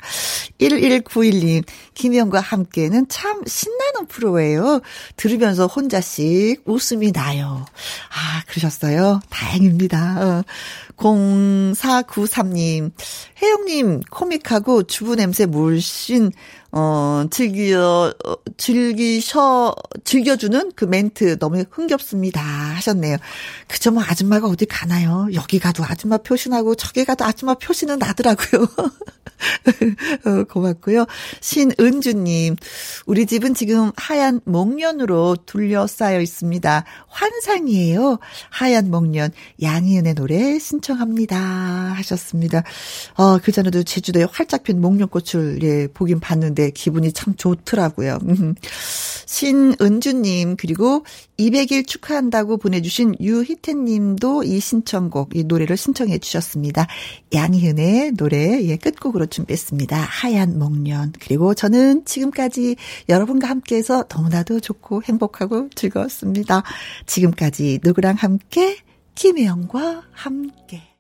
[0.61, 4.79] 1191님 김용과 함께는 참 신나는 프로예요.
[5.17, 7.65] 들으면서 혼자씩 웃음이 나요.
[8.09, 9.19] 아 그러셨어요.
[9.29, 10.17] 다행입니다.
[10.21, 10.43] 어.
[10.97, 12.91] 0493님
[13.41, 16.31] 혜영님 코믹하고 주부 냄새 물씬
[16.77, 19.73] 어, 즐겨, 어, 즐기셔,
[20.03, 22.41] 즐겨주는 그 멘트 너무 흥겹습니다.
[22.41, 23.15] 하셨네요.
[23.69, 25.30] 그저 뭐 아줌마가 어디 가나요?
[25.34, 28.68] 여기 가도 아줌마 표시나고 저기 가도 아줌마 표시는 나더라고요.
[30.26, 31.06] 어, 고맙고요.
[31.39, 32.56] 신은주님,
[33.06, 36.84] 우리 집은 지금 하얀 목련으로 둘러싸여 있습니다.
[37.07, 38.19] 환상이에요.
[38.49, 39.31] 하얀 목련,
[39.61, 41.38] 양희은의 노래 신청합니다.
[41.38, 42.64] 하셨습니다.
[43.15, 48.19] 어, 그 전에도 제주도에 활짝 핀 목련꽃을, 예, 보긴 봤는데 기분이 참 좋더라고요.
[49.25, 51.03] 신은주님, 그리고
[51.37, 56.87] 200일 축하한다고 보내주신 유희태님도 이 신청곡, 이 노래를 신청해 주셨습니다.
[57.33, 59.97] 양희은의 노래, 예, 끝곡으로 준비했습니다.
[59.97, 61.11] 하얀 목련.
[61.19, 62.77] 그리고 저는 지금까지
[63.09, 66.63] 여러분과 함께해서 너무나도 좋고 행복하고 즐거웠습니다.
[67.05, 68.77] 지금까지 누구랑 함께?
[69.15, 70.93] 김혜영과 함께.